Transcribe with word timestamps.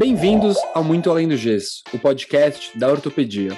Bem-vindos 0.00 0.56
ao 0.72 0.82
Muito 0.82 1.10
Além 1.10 1.28
do 1.28 1.36
Gesso, 1.36 1.82
o 1.92 1.98
podcast 1.98 2.78
da 2.78 2.88
ortopedia. 2.88 3.50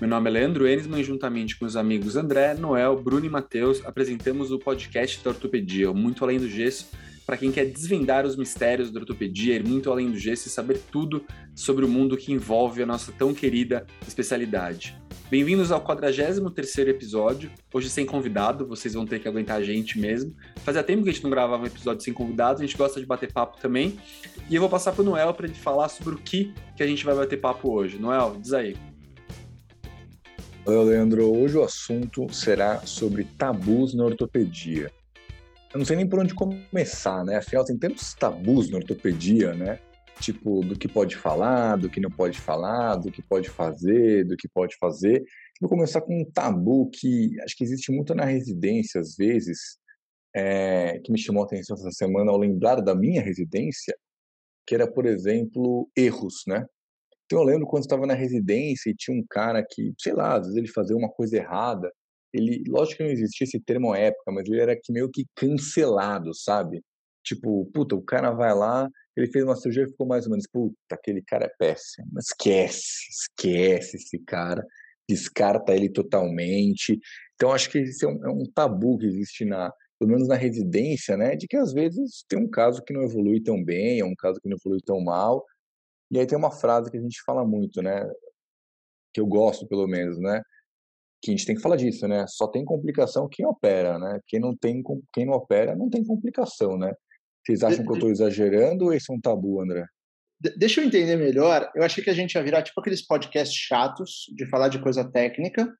Meu 0.00 0.08
nome 0.08 0.30
é 0.30 0.32
Leandro 0.32 0.66
Enisman 0.66 1.02
e 1.02 1.04
juntamente 1.04 1.58
com 1.58 1.66
os 1.66 1.76
amigos 1.76 2.16
André, 2.16 2.54
Noel, 2.54 3.02
Bruno 3.02 3.26
e 3.26 3.28
Matheus, 3.28 3.84
apresentamos 3.84 4.50
o 4.50 4.58
podcast 4.58 5.22
da 5.22 5.28
ortopedia, 5.28 5.90
o 5.90 5.94
Muito 5.94 6.24
Além 6.24 6.38
do 6.38 6.48
Gesso, 6.48 6.88
para 7.26 7.36
quem 7.36 7.52
quer 7.52 7.66
desvendar 7.66 8.24
os 8.24 8.36
mistérios 8.36 8.90
da 8.90 9.00
ortopedia, 9.00 9.56
ir 9.56 9.64
muito 9.64 9.90
além 9.90 10.10
do 10.10 10.18
gesso 10.18 10.48
e 10.48 10.50
saber 10.50 10.80
tudo 10.90 11.22
sobre 11.54 11.84
o 11.84 11.88
mundo 11.88 12.16
que 12.16 12.32
envolve 12.32 12.82
a 12.82 12.86
nossa 12.86 13.12
tão 13.12 13.34
querida 13.34 13.86
especialidade. 14.08 14.96
Bem-vindos 15.32 15.72
ao 15.72 15.82
43º 15.82 16.88
episódio, 16.88 17.50
hoje 17.72 17.88
sem 17.88 18.04
convidado, 18.04 18.66
vocês 18.66 18.92
vão 18.92 19.06
ter 19.06 19.18
que 19.18 19.26
aguentar 19.26 19.56
a 19.56 19.62
gente 19.62 19.98
mesmo. 19.98 20.36
Fazia 20.56 20.82
tempo 20.82 21.04
que 21.04 21.08
a 21.08 21.12
gente 21.14 21.22
não 21.22 21.30
gravava 21.30 21.62
um 21.62 21.66
episódio 21.66 22.04
sem 22.04 22.12
convidado, 22.12 22.58
a 22.58 22.66
gente 22.66 22.76
gosta 22.76 23.00
de 23.00 23.06
bater 23.06 23.32
papo 23.32 23.58
também. 23.58 23.98
E 24.50 24.54
eu 24.54 24.60
vou 24.60 24.68
passar 24.68 24.92
para 24.92 25.00
o 25.00 25.04
Noel 25.06 25.32
para 25.32 25.46
ele 25.46 25.54
falar 25.54 25.88
sobre 25.88 26.16
o 26.16 26.18
que, 26.18 26.52
que 26.76 26.82
a 26.82 26.86
gente 26.86 27.02
vai 27.02 27.14
bater 27.14 27.40
papo 27.40 27.72
hoje. 27.72 27.98
Noel, 27.98 28.36
diz 28.38 28.52
aí. 28.52 28.76
Oi, 30.66 30.84
Leandro. 30.84 31.34
Hoje 31.34 31.56
o 31.56 31.64
assunto 31.64 32.30
será 32.30 32.82
sobre 32.84 33.24
tabus 33.24 33.94
na 33.94 34.04
ortopedia. 34.04 34.92
Eu 35.72 35.78
não 35.78 35.86
sei 35.86 35.96
nem 35.96 36.06
por 36.06 36.18
onde 36.18 36.34
começar, 36.34 37.24
né? 37.24 37.36
Afinal, 37.36 37.64
tem 37.64 37.78
tantos 37.78 38.12
tabus 38.12 38.68
na 38.68 38.76
ortopedia, 38.76 39.54
né? 39.54 39.78
Tipo, 40.22 40.60
do 40.60 40.78
que 40.78 40.86
pode 40.86 41.16
falar, 41.16 41.76
do 41.76 41.90
que 41.90 42.00
não 42.00 42.10
pode 42.10 42.38
falar, 42.38 42.96
do 42.96 43.10
que 43.10 43.20
pode 43.20 43.50
fazer, 43.50 44.24
do 44.24 44.36
que 44.36 44.48
pode 44.48 44.76
fazer. 44.76 45.24
Vou 45.60 45.68
começar 45.68 46.00
com 46.00 46.20
um 46.20 46.24
tabu 46.24 46.88
que 46.90 47.38
acho 47.42 47.56
que 47.56 47.64
existe 47.64 47.90
muito 47.90 48.14
na 48.14 48.24
residência, 48.24 49.00
às 49.00 49.16
vezes, 49.16 49.78
é, 50.34 51.00
que 51.00 51.10
me 51.10 51.18
chamou 51.18 51.42
a 51.42 51.46
atenção 51.46 51.76
essa 51.76 51.90
semana 51.90 52.30
ao 52.30 52.38
lembrar 52.38 52.80
da 52.80 52.94
minha 52.94 53.20
residência, 53.20 53.96
que 54.66 54.74
era, 54.74 54.90
por 54.90 55.06
exemplo, 55.06 55.90
erros, 55.96 56.44
né? 56.46 56.64
Então 57.26 57.40
eu 57.40 57.44
lembro 57.44 57.66
quando 57.66 57.82
estava 57.82 58.06
na 58.06 58.14
residência 58.14 58.90
e 58.90 58.94
tinha 58.94 59.16
um 59.18 59.24
cara 59.28 59.64
que, 59.68 59.92
sei 59.98 60.12
lá, 60.12 60.36
às 60.36 60.42
vezes 60.42 60.56
ele 60.56 60.68
fazia 60.68 60.96
uma 60.96 61.08
coisa 61.08 61.36
errada, 61.36 61.90
ele, 62.32 62.62
lógico 62.68 62.98
que 62.98 63.04
não 63.04 63.10
existia 63.10 63.44
esse 63.44 63.60
termo 63.60 63.92
à 63.92 63.98
época, 63.98 64.30
mas 64.32 64.46
ele 64.46 64.60
era 64.60 64.76
que 64.76 64.92
meio 64.92 65.10
que 65.10 65.26
cancelado, 65.34 66.32
sabe? 66.34 66.82
Tipo, 67.22 67.66
puta, 67.66 67.94
o 67.94 68.02
cara 68.02 68.30
vai 68.30 68.54
lá, 68.54 68.88
ele 69.16 69.26
fez 69.28 69.44
uma 69.44 69.56
cirurgia 69.56 69.84
e 69.84 69.90
ficou 69.90 70.06
mais 70.06 70.24
ou 70.24 70.30
menos, 70.30 70.46
puta, 70.50 70.76
aquele 70.90 71.22
cara 71.22 71.46
é 71.46 71.52
péssimo, 71.58 72.18
esquece, 72.18 73.08
esquece 73.10 73.96
esse 73.96 74.18
cara, 74.20 74.64
descarta 75.08 75.74
ele 75.74 75.90
totalmente. 75.90 76.98
Então, 77.34 77.52
acho 77.52 77.70
que 77.70 77.78
esse 77.78 78.04
é 78.04 78.08
um, 78.08 78.26
é 78.26 78.30
um 78.30 78.44
tabu 78.52 78.98
que 78.98 79.06
existe 79.06 79.44
na, 79.44 79.72
pelo 79.98 80.10
menos 80.10 80.28
na 80.28 80.34
residência, 80.36 81.16
né, 81.16 81.36
de 81.36 81.46
que 81.46 81.56
às 81.56 81.72
vezes 81.72 82.24
tem 82.28 82.38
um 82.38 82.48
caso 82.48 82.82
que 82.82 82.92
não 82.92 83.02
evolui 83.02 83.40
tão 83.40 83.62
bem, 83.62 84.00
é 84.00 84.04
um 84.04 84.14
caso 84.16 84.40
que 84.40 84.48
não 84.48 84.56
evolui 84.56 84.80
tão 84.84 85.00
mal. 85.00 85.44
E 86.10 86.18
aí 86.18 86.26
tem 86.26 86.36
uma 86.36 86.50
frase 86.50 86.90
que 86.90 86.96
a 86.96 87.00
gente 87.00 87.22
fala 87.24 87.44
muito, 87.44 87.80
né, 87.82 88.04
que 89.14 89.20
eu 89.20 89.26
gosto 89.26 89.66
pelo 89.68 89.86
menos, 89.86 90.18
né, 90.18 90.42
que 91.22 91.30
a 91.30 91.34
gente 91.34 91.46
tem 91.46 91.54
que 91.54 91.62
falar 91.62 91.76
disso, 91.76 92.08
né? 92.08 92.26
Só 92.26 92.48
tem 92.48 92.64
complicação 92.64 93.28
quem 93.28 93.46
opera, 93.46 93.96
né? 93.96 94.18
Quem 94.26 94.40
não 94.40 94.56
tem, 94.56 94.82
quem 95.14 95.24
não 95.24 95.34
opera 95.34 95.76
não 95.76 95.88
tem 95.88 96.04
complicação, 96.04 96.76
né? 96.76 96.92
Vocês 97.44 97.62
acham 97.62 97.80
de, 97.80 97.84
que 97.84 97.90
eu 97.90 97.94
estou 97.94 98.10
exagerando 98.10 98.86
ou 98.86 98.92
esse 98.92 99.10
é 99.10 99.14
um 99.14 99.20
tabu, 99.20 99.60
André? 99.60 99.84
Deixa 100.56 100.80
eu 100.80 100.84
entender 100.84 101.16
melhor. 101.16 101.70
Eu 101.74 101.82
achei 101.82 102.02
que 102.02 102.10
a 102.10 102.14
gente 102.14 102.34
ia 102.34 102.42
virar 102.42 102.62
tipo 102.62 102.80
aqueles 102.80 103.06
podcasts 103.06 103.56
chatos 103.56 104.24
de 104.34 104.48
falar 104.48 104.68
de 104.68 104.80
coisa 104.80 105.04
técnica. 105.04 105.72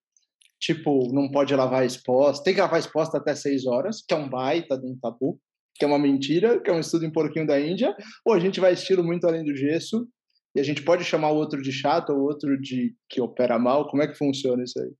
Tipo, 0.61 1.13
não 1.13 1.29
pode 1.29 1.55
lavar 1.55 1.85
exposta, 1.85 2.45
tem 2.45 2.55
que 2.55 2.61
lavar 2.61 2.79
exposta 2.79 3.19
até 3.19 3.35
seis 3.35 3.67
horas, 3.67 4.01
que 4.07 4.15
é 4.15 4.17
um 4.17 4.31
baita 4.31 4.79
de 4.79 4.87
um 4.87 4.97
tabu, 4.97 5.41
que 5.75 5.85
é 5.85 5.89
uma 5.89 5.99
mentira, 5.99 6.61
que 6.61 6.71
é 6.71 6.73
um 6.73 6.79
estudo 6.79 7.05
em 7.05 7.11
porquinho 7.11 7.47
da 7.47 7.61
Índia. 7.61 7.93
Ou 8.25 8.33
a 8.33 8.39
gente 8.39 8.61
vai 8.61 8.73
estilo 8.73 9.03
muito 9.03 9.27
além 9.27 9.45
do 9.45 9.57
gesso, 9.57 10.07
e 10.55 10.61
a 10.61 10.63
gente 10.63 10.83
pode 10.83 11.03
chamar 11.03 11.33
o 11.33 11.37
outro 11.37 11.61
de 11.61 11.73
chato 11.73 12.11
ou 12.11 12.21
outro 12.21 12.61
de 12.61 12.95
que 13.09 13.21
opera 13.21 13.59
mal. 13.59 13.89
Como 13.89 14.03
é 14.03 14.07
que 14.07 14.17
funciona 14.17 14.63
isso 14.63 14.79
aí? 14.81 14.91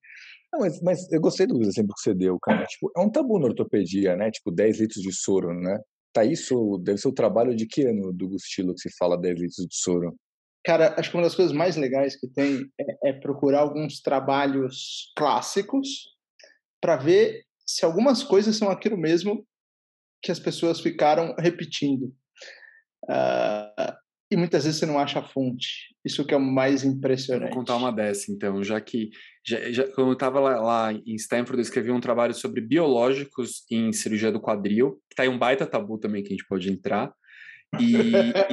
Não, 0.53 0.61
mas, 0.61 0.83
mas 0.83 1.13
eu 1.13 1.21
gostei 1.21 1.47
do 1.47 1.61
exemplo 1.63 1.95
que 1.95 2.03
você 2.03 2.15
deu, 2.15 2.39
cara. 2.41 2.65
Tipo, 2.67 2.91
é 2.97 3.01
um 3.01 3.11
tabu 3.11 3.39
na 3.39 3.47
ortopedia, 3.47 4.17
né? 4.17 4.31
Tipo, 4.31 4.51
10 4.51 4.81
litros 4.81 5.03
de 5.03 5.15
soro, 5.15 5.55
né? 5.55 5.79
Tá 6.13 6.25
isso, 6.25 6.79
deve 6.79 6.99
ser 6.99 7.09
o 7.09 7.15
trabalho 7.15 7.57
de 7.57 7.67
que 7.67 7.87
ano 7.87 8.13
do 8.13 8.29
Gustilo 8.29 8.75
que 8.75 8.81
se 8.81 8.91
fala 8.99 9.21
10 9.21 9.41
litros 9.41 9.67
de 9.67 9.75
soro? 9.75 10.15
Cara, 10.65 10.95
acho 10.99 11.11
que 11.11 11.17
uma 11.17 11.25
das 11.25 11.35
coisas 11.35 11.53
mais 11.53 11.77
legais 11.77 12.15
que 12.15 12.29
tem 12.29 12.71
é, 12.79 13.11
é 13.11 13.13
procurar 13.13 13.61
alguns 13.61 14.01
trabalhos 14.01 15.13
clássicos 15.17 16.13
para 16.81 16.97
ver 16.97 17.45
se 17.67 17.85
algumas 17.85 18.23
coisas 18.23 18.57
são 18.57 18.71
aquilo 18.71 18.97
mesmo 18.97 19.47
que 20.23 20.31
as 20.31 20.39
pessoas 20.39 20.81
ficaram 20.81 21.35
repetindo. 21.39 22.15
Uh, 23.05 23.93
e 24.33 24.37
muitas 24.37 24.65
vezes 24.65 24.81
você 24.81 24.87
não 24.87 24.99
acha 24.99 25.19
a 25.19 25.23
fonte. 25.23 25.95
Isso 26.05 26.25
que 26.25 26.33
é 26.33 26.37
o 26.37 26.41
mais 26.41 26.85
impressionante. 26.85 27.51
Vou 27.51 27.59
contar 27.59 27.77
uma 27.77 27.93
dessa, 27.93 28.33
então, 28.33 28.65
já 28.65 28.81
que 28.81 29.11
já, 29.47 29.71
já, 29.71 29.87
quando 29.89 30.09
eu 30.09 30.13
estava 30.15 30.41
lá, 30.41 30.61
lá, 30.61 30.93
em 30.93 31.15
Stanford, 31.15 31.59
eu 31.59 31.63
escrevi 31.63 31.91
um 31.91 32.01
trabalho 32.01 32.33
sobre 32.33 32.61
biológicos 32.61 33.65
em 33.71 33.93
cirurgia 33.93 34.33
do 34.33 34.41
quadril, 34.41 35.01
que 35.11 35.17
tá 35.17 35.25
aí 35.25 35.29
um 35.29 35.39
baita 35.39 35.67
tabu 35.67 35.99
também 35.99 36.23
que 36.23 36.29
a 36.29 36.33
gente 36.33 36.47
pode 36.47 36.71
entrar. 36.71 37.13
E, 37.81 37.95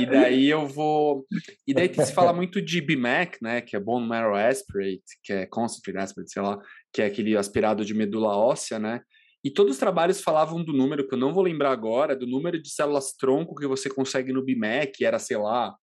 e 0.01 0.05
daí 0.05 0.47
eu 0.47 0.67
vou. 0.67 1.25
E 1.67 1.73
daí 1.73 1.93
se 1.93 2.13
fala 2.13 2.31
muito 2.31 2.61
de 2.61 2.81
BMAC, 2.81 3.37
né? 3.41 3.61
Que 3.61 3.75
é 3.75 3.79
Bone 3.79 4.07
Marrow 4.07 4.35
Aspirate, 4.35 5.03
que 5.23 5.33
é 5.33 5.45
Concentrate 5.45 5.97
Aspirate, 5.97 6.31
sei 6.31 6.41
lá, 6.41 6.57
que 6.93 7.01
é 7.01 7.05
aquele 7.05 7.35
aspirado 7.35 7.83
de 7.83 7.93
medula 7.93 8.35
óssea, 8.35 8.79
né? 8.79 9.01
E 9.43 9.49
todos 9.49 9.73
os 9.73 9.79
trabalhos 9.79 10.21
falavam 10.21 10.63
do 10.63 10.73
número, 10.73 11.07
que 11.07 11.13
eu 11.13 11.17
não 11.19 11.33
vou 11.33 11.43
lembrar 11.43 11.71
agora, 11.71 12.15
do 12.15 12.27
número 12.27 12.61
de 12.61 12.69
células 12.69 13.13
tronco 13.13 13.55
que 13.55 13.67
você 13.67 13.89
consegue 13.89 14.33
no 14.33 14.43
BIMEC, 14.43 15.05
era, 15.05 15.17
sei 15.17 15.37
lá, 15.37 15.73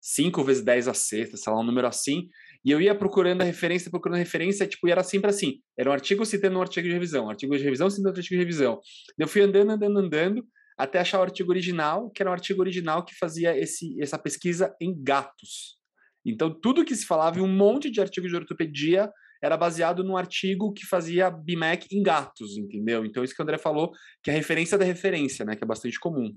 5 0.00 0.42
vezes 0.44 0.62
10 0.62 0.88
a 0.88 0.94
sexta, 0.94 1.36
sei 1.36 1.52
lá, 1.52 1.60
um 1.60 1.64
número 1.64 1.86
assim. 1.86 2.28
E 2.64 2.70
eu 2.70 2.80
ia 2.80 2.94
procurando 2.94 3.42
a 3.42 3.44
referência, 3.44 3.90
procurando 3.90 4.16
a 4.16 4.18
referência, 4.18 4.66
tipo, 4.66 4.86
e 4.86 4.92
era 4.92 5.02
sempre 5.02 5.30
assim. 5.30 5.60
Era 5.78 5.90
um 5.90 5.92
artigo 5.92 6.24
citando 6.24 6.58
um 6.58 6.62
artigo 6.62 6.86
de 6.86 6.92
revisão, 6.92 7.26
um 7.26 7.30
artigo 7.30 7.56
de 7.56 7.64
revisão 7.64 7.90
citando 7.90 8.08
um 8.08 8.16
artigo 8.16 8.28
de 8.28 8.36
revisão. 8.36 8.80
Eu 9.18 9.26
fui 9.26 9.42
andando, 9.42 9.70
andando, 9.70 9.98
andando, 9.98 10.46
até 10.78 10.98
achar 10.98 11.18
o 11.18 11.22
artigo 11.22 11.50
original, 11.50 12.10
que 12.10 12.22
era 12.22 12.30
um 12.30 12.34
artigo 12.34 12.60
original 12.60 13.04
que 13.04 13.14
fazia 13.18 13.58
esse, 13.58 14.00
essa 14.00 14.18
pesquisa 14.18 14.74
em 14.80 14.94
gatos. 15.02 15.78
Então, 16.24 16.50
tudo 16.50 16.84
que 16.84 16.94
se 16.94 17.06
falava 17.06 17.40
um 17.40 17.48
monte 17.48 17.90
de 17.90 18.00
artigos 18.00 18.30
de 18.30 18.36
ortopedia 18.36 19.10
era 19.42 19.56
baseado 19.56 20.04
num 20.04 20.16
artigo 20.16 20.72
que 20.72 20.86
fazia 20.86 21.30
BMAC 21.30 21.86
em 21.92 22.02
gatos, 22.02 22.56
entendeu? 22.56 23.04
Então, 23.04 23.24
isso 23.24 23.34
que 23.34 23.40
o 23.40 23.44
André 23.44 23.58
falou, 23.58 23.92
que 24.22 24.30
é 24.30 24.34
a 24.34 24.36
referência 24.36 24.76
da 24.76 24.84
referência, 24.84 25.44
né? 25.44 25.56
Que 25.56 25.64
é 25.64 25.66
bastante 25.66 25.98
comum. 25.98 26.34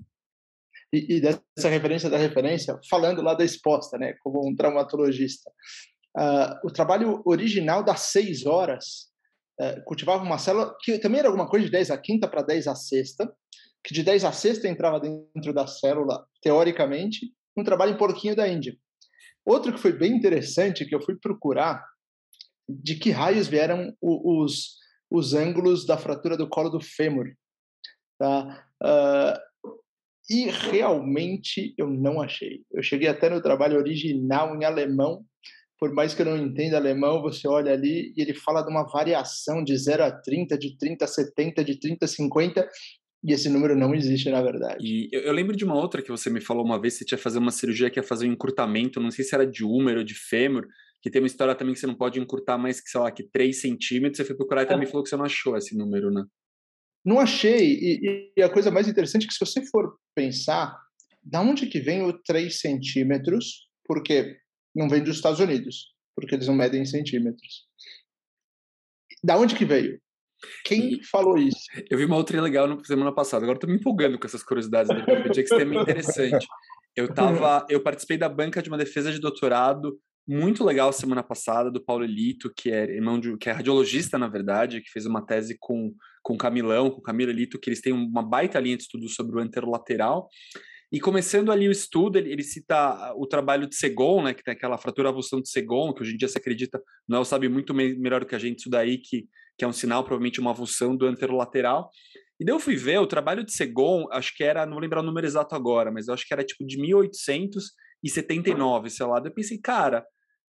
E, 0.92 1.16
e 1.16 1.20
dessa 1.20 1.68
referência 1.68 2.08
da 2.08 2.16
referência, 2.16 2.78
falando 2.88 3.20
lá 3.20 3.34
da 3.34 3.44
exposta, 3.44 3.98
né? 3.98 4.14
Como 4.22 4.46
um 4.48 4.54
traumatologista. 4.54 5.50
Uh, 6.16 6.68
o 6.68 6.70
trabalho 6.70 7.22
original 7.26 7.82
das 7.82 8.02
seis 8.02 8.46
horas 8.46 9.10
uh, 9.60 9.84
cultivava 9.84 10.22
uma 10.22 10.38
célula 10.38 10.74
que 10.80 10.98
também 10.98 11.18
era 11.18 11.28
alguma 11.28 11.48
coisa 11.48 11.66
de 11.66 11.72
10 11.72 11.90
a 11.90 11.98
quinta 11.98 12.28
para 12.28 12.42
10 12.42 12.68
a 12.68 12.74
sexta, 12.74 13.30
que 13.82 13.92
de 13.92 14.02
10 14.02 14.24
a 14.24 14.32
sexta 14.32 14.68
entrava 14.68 15.00
dentro 15.00 15.52
da 15.52 15.66
célula, 15.66 16.24
teoricamente, 16.40 17.32
um 17.56 17.64
trabalho 17.64 17.92
em 17.92 17.98
porquinho 17.98 18.36
da 18.36 18.48
Índia. 18.48 18.76
Outro 19.44 19.72
que 19.72 19.80
foi 19.80 19.92
bem 19.92 20.12
interessante, 20.12 20.86
que 20.86 20.94
eu 20.94 21.02
fui 21.02 21.16
procurar, 21.16 21.84
de 22.68 22.96
que 22.96 23.10
raios 23.10 23.48
vieram 23.48 23.94
os, 24.00 24.76
os 25.10 25.34
ângulos 25.34 25.86
da 25.86 25.96
fratura 25.96 26.36
do 26.36 26.48
colo 26.48 26.70
do 26.70 26.80
fêmur. 26.80 27.32
Tá? 28.18 28.66
Uh, 28.82 29.74
e 30.30 30.50
realmente 30.50 31.74
eu 31.76 31.88
não 31.88 32.20
achei. 32.20 32.62
Eu 32.72 32.82
cheguei 32.82 33.08
até 33.08 33.28
no 33.28 33.42
trabalho 33.42 33.78
original 33.78 34.56
em 34.56 34.64
alemão, 34.64 35.24
por 35.78 35.92
mais 35.92 36.14
que 36.14 36.22
eu 36.22 36.26
não 36.26 36.38
entenda 36.38 36.76
alemão, 36.76 37.20
você 37.20 37.46
olha 37.46 37.72
ali 37.72 38.14
e 38.16 38.22
ele 38.22 38.32
fala 38.32 38.62
de 38.62 38.70
uma 38.70 38.84
variação 38.84 39.62
de 39.62 39.76
0 39.76 40.04
a 40.04 40.10
30, 40.10 40.56
de 40.56 40.78
30 40.78 41.04
a 41.04 41.08
70, 41.08 41.64
de 41.64 41.78
30 41.78 42.04
a 42.04 42.08
50, 42.08 42.68
e 43.22 43.32
esse 43.32 43.48
número 43.48 43.76
não 43.76 43.94
existe, 43.94 44.30
na 44.30 44.40
verdade. 44.40 44.78
E 44.80 45.08
eu, 45.12 45.22
eu, 45.22 45.32
lembro 45.32 45.56
de 45.56 45.64
uma 45.64 45.74
outra 45.74 46.00
que 46.00 46.10
você 46.10 46.30
me 46.30 46.40
falou 46.40 46.64
uma 46.64 46.80
vez, 46.80 46.94
você 46.94 47.04
tinha 47.04 47.18
fazer 47.18 47.38
uma 47.38 47.50
cirurgia 47.50 47.90
que 47.90 47.98
ia 47.98 48.02
fazer 48.02 48.28
um 48.28 48.32
encurtamento, 48.32 49.00
não 49.00 49.10
sei 49.10 49.24
se 49.24 49.34
era 49.34 49.46
de 49.46 49.64
húmero 49.64 49.98
ou 50.00 50.04
de 50.04 50.14
fêmur, 50.14 50.66
que 51.04 51.10
tem 51.10 51.20
uma 51.20 51.26
história 51.26 51.54
também 51.54 51.74
que 51.74 51.80
você 51.80 51.86
não 51.86 51.94
pode 51.94 52.18
encurtar 52.18 52.56
mais 52.56 52.80
que, 52.80 52.88
sei 52.88 52.98
lá, 52.98 53.12
que 53.12 53.22
3 53.24 53.60
centímetros. 53.60 54.16
Você 54.16 54.24
foi 54.24 54.34
procurar 54.34 54.62
e 54.62 54.66
também 54.66 54.88
é. 54.88 54.90
falou 54.90 55.04
que 55.04 55.10
você 55.10 55.16
não 55.18 55.26
achou 55.26 55.54
esse 55.54 55.76
número, 55.76 56.10
né? 56.10 56.24
Não 57.04 57.20
achei. 57.20 57.74
E, 57.74 58.32
e, 58.34 58.42
a 58.42 58.48
coisa 58.48 58.70
mais 58.70 58.88
interessante 58.88 59.24
é 59.24 59.26
que 59.28 59.34
se 59.34 59.44
você 59.44 59.66
for 59.66 59.98
pensar, 60.14 60.74
da 61.22 61.42
onde 61.42 61.66
que 61.66 61.78
vem 61.78 62.02
o 62.04 62.14
3 62.22 62.58
centímetros? 62.58 63.68
Porque 63.84 64.34
não 64.74 64.88
vem 64.88 65.04
dos 65.04 65.16
Estados 65.16 65.40
Unidos, 65.40 65.92
porque 66.16 66.36
eles 66.36 66.48
não 66.48 66.54
medem 66.54 66.80
em 66.80 66.86
centímetros. 66.86 67.66
Da 69.22 69.36
onde 69.36 69.56
que 69.56 69.66
veio? 69.66 70.00
Quem 70.64 71.02
falou 71.02 71.36
isso? 71.36 71.66
Eu 71.90 71.98
vi 71.98 72.06
uma 72.06 72.16
outra 72.16 72.40
legal 72.40 72.66
na 72.66 72.82
semana 72.82 73.12
passada. 73.14 73.44
Agora 73.44 73.58
estou 73.58 73.68
me 73.68 73.76
empolgando 73.76 74.18
com 74.18 74.26
essas 74.26 74.42
curiosidades 74.42 74.88
da 74.88 74.94
Wikipedia, 74.94 75.44
que 75.44 75.54
é 75.54 75.64
interessante. 75.64 76.46
Eu 76.96 77.08
tava, 77.12 77.66
eu 77.68 77.82
participei 77.82 78.16
da 78.16 78.28
banca 78.28 78.62
de 78.62 78.70
uma 78.70 78.78
defesa 78.78 79.12
de 79.12 79.20
doutorado 79.20 80.00
muito 80.26 80.64
legal 80.64 80.92
semana 80.92 81.22
passada 81.22 81.70
do 81.70 81.84
Paulo 81.84 82.04
Elito, 82.04 82.52
que 82.54 82.70
é 82.70 82.84
irmão 82.84 83.20
de, 83.20 83.36
que 83.36 83.50
é 83.50 83.52
radiologista, 83.52 84.18
na 84.18 84.28
verdade, 84.28 84.80
que 84.80 84.90
fez 84.90 85.06
uma 85.06 85.24
tese 85.24 85.56
com 85.58 85.94
com 86.24 86.38
Camilão, 86.38 86.90
com 86.90 87.02
Camilo 87.02 87.30
Elito, 87.30 87.58
que 87.58 87.68
eles 87.68 87.82
têm 87.82 87.92
uma 87.92 88.22
baita 88.22 88.58
linha 88.58 88.78
de 88.78 88.84
estudo 88.84 89.06
sobre 89.10 89.36
o 89.36 89.40
anterolateral. 89.40 90.30
E 90.90 90.98
começando 90.98 91.52
ali 91.52 91.68
o 91.68 91.72
estudo, 91.72 92.16
ele, 92.16 92.32
ele, 92.32 92.42
cita 92.42 93.12
o 93.16 93.26
trabalho 93.26 93.68
de 93.68 93.76
Segon, 93.76 94.22
né, 94.22 94.32
que 94.32 94.42
tem 94.42 94.54
aquela 94.54 94.78
fratura 94.78 95.10
avulsão 95.10 95.38
de 95.40 95.50
Segon, 95.50 95.92
que 95.92 96.00
hoje 96.00 96.14
em 96.14 96.16
dia 96.16 96.28
se 96.28 96.38
acredita, 96.38 96.82
Noel 97.06 97.26
sabe 97.26 97.46
muito 97.48 97.74
me 97.74 97.94
melhor 97.94 98.24
que 98.24 98.34
a 98.34 98.38
gente 98.38 98.60
isso 98.60 98.70
daí, 98.70 98.96
que, 98.96 99.28
que 99.58 99.64
é 99.64 99.68
um 99.68 99.72
sinal, 99.72 100.02
provavelmente 100.02 100.40
uma 100.40 100.52
avulsão 100.52 100.96
do 100.96 101.04
anterolateral. 101.04 101.90
E 102.40 102.44
daí 102.44 102.54
eu 102.54 102.60
fui 102.60 102.76
ver, 102.76 102.98
o 102.98 103.06
trabalho 103.06 103.44
de 103.44 103.52
Segon, 103.52 104.06
acho 104.10 104.34
que 104.34 104.42
era, 104.42 104.64
não 104.64 104.72
vou 104.74 104.82
lembrar 104.82 105.00
o 105.00 105.04
número 105.04 105.26
exato 105.26 105.54
agora, 105.54 105.90
mas 105.90 106.08
eu 106.08 106.14
acho 106.14 106.26
que 106.26 106.32
era 106.32 106.42
tipo 106.42 106.64
de 106.64 106.80
1879, 106.80 108.88
sei 108.88 109.04
lá. 109.04 109.20
Eu 109.22 109.34
pensei, 109.34 109.58
cara, 109.58 110.02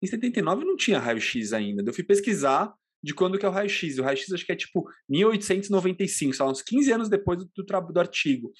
em 0.02 0.06
79 0.06 0.64
não 0.64 0.76
tinha 0.76 0.98
raio-x 0.98 1.52
ainda. 1.52 1.82
Eu 1.86 1.94
fui 1.94 2.02
pesquisar 2.02 2.74
de 3.02 3.14
quando 3.14 3.38
que 3.38 3.46
é 3.46 3.48
o 3.48 3.52
raio-x. 3.52 3.98
O 3.98 4.02
raio-x 4.02 4.32
acho 4.32 4.44
que 4.44 4.52
é 4.52 4.56
tipo 4.56 4.84
1895, 5.08 6.34
sei 6.34 6.44
lá, 6.44 6.50
uns 6.50 6.62
15 6.62 6.92
anos 6.92 7.08
depois 7.08 7.38
do, 7.38 7.50
do, 7.92 8.00
artigo. 8.00 8.52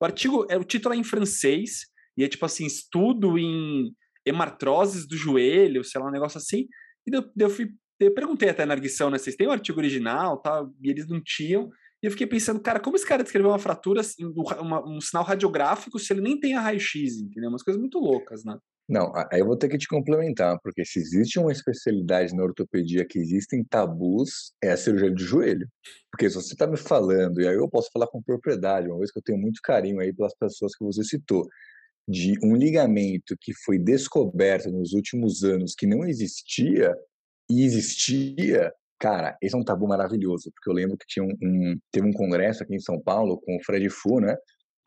O 0.00 0.04
artigo, 0.04 0.46
é, 0.48 0.56
o 0.56 0.64
título 0.64 0.94
é 0.94 0.98
em 0.98 1.04
francês, 1.04 1.86
e 2.16 2.24
é 2.24 2.28
tipo 2.28 2.44
assim, 2.46 2.66
estudo 2.66 3.38
em 3.38 3.92
hemartroses 4.26 5.06
do 5.06 5.16
joelho, 5.16 5.84
sei 5.84 6.00
lá, 6.00 6.08
um 6.08 6.12
negócio 6.12 6.38
assim. 6.38 6.68
E 7.06 7.10
daí, 7.10 7.22
eu, 7.38 7.50
fui, 7.50 7.70
eu 8.00 8.14
perguntei 8.14 8.48
até 8.48 8.64
na 8.64 8.74
arguição, 8.74 9.10
né, 9.10 9.18
vocês 9.18 9.36
têm 9.36 9.46
o 9.46 9.52
artigo 9.52 9.78
original, 9.78 10.38
tal, 10.38 10.72
e 10.82 10.90
eles 10.90 11.08
não 11.08 11.20
tinham. 11.22 11.68
E 12.02 12.06
eu 12.06 12.10
fiquei 12.10 12.26
pensando, 12.26 12.60
cara, 12.60 12.80
como 12.80 12.96
esse 12.96 13.06
cara 13.06 13.22
descreveu 13.22 13.50
uma 13.50 13.58
fratura, 13.58 14.00
assim, 14.00 14.24
uma, 14.60 14.86
um 14.86 15.00
sinal 15.00 15.24
radiográfico, 15.24 15.98
se 15.98 16.12
ele 16.12 16.20
nem 16.20 16.38
tem 16.38 16.54
a 16.54 16.60
raio-x, 16.60 17.18
entendeu? 17.20 17.48
Umas 17.48 17.62
coisas 17.62 17.80
muito 17.80 17.98
loucas, 17.98 18.44
né? 18.44 18.58
Não, 18.86 19.12
aí 19.32 19.40
eu 19.40 19.46
vou 19.46 19.56
ter 19.56 19.68
que 19.68 19.78
te 19.78 19.88
complementar, 19.88 20.58
porque 20.62 20.84
se 20.84 20.98
existe 20.98 21.38
uma 21.38 21.50
especialidade 21.50 22.34
na 22.34 22.42
ortopedia 22.42 23.06
que 23.06 23.18
existem 23.18 23.64
tabus, 23.64 24.52
é 24.62 24.72
a 24.72 24.76
cirurgia 24.76 25.10
de 25.10 25.24
joelho. 25.24 25.66
Porque 26.10 26.28
se 26.28 26.36
você 26.36 26.52
está 26.52 26.66
me 26.66 26.76
falando, 26.76 27.40
e 27.40 27.48
aí 27.48 27.54
eu 27.54 27.68
posso 27.68 27.88
falar 27.90 28.06
com 28.08 28.22
propriedade, 28.22 28.88
uma 28.88 28.98
vez 28.98 29.10
que 29.10 29.18
eu 29.18 29.22
tenho 29.22 29.38
muito 29.38 29.60
carinho 29.62 30.00
aí 30.00 30.12
pelas 30.12 30.34
pessoas 30.36 30.76
que 30.76 30.84
você 30.84 31.02
citou, 31.02 31.48
de 32.06 32.34
um 32.42 32.54
ligamento 32.54 33.34
que 33.40 33.54
foi 33.64 33.78
descoberto 33.78 34.70
nos 34.70 34.92
últimos 34.92 35.42
anos 35.42 35.74
que 35.74 35.86
não 35.86 36.04
existia, 36.04 36.94
e 37.50 37.64
existia, 37.64 38.72
cara, 38.98 39.36
esse 39.40 39.54
é 39.54 39.58
um 39.58 39.64
tabu 39.64 39.86
maravilhoso, 39.88 40.50
porque 40.54 40.68
eu 40.70 40.74
lembro 40.74 40.96
que 40.98 41.06
tinha 41.06 41.24
um, 41.24 41.32
um 41.42 41.78
teve 41.90 42.06
um 42.06 42.12
congresso 42.12 42.62
aqui 42.62 42.74
em 42.74 42.80
São 42.80 43.00
Paulo 43.00 43.40
com 43.40 43.56
o 43.56 43.64
Fred 43.64 43.88
Fu, 43.88 44.20
né? 44.20 44.36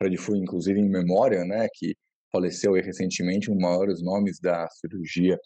Fred 0.00 0.16
Fu, 0.16 0.36
inclusive, 0.36 0.78
em 0.78 0.88
memória, 0.88 1.44
né? 1.44 1.68
Que 1.74 1.96
faleceu 2.30 2.72
recentemente, 2.72 3.50
um 3.50 3.58
maiores 3.58 4.02
nomes 4.02 4.38
da 4.40 4.68
cirurgia 4.70 5.38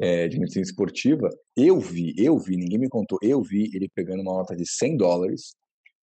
é, 0.00 0.26
de 0.28 0.38
medicina 0.38 0.62
esportiva. 0.62 1.28
Eu 1.56 1.78
vi, 1.78 2.14
eu 2.16 2.38
vi, 2.38 2.56
ninguém 2.56 2.78
me 2.78 2.88
contou, 2.88 3.18
eu 3.22 3.42
vi 3.42 3.70
ele 3.74 3.88
pegando 3.94 4.22
uma 4.22 4.34
nota 4.34 4.56
de 4.56 4.66
100 4.66 4.96
dólares, 4.96 5.54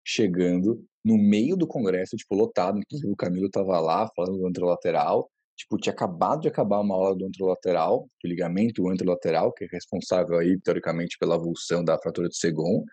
chegando 0.05 0.83
no 1.03 1.17
meio 1.17 1.55
do 1.55 1.67
congresso, 1.67 2.15
tipo, 2.15 2.35
lotado, 2.35 2.79
inclusive 2.79 3.11
o 3.11 3.15
Camilo 3.15 3.47
estava 3.47 3.79
lá 3.79 4.09
falando 4.15 4.37
do 4.39 4.47
anterolateral, 4.47 5.29
tipo, 5.55 5.77
tinha 5.77 5.93
acabado 5.93 6.41
de 6.41 6.47
acabar 6.47 6.81
uma 6.81 6.95
aula 6.95 7.15
do 7.15 7.25
anterolateral, 7.25 8.07
do 8.21 8.27
ligamento 8.27 8.87
anterolateral, 8.89 9.53
que 9.53 9.63
é 9.63 9.67
responsável 9.71 10.37
aí, 10.37 10.59
teoricamente, 10.59 11.17
pela 11.17 11.35
avulsão 11.35 11.83
da 11.83 11.97
fratura 11.97 12.27
de 12.27 12.37
Segon, 12.37 12.83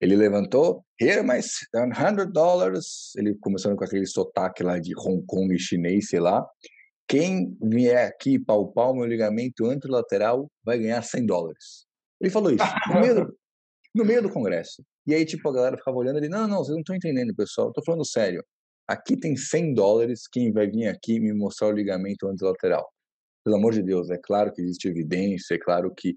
ele 0.00 0.16
levantou, 0.16 0.82
here 0.98 1.22
my 1.22 1.42
100 1.42 2.32
dólares. 2.32 3.12
Ele 3.16 3.34
começando 3.34 3.76
com 3.76 3.84
aquele 3.84 4.06
sotaque 4.06 4.62
lá 4.62 4.78
de 4.78 4.94
Hong 4.96 5.22
Kong 5.26 5.56
chinês, 5.58 6.08
sei 6.08 6.20
lá. 6.20 6.46
Quem 7.06 7.56
vier 7.60 8.08
aqui 8.08 8.38
palpar 8.38 8.90
o 8.90 8.94
meu 8.94 9.04
ligamento 9.04 9.66
anterolateral 9.66 10.50
vai 10.64 10.78
ganhar 10.78 11.02
100 11.02 11.26
dólares. 11.26 11.86
Ele 12.20 12.30
falou 12.30 12.50
isso 12.50 12.64
no 12.88 13.00
meio, 13.00 13.14
do, 13.14 13.38
no 13.94 14.04
meio 14.04 14.22
do 14.22 14.30
congresso. 14.30 14.82
E 15.06 15.14
aí, 15.14 15.24
tipo, 15.26 15.46
a 15.48 15.52
galera 15.52 15.76
ficava 15.76 15.96
olhando 15.96 16.18
ele, 16.18 16.28
não, 16.28 16.46
não, 16.48 16.58
vocês 16.58 16.70
não 16.70 16.80
estão 16.80 16.96
entendendo, 16.96 17.34
pessoal, 17.34 17.68
eu 17.68 17.72
tô 17.72 17.82
falando 17.84 18.06
sério. 18.06 18.42
Aqui 18.88 19.16
tem 19.18 19.36
100 19.36 19.74
dólares 19.74 20.26
quem 20.30 20.52
vai 20.52 20.66
vir 20.66 20.86
aqui 20.86 21.20
me 21.20 21.32
mostrar 21.32 21.68
o 21.68 21.72
ligamento 21.72 22.26
anterolateral. 22.26 22.88
Pelo 23.44 23.56
amor 23.56 23.72
de 23.72 23.82
Deus, 23.82 24.08
é 24.10 24.18
claro 24.18 24.52
que 24.52 24.62
existe 24.62 24.88
evidência, 24.88 25.54
é 25.54 25.58
claro 25.58 25.92
que 25.94 26.16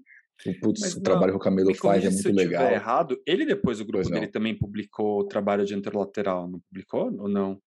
Putz, 0.60 0.94
o 0.94 1.02
trabalho 1.02 1.32
que 1.32 1.36
o 1.36 1.40
Camelo 1.40 1.74
faz 1.74 2.04
é 2.04 2.10
muito 2.10 2.32
legal. 2.32 2.66
Se 2.66 2.74
errado, 2.74 3.22
ele 3.26 3.46
depois, 3.46 3.80
o 3.80 3.84
grupo 3.84 4.10
dele 4.10 4.28
também 4.28 4.56
publicou 4.56 5.20
o 5.20 5.24
trabalho 5.24 5.64
de 5.64 5.74
anterolateral, 5.74 6.48
não 6.48 6.60
publicou 6.60 7.06
ou 7.20 7.28
não? 7.28 7.58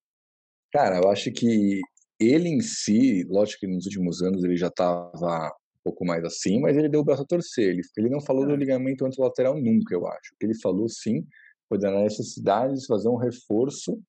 Cara, 0.71 0.97
eu 0.97 1.09
acho 1.09 1.31
que 1.31 1.79
ele 2.19 2.49
em 2.49 2.61
si, 2.61 3.23
lógico 3.29 3.61
que 3.61 3.67
nos 3.67 3.85
últimos 3.85 4.21
anos 4.21 4.43
ele 4.43 4.57
já 4.57 4.67
estava 4.67 5.47
um 5.47 5.83
pouco 5.83 6.05
mais 6.05 6.23
assim, 6.23 6.59
mas 6.59 6.75
ele 6.75 6.89
deu 6.89 6.99
o 6.99 7.03
braço 7.03 7.21
a 7.21 7.25
torcer. 7.25 7.69
Ele, 7.69 7.81
ele 7.97 8.09
não 8.09 8.19
falou 8.19 8.43
é. 8.43 8.47
do 8.47 8.55
ligamento 8.55 9.05
anterolateral 9.05 9.59
nunca, 9.59 9.95
eu 9.95 10.05
acho. 10.07 10.33
O 10.33 10.37
que 10.37 10.45
ele 10.45 10.59
falou, 10.59 10.89
sim, 10.89 11.25
foi 11.69 11.79
da 11.79 11.91
necessidade 11.91 12.79
de 12.79 12.85
fazer 12.85 13.09
um 13.09 13.17
reforço 13.17 13.99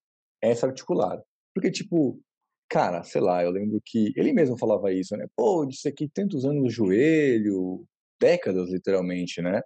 extra-articular. 0.43 1.23
Porque, 1.55 1.71
tipo, 1.71 2.21
cara, 2.69 3.03
sei 3.03 3.21
lá, 3.21 3.43
eu 3.43 3.51
lembro 3.51 3.81
que 3.85 4.13
ele 4.17 4.33
mesmo 4.33 4.59
falava 4.59 4.93
isso, 4.93 5.17
né? 5.17 5.27
Pô, 5.37 5.65
disse 5.67 5.89
aqui 5.89 6.09
tantos 6.09 6.45
anos 6.45 6.63
no 6.63 6.71
joelho, 6.71 7.85
décadas, 8.21 8.71
literalmente, 8.71 9.41
né? 9.43 9.61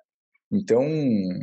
Então. 0.53 0.85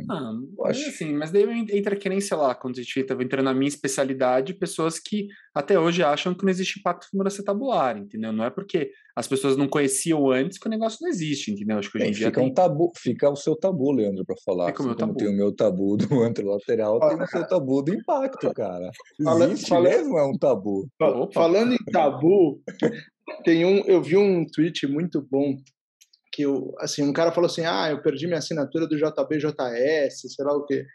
Ah, 0.08 0.32
acho... 0.66 0.88
assim, 0.88 1.12
mas 1.12 1.32
daí 1.32 1.42
entra 1.72 1.96
que 1.96 2.08
nem, 2.08 2.20
sei 2.20 2.36
lá, 2.36 2.54
quando 2.54 2.78
a 2.78 2.82
gente 2.82 3.00
estava 3.00 3.24
entrando 3.24 3.46
na 3.46 3.52
minha 3.52 3.68
especialidade, 3.68 4.54
pessoas 4.54 5.00
que 5.00 5.26
até 5.52 5.78
hoje 5.78 6.00
acham 6.00 6.32
que 6.32 6.44
não 6.44 6.50
existe 6.50 6.78
impacto 6.78 7.08
femoroacetabular, 7.10 7.98
entendeu? 7.98 8.32
Não 8.32 8.44
é 8.44 8.50
porque 8.50 8.92
as 9.16 9.26
pessoas 9.26 9.56
não 9.56 9.66
conheciam 9.66 10.30
antes 10.30 10.58
que 10.58 10.66
o 10.68 10.70
negócio 10.70 10.98
não 11.02 11.08
existe, 11.08 11.50
entendeu? 11.50 11.78
Acho 11.78 11.90
que 11.90 11.98
hoje 11.98 12.06
em 12.06 12.12
dia. 12.12 12.26
Fica, 12.28 12.40
tem... 12.40 12.48
um 12.48 12.54
tabu, 12.54 12.92
fica 12.96 13.28
o 13.28 13.34
seu 13.34 13.56
tabu, 13.56 13.90
Leandro, 13.90 14.24
para 14.24 14.36
falar. 14.44 14.66
Fica 14.66 14.84
o 14.84 14.86
meu 14.86 14.94
tabu. 14.94 15.16
tem 15.16 15.28
o 15.28 15.36
meu 15.36 15.52
tabu 15.52 15.96
do 15.96 16.06
anterolateral, 16.22 17.00
tem 17.00 17.20
o 17.20 17.26
seu 17.26 17.48
tabu 17.48 17.82
do 17.82 17.92
impacto, 17.92 18.54
cara. 18.54 18.90
Existe 19.18 19.68
Fala, 19.68 19.88
mesmo, 19.88 20.16
é 20.18 20.24
um 20.24 20.38
tabu. 20.38 20.88
Opa. 21.00 21.32
Falando 21.34 21.72
em 21.72 21.84
tabu, 21.90 22.60
tem 23.42 23.64
um, 23.64 23.78
eu 23.86 24.00
vi 24.00 24.16
um 24.16 24.46
tweet 24.46 24.86
muito 24.86 25.20
bom 25.20 25.56
que 26.32 26.42
eu, 26.42 26.74
assim, 26.78 27.02
um 27.02 27.12
cara 27.12 27.32
falou 27.32 27.50
assim, 27.50 27.64
ah, 27.64 27.88
eu 27.90 28.02
perdi 28.02 28.26
minha 28.26 28.38
assinatura 28.38 28.86
do 28.86 28.96
JBJS, 28.96 30.20
sei 30.34 30.44
lá 30.44 30.54
o 30.54 30.64
quê. 30.64 30.86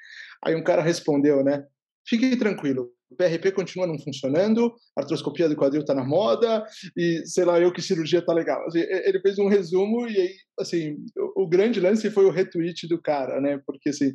Aí 0.43 0.55
um 0.55 0.63
cara 0.63 0.81
respondeu, 0.81 1.43
né, 1.43 1.65
fique 2.07 2.35
tranquilo, 2.37 2.91
o 3.09 3.15
PRP 3.15 3.51
continua 3.51 3.87
não 3.87 3.99
funcionando, 3.99 4.73
a 4.97 5.01
artroscopia 5.01 5.47
do 5.47 5.55
quadril 5.55 5.81
está 5.81 5.93
na 5.93 6.03
moda, 6.03 6.65
e 6.97 7.23
sei 7.25 7.45
lá 7.45 7.59
eu 7.59 7.71
que 7.71 7.81
cirurgia 7.81 8.21
tá 8.23 8.33
legal. 8.33 8.65
Assim, 8.65 8.79
ele 8.79 9.19
fez 9.21 9.37
um 9.37 9.47
resumo 9.47 10.07
e 10.07 10.19
aí, 10.19 10.33
assim, 10.59 10.97
o, 11.35 11.47
grande 11.47 11.79
lance 11.79 12.09
foi 12.09 12.25
o 12.25 12.31
retweet 12.31 12.87
do 12.87 13.01
cara, 13.01 13.39
né, 13.39 13.59
porque 13.65 13.89
assim, 13.89 14.13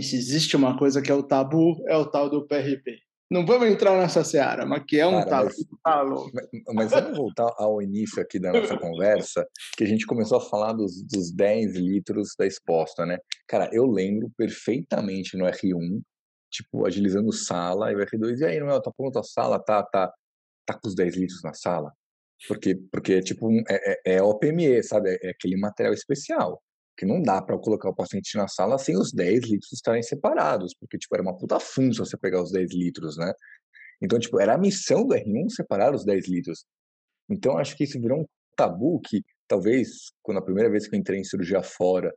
se 0.00 0.16
existe 0.16 0.56
uma 0.56 0.78
coisa 0.78 1.02
que 1.02 1.10
é 1.10 1.14
o 1.14 1.22
tabu, 1.22 1.76
é 1.88 1.96
o 1.96 2.06
tal 2.06 2.30
do 2.30 2.46
PRP. 2.46 3.07
Não 3.30 3.44
vamos 3.44 3.68
entrar 3.68 3.94
nessa 3.98 4.24
seara, 4.24 4.64
mas 4.64 4.84
que 4.86 4.98
é 4.98 5.06
um 5.06 5.22
Cara, 5.22 5.50
talo. 5.82 6.30
Mas, 6.32 6.48
mas, 6.74 6.90
vamos 6.90 7.16
voltar 7.16 7.52
ao 7.58 7.82
início 7.82 8.22
aqui 8.22 8.38
da 8.38 8.52
nossa 8.52 8.76
conversa, 8.78 9.46
que 9.76 9.84
a 9.84 9.86
gente 9.86 10.06
começou 10.06 10.38
a 10.38 10.40
falar 10.40 10.72
dos, 10.72 11.02
dos 11.02 11.30
10 11.30 11.76
litros 11.76 12.34
da 12.38 12.46
exposta, 12.46 13.04
né? 13.04 13.18
Cara, 13.46 13.68
eu 13.70 13.86
lembro 13.86 14.30
perfeitamente 14.34 15.36
no 15.36 15.44
R1, 15.44 16.00
tipo, 16.50 16.86
agilizando 16.86 17.30
sala, 17.30 17.92
e 17.92 17.96
o 17.96 17.98
R2, 17.98 18.38
e 18.38 18.44
aí, 18.46 18.60
Noel, 18.60 18.80
tá 18.80 18.90
pronto 18.96 19.18
a 19.18 19.22
sala? 19.22 19.62
Tá, 19.62 19.82
tá, 19.82 20.10
tá 20.64 20.78
com 20.80 20.88
os 20.88 20.94
10 20.94 21.16
litros 21.16 21.42
na 21.42 21.52
sala? 21.52 21.92
Porque, 22.46 22.76
porque 22.90 23.20
tipo, 23.20 23.50
é, 23.68 23.92
é, 24.08 24.16
é 24.16 24.22
OPME, 24.22 24.82
sabe? 24.82 25.10
É, 25.10 25.26
é 25.26 25.30
aquele 25.30 25.58
material 25.58 25.92
especial 25.92 26.62
que 26.98 27.06
não 27.06 27.22
dá 27.22 27.40
para 27.40 27.56
colocar 27.56 27.88
o 27.88 27.94
paciente 27.94 28.36
na 28.36 28.48
sala 28.48 28.76
sem 28.76 28.98
os 28.98 29.12
10 29.12 29.44
litros 29.44 29.72
estarem 29.72 30.02
separados, 30.02 30.74
porque, 30.74 30.98
tipo, 30.98 31.14
era 31.14 31.22
uma 31.22 31.36
puta 31.36 31.60
função 31.60 32.04
você 32.04 32.16
pegar 32.18 32.42
os 32.42 32.50
10 32.50 32.74
litros, 32.74 33.16
né? 33.16 33.32
Então, 34.02 34.18
tipo, 34.18 34.40
era 34.40 34.54
a 34.54 34.58
missão 34.58 35.06
do 35.06 35.14
R1 35.14 35.48
separar 35.50 35.94
os 35.94 36.04
10 36.04 36.28
litros. 36.28 36.64
Então, 37.30 37.56
acho 37.56 37.76
que 37.76 37.84
isso 37.84 38.00
virou 38.00 38.22
um 38.22 38.26
tabu 38.56 39.00
que, 39.00 39.22
talvez, 39.46 40.10
quando 40.22 40.38
a 40.38 40.42
primeira 40.42 40.68
vez 40.68 40.88
que 40.88 40.96
eu 40.96 40.98
entrei 40.98 41.20
em 41.20 41.24
cirurgia 41.24 41.62
fora 41.62 42.12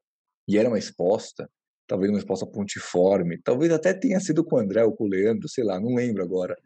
e 0.48 0.58
era 0.58 0.68
uma 0.68 0.80
exposta, 0.80 1.48
talvez 1.88 2.10
uma 2.10 2.18
exposta 2.20 2.48
pontiforme, 2.48 3.40
talvez 3.44 3.72
até 3.72 3.94
tenha 3.94 4.20
sido 4.20 4.44
com 4.44 4.56
o 4.56 4.60
André 4.60 4.84
ou 4.84 4.96
com 4.96 5.04
o 5.04 5.08
Leandro, 5.08 5.48
sei 5.48 5.64
lá, 5.64 5.80
não 5.80 5.94
lembro 5.94 6.24
agora. 6.24 6.58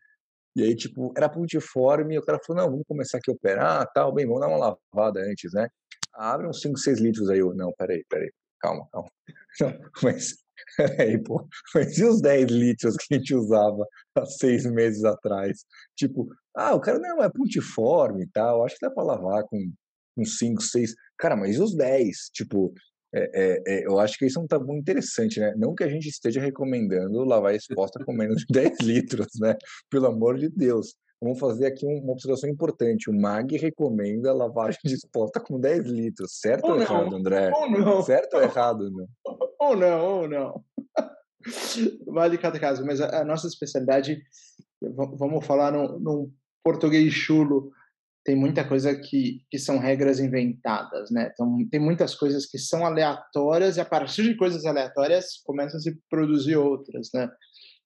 E 0.55 0.63
aí, 0.63 0.73
tipo, 0.73 1.13
era 1.17 1.27
pontiforme, 1.27 2.15
e 2.15 2.17
o 2.17 2.23
cara 2.23 2.39
falou, 2.45 2.63
não, 2.63 2.71
vamos 2.71 2.85
começar 2.87 3.17
aqui 3.17 3.29
a 3.29 3.33
operar, 3.33 3.85
tal, 3.93 4.13
bem, 4.13 4.25
vamos 4.25 4.39
dar 4.39 4.47
uma 4.47 4.77
lavada 4.93 5.19
antes, 5.19 5.51
né? 5.51 5.67
Abre 6.15 6.47
uns 6.47 6.61
5, 6.61 6.77
6 6.77 6.99
litros 6.99 7.29
aí. 7.29 7.39
Eu, 7.39 7.53
não, 7.53 7.71
peraí, 7.73 8.03
peraí, 8.09 8.31
calma, 8.59 8.87
calma. 8.91 9.09
Não, 9.61 9.73
mas, 10.03 10.35
peraí, 10.75 11.17
pô, 11.23 11.47
mas 11.73 11.97
e 11.97 12.03
os 12.03 12.21
10 12.21 12.51
litros 12.51 12.97
que 12.97 13.13
a 13.15 13.17
gente 13.17 13.33
usava 13.33 13.87
há 14.13 14.25
seis 14.25 14.65
meses 14.65 15.05
atrás? 15.05 15.63
Tipo, 15.95 16.27
ah, 16.53 16.75
o 16.75 16.81
cara 16.81 16.99
não 16.99 17.23
é 17.23 17.29
pontiforme 17.29 18.23
e 18.23 18.27
tal, 18.27 18.65
acho 18.65 18.75
que 18.75 18.85
dá 18.85 18.91
para 18.91 19.03
lavar 19.03 19.45
com 19.45 19.71
uns 20.17 20.37
5, 20.37 20.61
6. 20.61 20.93
Cara, 21.17 21.37
mas 21.37 21.55
e 21.55 21.61
os 21.61 21.73
10? 21.73 22.29
Tipo, 22.33 22.73
é, 23.13 23.31
é, 23.33 23.63
é, 23.65 23.85
eu 23.87 23.97
acho 23.97 24.17
que 24.17 24.25
isso 24.25 24.37
é 24.37 24.41
um 24.41 24.47
tabu 24.47 24.73
interessante, 24.73 25.39
né? 25.39 25.53
Não 25.55 25.73
que 25.73 25.85
a 25.85 25.89
gente 25.89 26.09
esteja 26.09 26.41
recomendando 26.41 27.23
lavar 27.23 27.53
a 27.53 27.55
exposta 27.55 28.03
com 28.03 28.11
menos 28.11 28.41
de 28.41 28.47
10 28.49 28.79
litros, 28.83 29.27
né? 29.39 29.55
Pelo 29.89 30.07
amor 30.07 30.37
de 30.37 30.49
Deus. 30.49 30.95
Vamos 31.25 31.39
fazer 31.39 31.65
aqui 31.65 31.87
uma 31.87 32.11
observação 32.11 32.47
importante. 32.47 33.09
O 33.09 33.13
MAG 33.13 33.57
recomenda 33.57 34.31
lavagem 34.31 34.79
de 34.85 34.93
exposta 34.93 35.39
com 35.39 35.59
10 35.59 35.87
litros. 35.87 36.39
Certo 36.39 36.65
ou, 36.65 36.75
ou 36.75 36.81
errado, 36.81 37.15
André? 37.15 37.51
Ou 37.51 37.71
não. 37.71 38.03
Certo 38.03 38.35
ou 38.35 38.43
errado, 38.43 38.91
não? 38.91 39.07
Ou 39.59 39.75
não, 39.75 40.05
ou 40.05 40.29
não. 40.29 40.63
Vale 42.05 42.37
cada 42.37 42.59
caso. 42.59 42.85
Mas 42.85 43.01
a, 43.01 43.21
a 43.21 43.25
nossa 43.25 43.47
especialidade, 43.47 44.21
vamos 44.79 45.43
falar 45.43 45.71
num, 45.71 45.99
num, 45.99 46.31
português 46.63 47.11
chulo, 47.11 47.71
tem 48.23 48.35
muita 48.35 48.63
coisa 48.63 48.95
que, 48.95 49.41
que 49.49 49.57
são 49.57 49.79
regras 49.79 50.19
inventadas, 50.19 51.09
né? 51.09 51.31
Então, 51.33 51.57
tem 51.71 51.79
muitas 51.79 52.13
coisas 52.13 52.45
que 52.45 52.59
são 52.59 52.85
aleatórias 52.85 53.77
e 53.77 53.81
a 53.81 53.85
partir 53.85 54.23
de 54.23 54.35
coisas 54.35 54.63
aleatórias 54.63 55.41
começam 55.43 55.77
a 55.79 55.81
se 55.81 55.97
produzir 56.07 56.55
outras, 56.55 57.09
né? 57.11 57.31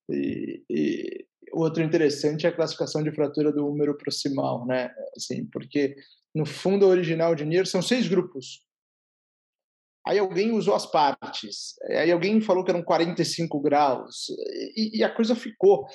E, 0.10 0.64
e 0.70 1.26
outro 1.54 1.84
interessante 1.84 2.46
é 2.46 2.50
a 2.50 2.56
classificação 2.56 3.04
de 3.04 3.12
fratura 3.12 3.52
do 3.52 3.68
húmero 3.68 3.98
proximal, 3.98 4.66
né? 4.66 4.90
Assim, 5.16 5.46
porque 5.46 5.96
no 6.34 6.46
fundo 6.46 6.86
original 6.88 7.36
de 7.36 7.46
NIR 7.46 7.66
são 7.66 7.82
seis 7.82 8.08
grupos. 8.08 8.64
Aí 10.08 10.18
alguém 10.18 10.52
usou 10.52 10.74
as 10.74 10.86
partes, 10.86 11.76
aí 11.90 12.12
alguém 12.12 12.42
falou 12.42 12.64
que 12.64 12.72
eram 12.72 12.82
45 12.82 13.60
graus, 13.60 14.28
e, 14.76 15.00
e 15.00 15.04
a 15.04 15.14
coisa 15.14 15.36
ficou. 15.36 15.86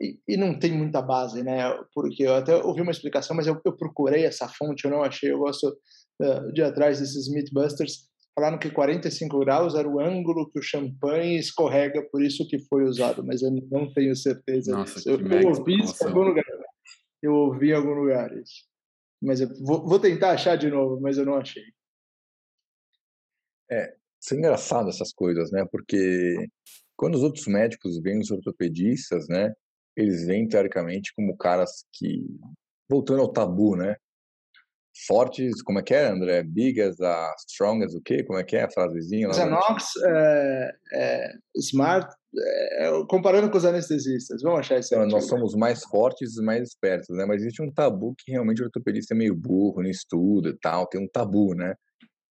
E, 0.00 0.18
e, 0.26 0.36
não 0.38 0.58
tem 0.58 0.72
muita 0.72 1.02
base, 1.02 1.42
né? 1.42 1.70
Porque 1.92 2.22
eu 2.22 2.34
até 2.34 2.56
ouvi 2.56 2.80
uma 2.80 2.90
explicação, 2.90 3.36
mas 3.36 3.46
eu, 3.46 3.60
eu 3.62 3.76
procurei 3.76 4.24
essa 4.24 4.48
fonte, 4.48 4.84
eu 4.84 4.90
não 4.90 5.02
achei. 5.02 5.30
Eu 5.30 5.38
gosto 5.38 5.68
uh, 5.68 6.52
de 6.52 6.62
atrás 6.62 6.98
desses 6.98 7.30
Mythbusters. 7.30 8.08
Falaram 8.34 8.58
que 8.58 8.70
45 8.70 9.38
graus 9.40 9.74
era 9.74 9.86
o 9.86 10.00
ângulo 10.00 10.50
que 10.50 10.58
o 10.58 10.62
champanhe 10.62 11.38
escorrega, 11.38 12.02
por 12.10 12.22
isso 12.22 12.46
que 12.48 12.58
foi 12.60 12.84
usado, 12.84 13.24
mas 13.24 13.42
eu 13.42 13.50
não 13.70 13.92
tenho 13.92 14.16
certeza 14.16 14.72
Nossa, 14.72 14.94
disso. 14.94 15.10
Eu, 15.10 15.20
eu 15.20 15.48
ouvi 15.48 15.80
isso 15.80 16.02
em 16.02 16.06
algum 16.06 16.22
lugar. 16.22 16.44
Eu 17.22 17.34
ouvi 17.34 17.70
em 17.70 17.74
algum 17.74 17.92
lugar 17.92 18.34
isso. 18.36 18.64
Mas 19.22 19.40
eu 19.40 19.48
vou, 19.62 19.86
vou 19.86 20.00
tentar 20.00 20.30
achar 20.30 20.56
de 20.56 20.70
novo, 20.70 21.00
mas 21.00 21.18
eu 21.18 21.26
não 21.26 21.36
achei. 21.36 21.62
É, 23.70 23.94
isso 24.20 24.34
é 24.34 24.38
engraçado 24.38 24.88
essas 24.88 25.12
coisas, 25.12 25.50
né? 25.50 25.64
Porque 25.70 26.48
quando 26.96 27.14
os 27.14 27.22
outros 27.22 27.46
médicos 27.46 28.00
veem 28.00 28.20
os 28.20 28.30
ortopedistas, 28.30 29.28
né? 29.28 29.52
Eles 29.96 30.26
vêm 30.26 30.48
teoricamente 30.48 31.12
como 31.14 31.36
caras 31.36 31.84
que 31.92 32.24
voltando 32.88 33.20
ao 33.20 33.32
tabu, 33.32 33.76
né? 33.76 33.96
Fortes, 35.06 35.62
como 35.62 35.78
é 35.78 35.82
que 35.82 35.94
é, 35.94 36.08
André? 36.08 36.42
Big 36.42 36.80
as 36.80 37.00
a 37.00 37.34
strong 37.48 37.84
as 37.84 37.94
o 37.94 38.00
quê? 38.00 38.22
Como 38.22 38.38
é 38.38 38.44
que 38.44 38.56
é 38.56 38.64
a 38.64 38.70
frasezinha? 38.70 39.32
Zanox, 39.32 39.84
é, 40.04 40.70
é, 40.92 41.32
smart, 41.56 42.14
é, 42.78 42.90
comparando 43.08 43.50
com 43.50 43.56
os 43.56 43.64
anestesistas. 43.64 44.42
Vamos 44.42 44.60
achar 44.60 44.78
isso 44.78 44.94
então, 44.94 45.08
Nós 45.08 45.26
somos 45.26 45.54
mais 45.54 45.82
fortes 45.84 46.36
e 46.36 46.42
mais 46.42 46.68
espertos, 46.68 47.16
né? 47.16 47.24
Mas 47.24 47.40
existe 47.40 47.62
um 47.62 47.72
tabu 47.72 48.14
que 48.18 48.32
realmente 48.32 48.60
o 48.60 48.66
ortopedista 48.66 49.14
é 49.14 49.16
meio 49.16 49.34
burro, 49.34 49.82
não 49.82 49.90
estuda 49.90 50.50
e 50.50 50.58
tal, 50.58 50.86
tem 50.86 51.02
um 51.02 51.08
tabu, 51.08 51.54
né? 51.54 51.74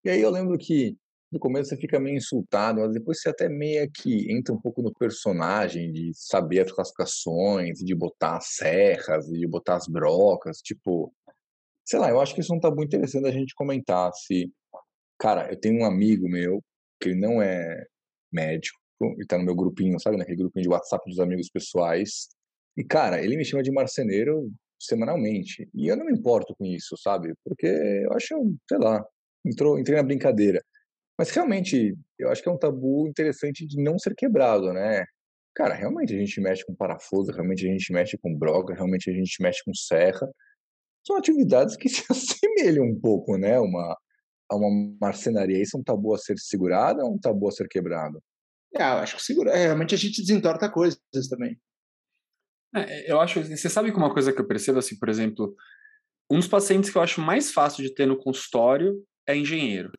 E 0.05 0.11
aí 0.11 0.21
eu 0.21 0.31
lembro 0.31 0.57
que 0.59 0.97
no 1.33 1.39
começo 1.39 1.69
você 1.69 1.77
fica 1.77 2.01
meio 2.01 2.17
insultado, 2.17 2.81
mas 2.81 2.93
depois 2.93 3.21
você 3.21 3.29
até 3.29 3.49
meio 3.49 3.89
que 3.93 4.33
entra 4.33 4.53
um 4.53 4.61
pouco 4.61 4.83
no 4.83 4.93
personagem 4.93 5.93
de 5.93 6.11
saber 6.13 6.61
as 6.61 6.73
classificações, 6.73 7.79
de 7.79 7.95
botar 7.95 8.39
as 8.39 8.57
serras, 8.57 9.27
de 9.27 9.47
botar 9.47 9.77
as 9.77 9.87
brocas, 9.87 10.59
tipo, 10.59 11.13
sei 11.91 11.99
lá, 11.99 12.09
eu 12.09 12.21
acho 12.21 12.33
que 12.35 12.41
isso 12.41 12.55
é 12.55 12.57
um 12.57 12.61
tabu 12.61 12.85
interessante 12.85 13.27
a 13.27 13.33
gente 13.33 13.53
comentar, 13.53 14.13
se, 14.13 14.49
cara, 15.19 15.51
eu 15.51 15.59
tenho 15.59 15.81
um 15.81 15.85
amigo 15.85 16.29
meu, 16.29 16.63
que 17.01 17.09
ele 17.09 17.19
não 17.21 17.43
é 17.43 17.85
médico, 18.33 18.79
e 19.19 19.27
tá 19.27 19.37
no 19.37 19.45
meu 19.45 19.57
grupinho, 19.57 19.99
sabe, 19.99 20.17
naquele 20.17 20.37
grupinho 20.37 20.63
de 20.63 20.69
WhatsApp 20.69 21.03
dos 21.11 21.19
amigos 21.19 21.49
pessoais, 21.51 22.29
e, 22.77 22.85
cara, 22.85 23.21
ele 23.21 23.37
me 23.37 23.45
chama 23.45 23.61
de 23.65 23.73
marceneiro 23.73 24.49
semanalmente, 24.79 25.69
e 25.75 25.89
eu 25.89 25.97
não 25.97 26.07
me 26.07 26.13
importo 26.13 26.55
com 26.57 26.65
isso, 26.65 26.97
sabe, 26.97 27.35
porque 27.45 27.67
eu 27.67 28.13
acho, 28.13 28.37
sei 28.69 28.79
lá, 28.79 29.05
entrou, 29.45 29.77
entrei 29.77 29.97
na 29.97 30.05
brincadeira. 30.05 30.63
Mas 31.19 31.31
realmente, 31.31 31.97
eu 32.21 32.31
acho 32.31 32.41
que 32.41 32.49
é 32.49 32.53
um 32.53 32.59
tabu 32.59 33.09
interessante 33.09 33.67
de 33.67 33.83
não 33.83 33.99
ser 33.99 34.15
quebrado, 34.15 34.73
né? 34.73 35.05
Cara, 35.57 35.75
realmente 35.75 36.15
a 36.15 36.19
gente 36.19 36.41
mexe 36.41 36.65
com 36.65 36.75
parafuso, 36.75 37.33
realmente 37.33 37.67
a 37.67 37.71
gente 37.71 37.93
mexe 37.93 38.17
com 38.17 38.33
broca, 38.39 38.75
realmente 38.75 39.11
a 39.11 39.13
gente 39.13 39.43
mexe 39.43 39.61
com 39.65 39.75
serra. 39.75 40.31
São 41.07 41.17
atividades 41.17 41.77
que 41.77 41.89
se 41.91 42.05
assemelham 42.11 42.85
um 42.85 42.99
pouco, 43.01 43.37
né? 43.37 43.59
Uma, 43.59 43.97
a 44.51 44.57
uma 44.57 44.97
marcenaria. 45.01 45.63
Isso 45.63 45.77
é 45.77 45.81
um 45.81 45.85
tabu 45.85 46.15
a 46.15 46.19
ser 46.19 46.39
segurado 46.39 47.01
ou 47.01 47.07
é 47.07 47.11
um 47.11 47.19
tabu 47.19 47.49
a 47.49 47.53
ser 47.53 47.69
quebrado? 47.69 48.23
É, 48.75 48.83
eu 48.83 48.99
acho 48.99 49.17
que 49.17 49.23
segura. 49.23 49.51
É, 49.51 49.65
realmente 49.65 49.95
a 49.95 49.99
gente 49.99 50.21
desentorta 50.21 50.71
coisas 50.71 51.01
também. 51.29 51.59
É, 52.75 53.11
eu 53.11 53.21
acho. 53.21 53.43
Você 53.43 53.69
sabe 53.69 53.91
que 53.91 53.99
uma 53.99 54.13
coisa 54.13 54.33
que 54.33 54.41
eu 54.41 54.47
percebo, 54.47 54.79
assim, 54.79 54.99
por 54.99 55.09
exemplo, 55.09 55.55
um 56.31 56.37
dos 56.37 56.47
pacientes 56.47 56.91
que 56.91 56.97
eu 56.97 57.03
acho 57.03 57.21
mais 57.21 57.53
fácil 57.53 57.83
de 57.83 57.93
ter 57.93 58.07
no 58.07 58.17
consultório 58.17 59.03
é 59.27 59.37
engenheiro. 59.37 59.91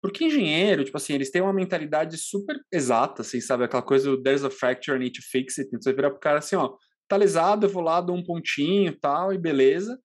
Porque 0.00 0.24
engenheiro, 0.24 0.84
tipo 0.84 0.96
assim, 0.96 1.14
eles 1.14 1.30
têm 1.30 1.40
uma 1.40 1.52
mentalidade 1.52 2.16
super 2.18 2.60
exata, 2.70 3.22
assim, 3.22 3.40
sabe? 3.40 3.64
Aquela 3.64 3.82
coisa 3.82 4.10
do 4.10 4.22
there's 4.22 4.44
a 4.44 4.50
fracture, 4.50 4.96
I 4.96 5.00
need 5.00 5.18
to 5.18 5.26
fix 5.26 5.58
it. 5.58 5.68
Então 5.68 5.80
você 5.80 5.92
vira 5.92 6.10
pro 6.10 6.20
cara 6.20 6.38
assim, 6.38 6.56
ó, 6.56 6.76
tá 7.08 7.16
lesado, 7.16 7.66
eu 7.66 7.70
vou 7.70 7.82
lá, 7.82 8.00
dou 8.00 8.16
um 8.16 8.24
pontinho 8.24 8.96
tal, 8.98 9.32
e 9.32 9.38
beleza. 9.38 9.98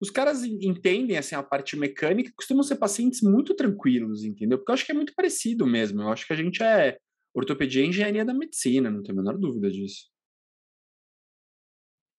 Os 0.00 0.10
caras 0.10 0.44
entendem, 0.44 1.16
assim, 1.16 1.34
a 1.34 1.42
parte 1.42 1.76
mecânica, 1.76 2.32
costumam 2.36 2.62
ser 2.62 2.76
pacientes 2.76 3.22
muito 3.22 3.54
tranquilos, 3.54 4.24
entendeu? 4.24 4.58
Porque 4.58 4.70
eu 4.70 4.74
acho 4.74 4.84
que 4.86 4.92
é 4.92 4.94
muito 4.94 5.14
parecido 5.14 5.66
mesmo. 5.66 6.02
Eu 6.02 6.08
acho 6.08 6.26
que 6.26 6.32
a 6.32 6.36
gente 6.36 6.62
é 6.62 6.98
ortopedia 7.34 7.82
e 7.82 7.88
engenharia 7.88 8.24
da 8.24 8.34
medicina, 8.34 8.90
não 8.90 9.02
tenho 9.02 9.18
a 9.18 9.22
menor 9.22 9.38
dúvida 9.38 9.70
disso. 9.70 10.10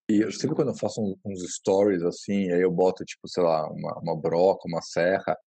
E 0.09 0.23
eu 0.23 0.31
sempre 0.31 0.55
quando 0.55 0.69
eu 0.69 0.75
faço 0.75 1.01
uns 1.25 1.55
stories 1.55 2.01
assim, 2.01 2.51
aí 2.51 2.61
eu 2.61 2.71
boto, 2.71 3.03
tipo, 3.03 3.27
sei 3.27 3.43
lá, 3.43 3.69
uma, 3.69 3.99
uma 3.99 4.19
broca, 4.19 4.67
uma 4.67 4.81
serra, 4.81 5.37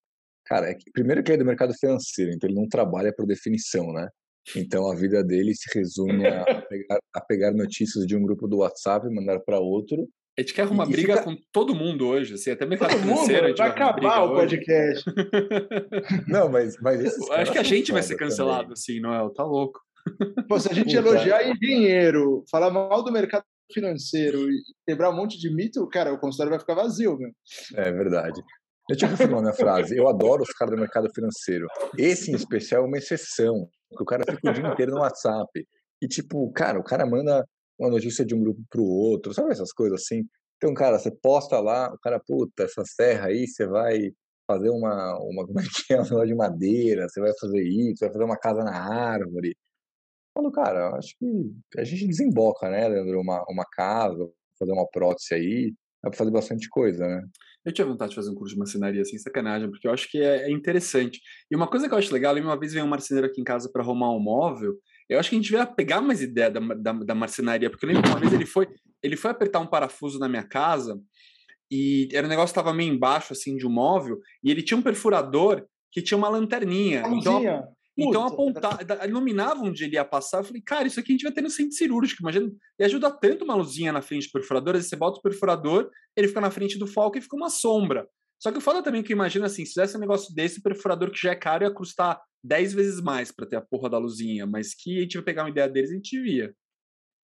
Cara, 0.50 0.68
é 0.68 0.74
que, 0.74 0.90
primeiro 0.90 1.22
que 1.22 1.30
ele 1.30 1.36
é 1.36 1.44
do 1.44 1.46
mercado 1.46 1.72
financeiro, 1.74 2.32
então 2.32 2.50
ele 2.50 2.58
não 2.58 2.68
trabalha 2.68 3.14
por 3.14 3.24
definição, 3.24 3.92
né? 3.92 4.08
Então 4.56 4.90
a 4.90 4.94
vida 4.94 5.22
dele 5.22 5.54
se 5.54 5.70
resume 5.78 6.26
a 6.26 6.62
pegar, 6.62 6.98
a 7.14 7.20
pegar 7.20 7.52
notícias 7.52 8.06
de 8.06 8.16
um 8.16 8.22
grupo 8.22 8.48
do 8.48 8.58
WhatsApp 8.58 9.06
e 9.06 9.14
mandar 9.14 9.40
para 9.40 9.58
outro. 9.58 10.08
A 10.38 10.42
gente 10.42 10.54
quer 10.54 10.62
arrumar 10.62 10.86
e, 10.86 10.92
briga 10.92 11.18
fica... 11.18 11.24
com 11.24 11.36
todo 11.52 11.74
mundo 11.74 12.06
hoje, 12.06 12.34
assim, 12.34 12.50
até 12.50 12.64
mercado 12.64 12.92
todo 12.92 13.00
financeiro. 13.00 13.48
Mundo, 13.48 13.56
vai 13.56 13.68
acabar 13.68 14.22
o 14.22 14.34
podcast. 14.34 15.04
não, 16.26 16.48
mas, 16.48 16.76
mas 16.80 17.00
acho 17.32 17.52
que 17.52 17.58
a 17.58 17.62
gente 17.62 17.92
vai 17.92 18.02
ser 18.02 18.16
cancelado, 18.16 18.60
também. 18.62 18.72
assim, 18.72 19.00
Noel, 19.00 19.30
tá 19.30 19.44
louco. 19.44 19.80
Pô, 20.48 20.58
se 20.58 20.70
a 20.70 20.74
gente 20.74 20.96
Puta. 20.96 21.08
elogiar 21.08 21.46
engenheiro, 21.46 22.42
falar 22.50 22.70
mal 22.70 23.02
do 23.04 23.12
mercado 23.12 23.44
financeiro 23.72 24.50
e 24.50 24.62
quebrar 24.86 25.10
um 25.10 25.16
monte 25.16 25.38
de 25.38 25.54
mito, 25.54 25.86
cara, 25.88 26.12
o 26.12 26.18
consultório 26.18 26.50
vai 26.50 26.58
ficar 26.58 26.74
vazio, 26.74 27.18
meu. 27.18 27.30
É 27.74 27.90
verdade. 27.92 28.42
Deixa 28.90 29.06
eu 29.06 29.10
confirmar 29.10 29.40
minha 29.40 29.54
frase. 29.54 29.96
Eu 29.96 30.08
adoro 30.08 30.42
os 30.42 30.50
caras 30.50 30.74
do 30.74 30.80
mercado 30.80 31.08
financeiro. 31.14 31.68
Esse, 31.96 32.32
em 32.32 32.34
especial, 32.34 32.82
é 32.82 32.86
uma 32.86 32.98
exceção. 32.98 33.68
Porque 33.88 34.02
o 34.02 34.06
cara 34.06 34.24
fica 34.28 34.50
o 34.50 34.52
dia 34.52 34.66
inteiro 34.66 34.92
no 34.92 35.00
WhatsApp. 35.00 35.48
E, 36.02 36.08
tipo, 36.08 36.50
cara, 36.52 36.78
o 36.78 36.82
cara 36.82 37.06
manda 37.06 37.46
uma 37.78 37.88
notícia 37.88 38.24
de 38.24 38.34
um 38.34 38.40
grupo 38.40 38.60
pro 38.68 38.82
outro. 38.82 39.32
Sabe 39.32 39.52
essas 39.52 39.72
coisas 39.72 40.02
assim? 40.02 40.24
Então, 40.56 40.74
cara, 40.74 40.98
você 40.98 41.10
posta 41.10 41.60
lá, 41.60 41.92
o 41.92 41.98
cara, 42.00 42.20
puta, 42.20 42.64
essa 42.64 42.82
serra 42.84 43.28
aí, 43.28 43.46
você 43.46 43.64
vai 43.66 44.10
fazer 44.46 44.70
uma, 44.70 45.16
uma 45.20 45.46
como 45.46 45.60
é 45.60 45.62
que 45.62 45.94
é, 45.94 46.00
um 46.00 46.26
de 46.26 46.34
madeira, 46.34 47.08
você 47.08 47.20
vai 47.20 47.32
fazer 47.38 47.62
isso, 47.62 48.00
vai 48.00 48.12
fazer 48.12 48.24
uma 48.24 48.36
casa 48.36 48.64
na 48.64 48.76
árvore. 48.76 49.56
Falo, 50.34 50.50
cara, 50.50 50.96
acho 50.96 51.14
que 51.18 51.80
a 51.80 51.84
gente 51.84 52.08
desemboca, 52.08 52.68
né, 52.68 52.88
Leandro, 52.88 53.20
uma, 53.20 53.44
uma 53.48 53.64
casa, 53.64 54.28
fazer 54.58 54.72
uma 54.72 54.86
prótese 54.88 55.34
aí, 55.34 55.74
dá 56.02 56.10
pra 56.10 56.18
fazer 56.18 56.30
bastante 56.30 56.68
coisa, 56.68 57.06
né? 57.06 57.22
Eu 57.64 57.72
tinha 57.72 57.86
vontade 57.86 58.10
de 58.10 58.16
fazer 58.16 58.30
um 58.30 58.34
curso 58.34 58.54
de 58.54 58.58
marcenaria, 58.58 59.04
sem 59.04 59.18
sacanagem, 59.18 59.70
porque 59.70 59.86
eu 59.86 59.92
acho 59.92 60.10
que 60.10 60.18
é, 60.18 60.48
é 60.48 60.50
interessante. 60.50 61.20
E 61.50 61.54
uma 61.54 61.68
coisa 61.68 61.86
que 61.86 61.94
eu 61.94 61.98
acho 61.98 62.12
legal, 62.12 62.34
uma 62.36 62.58
vez 62.58 62.72
veio 62.72 62.86
um 62.86 62.88
marceneiro 62.88 63.26
aqui 63.26 63.40
em 63.40 63.44
casa 63.44 63.70
para 63.70 63.82
arrumar 63.82 64.14
um 64.14 64.20
móvel, 64.20 64.74
eu 65.08 65.18
acho 65.18 65.28
que 65.28 65.36
a 65.36 65.38
gente 65.38 65.50
devia 65.50 65.66
pegar 65.66 66.00
mais 66.00 66.22
ideia 66.22 66.50
da, 66.50 66.60
da, 66.60 66.92
da 66.92 67.14
marcenaria, 67.14 67.68
porque 67.68 67.84
eu 67.84 67.88
lembro 67.88 68.04
que 68.04 68.08
uma 68.08 68.20
vez 68.20 68.32
ele 68.32 68.46
foi, 68.46 68.68
ele 69.02 69.16
foi 69.16 69.30
apertar 69.30 69.58
um 69.58 69.66
parafuso 69.66 70.18
na 70.18 70.28
minha 70.28 70.44
casa 70.44 70.98
e 71.70 72.08
era 72.12 72.26
um 72.26 72.30
negócio 72.30 72.54
que 72.54 72.60
estava 72.60 72.74
meio 72.74 72.94
embaixo 72.94 73.32
assim 73.32 73.56
de 73.56 73.66
um 73.66 73.70
móvel 73.70 74.18
e 74.42 74.50
ele 74.50 74.62
tinha 74.62 74.78
um 74.78 74.82
perfurador 74.82 75.66
que 75.92 76.00
tinha 76.00 76.16
uma 76.16 76.28
lanterninha. 76.28 77.02
Então, 77.12 77.42
então, 77.96 78.26
apontar, 78.26 78.78
iluminava 79.06 79.62
onde 79.62 79.84
ele 79.84 79.94
ia 79.94 80.04
passar. 80.04 80.38
Eu 80.38 80.44
falei, 80.44 80.62
cara, 80.62 80.86
isso 80.86 80.98
aqui 80.98 81.12
a 81.12 81.14
gente 81.14 81.22
vai 81.22 81.32
ter 81.32 81.42
no 81.42 81.50
centro 81.50 81.72
cirúrgico. 81.72 82.22
Imagina, 82.22 82.50
e 82.78 82.84
ajuda 82.84 83.10
tanto 83.10 83.44
uma 83.44 83.54
luzinha 83.54 83.92
na 83.92 84.00
frente 84.00 84.28
do 84.28 84.32
perfurador. 84.32 84.74
Aí 84.74 84.82
você 84.82 84.96
bota 84.96 85.18
o 85.18 85.22
perfurador, 85.22 85.90
ele 86.16 86.28
fica 86.28 86.40
na 86.40 86.50
frente 86.50 86.78
do 86.78 86.86
foco 86.86 87.18
e 87.18 87.20
fica 87.20 87.36
uma 87.36 87.50
sombra. 87.50 88.08
Só 88.40 88.50
que 88.50 88.58
o 88.58 88.60
foda 88.60 88.82
também 88.82 89.02
que 89.02 89.12
imagina 89.12 89.46
assim, 89.46 89.66
se 89.66 89.72
fizesse 89.72 89.96
um 89.96 90.00
negócio 90.00 90.34
desse, 90.34 90.60
o 90.60 90.62
perfurador 90.62 91.10
que 91.10 91.20
já 91.20 91.32
é 91.32 91.36
caro 91.36 91.64
ia 91.64 91.70
custar 91.70 92.18
10 92.42 92.72
vezes 92.72 93.00
mais 93.00 93.30
para 93.30 93.46
ter 93.46 93.56
a 93.56 93.60
porra 93.60 93.90
da 93.90 93.98
luzinha. 93.98 94.46
Mas 94.46 94.74
que 94.74 94.98
a 94.98 95.02
gente 95.02 95.16
vai 95.16 95.24
pegar 95.24 95.42
uma 95.42 95.50
ideia 95.50 95.68
deles, 95.68 95.90
a 95.90 95.94
gente 95.94 96.20
via. 96.20 96.54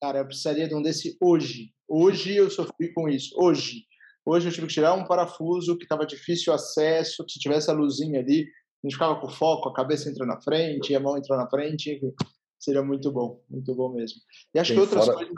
Cara, 0.02 0.18
eu 0.18 0.26
precisaria 0.26 0.68
de 0.68 0.74
um 0.74 0.82
desse 0.82 1.16
hoje. 1.20 1.72
Hoje 1.88 2.36
eu 2.36 2.50
sofri 2.50 2.92
com 2.92 3.08
isso. 3.08 3.34
Hoje. 3.38 3.84
Hoje 4.26 4.48
eu 4.48 4.52
tive 4.52 4.66
que 4.66 4.74
tirar 4.74 4.92
um 4.92 5.06
parafuso 5.06 5.78
que 5.78 5.84
estava 5.84 6.04
difícil 6.04 6.52
acesso. 6.52 7.24
Se 7.28 7.38
tivesse 7.38 7.70
a 7.70 7.74
luzinha 7.74 8.20
ali, 8.20 8.46
a 8.84 8.86
gente 8.86 8.94
ficava 8.94 9.20
com 9.20 9.28
foco, 9.28 9.68
a 9.68 9.74
cabeça 9.74 10.08
entrou 10.08 10.26
na 10.26 10.40
frente, 10.40 10.94
a 10.94 11.00
mão 11.00 11.16
entrou 11.16 11.36
na 11.36 11.48
frente, 11.48 11.90
enfim, 11.90 12.12
seria 12.58 12.82
muito 12.82 13.10
bom, 13.10 13.42
muito 13.48 13.74
bom 13.74 13.92
mesmo. 13.92 14.20
E 14.54 14.58
acho 14.58 14.72
Tem 14.72 14.76
que 14.76 14.80
outras 14.80 15.04
fora... 15.04 15.16
coisas 15.16 15.34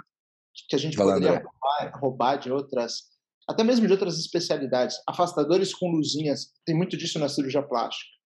que 0.69 0.77
a 0.77 0.79
gente 0.79 0.97
poderia 0.97 1.43
roubar, 1.43 2.01
roubar, 2.01 2.37
de 2.37 2.51
outras, 2.51 3.05
até 3.49 3.63
mesmo 3.63 3.87
de 3.87 3.93
outras 3.93 4.19
especialidades, 4.19 5.01
afastadores 5.09 5.75
com 5.75 5.91
luzinhas, 5.91 6.53
tem 6.65 6.77
muito 6.77 6.97
disso 6.97 7.19
na 7.19 7.29
cirurgia 7.29 7.63
plástica. 7.63 8.19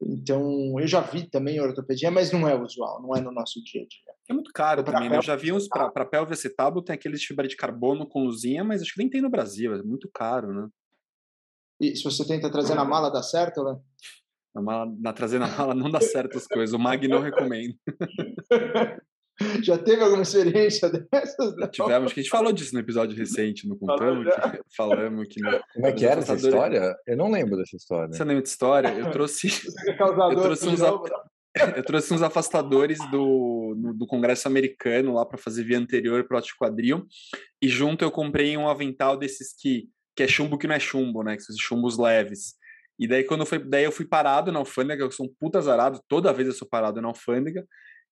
Então, 0.00 0.78
eu 0.78 0.86
já 0.86 1.00
vi 1.00 1.28
também 1.28 1.58
ortopedia, 1.58 2.10
mas 2.10 2.30
não 2.30 2.46
é 2.46 2.54
usual, 2.54 3.02
não 3.02 3.16
é 3.16 3.20
no 3.20 3.32
nosso 3.32 3.62
dia 3.64 3.82
a 3.82 3.86
dia. 3.86 4.14
É 4.28 4.34
muito 4.34 4.52
caro 4.52 4.84
também, 4.84 5.08
né? 5.08 5.16
Eu 5.16 5.22
já 5.22 5.34
vi 5.36 5.52
uns 5.52 5.68
para 5.68 6.04
pelve 6.04 6.34
acetábulo, 6.34 6.84
tem 6.84 6.94
aqueles 6.94 7.20
de 7.20 7.26
fibra 7.26 7.48
de 7.48 7.56
carbono 7.56 8.06
com 8.06 8.24
luzinha, 8.24 8.62
mas 8.62 8.82
acho 8.82 8.92
que 8.92 8.98
nem 8.98 9.08
tem 9.08 9.22
no 9.22 9.30
Brasil, 9.30 9.74
é 9.74 9.82
muito 9.82 10.10
caro, 10.12 10.52
né? 10.52 10.68
E 11.80 11.96
se 11.96 12.04
você 12.04 12.26
tenta 12.26 12.50
trazer 12.50 12.74
na 12.74 12.84
mala, 12.84 13.10
dá 13.10 13.22
certo, 13.22 13.62
né? 13.62 13.78
Na, 14.56 14.62
mala, 14.62 14.92
na 14.98 15.12
trazer 15.12 15.38
na 15.38 15.48
mala 15.48 15.74
não 15.74 15.90
dá 15.90 16.00
certo 16.00 16.38
as 16.38 16.46
coisas, 16.46 16.72
o 16.72 16.78
Mag 16.78 17.06
não 17.06 17.20
recomenda. 17.20 17.74
Já 19.62 19.76
teve 19.76 20.02
alguma 20.02 20.22
experiência 20.22 20.88
dessas? 20.88 21.54
Não? 21.56 21.68
Tivemos, 21.68 22.12
que 22.14 22.20
a 22.20 22.22
gente 22.22 22.30
falou 22.30 22.50
disso 22.52 22.72
no 22.72 22.80
episódio 22.80 23.14
recente, 23.14 23.68
não 23.68 23.76
contamos? 23.76 24.34
Que, 24.34 24.60
falamos 24.74 25.26
que. 25.28 25.42
Não, 25.42 25.60
Como 25.74 25.86
é 25.86 25.92
que 25.92 26.06
era 26.06 26.20
essa 26.20 26.34
história? 26.34 26.96
Eu 27.06 27.18
não 27.18 27.30
lembro 27.30 27.54
dessa 27.58 27.76
história. 27.76 28.14
Você 28.14 28.24
lembra 28.24 28.42
de 28.42 28.48
história? 28.48 28.88
Eu 28.88 29.10
trouxe. 29.10 29.48
eu 29.92 30.40
trouxe 30.40 30.68
uns. 30.68 30.80
Eu 30.80 31.82
trouxe 31.82 32.14
uns 32.14 32.22
afastadores 32.22 32.98
do, 33.10 33.74
do 33.94 34.06
Congresso 34.06 34.48
americano 34.48 35.12
lá 35.12 35.26
para 35.26 35.36
fazer 35.36 35.64
via 35.64 35.78
anterior 35.78 36.26
para 36.26 36.38
o 36.38 36.42
quadril. 36.58 37.06
E 37.60 37.68
junto 37.68 38.04
eu 38.04 38.10
comprei 38.10 38.56
um 38.56 38.68
avental 38.68 39.18
desses 39.18 39.54
que, 39.54 39.88
que 40.14 40.22
é 40.22 40.28
chumbo 40.28 40.56
que 40.56 40.66
não 40.66 40.74
é 40.74 40.80
chumbo, 40.80 41.22
né? 41.22 41.36
Que 41.36 41.42
são 41.42 41.54
chumbos 41.58 41.98
leves. 41.98 42.55
E 42.98 43.06
daí 43.06 43.24
quando 43.24 43.44
foi, 43.44 43.58
daí 43.58 43.84
eu 43.84 43.92
fui 43.92 44.06
parado 44.06 44.50
na 44.50 44.58
alfândega, 44.58 45.04
eu 45.04 45.10
sou 45.10 45.26
um 45.26 45.34
puta 45.38 45.58
azarado, 45.58 46.00
toda 46.08 46.32
vez 46.32 46.48
eu 46.48 46.54
sou 46.54 46.68
parado 46.68 47.00
na 47.00 47.08
alfândega. 47.08 47.66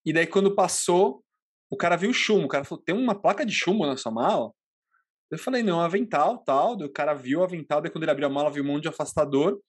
E 0.05 0.13
daí, 0.13 0.27
quando 0.27 0.53
passou, 0.53 1.23
o 1.69 1.75
cara 1.75 1.95
viu 1.95 2.11
o 2.11 2.13
chumbo. 2.13 2.45
O 2.45 2.47
cara 2.47 2.63
falou: 2.63 2.83
tem 2.83 2.95
uma 2.95 3.19
placa 3.19 3.45
de 3.45 3.53
chumbo 3.53 3.85
na 3.85 3.97
sua 3.97 4.11
mala? 4.11 4.51
Eu 5.31 5.39
falei: 5.39 5.63
não, 5.63 5.81
avental, 5.81 6.37
tal. 6.45 6.75
Daí 6.77 6.87
o 6.87 6.91
cara 6.91 7.13
viu 7.13 7.39
o 7.39 7.43
avental. 7.43 7.81
Daí, 7.81 7.91
quando 7.91 8.03
ele 8.03 8.11
abriu 8.11 8.27
a 8.27 8.31
mala, 8.31 8.51
viu 8.51 8.63
um 8.63 8.67
monte 8.67 8.83
de 8.83 8.89
afastador. 8.89 9.59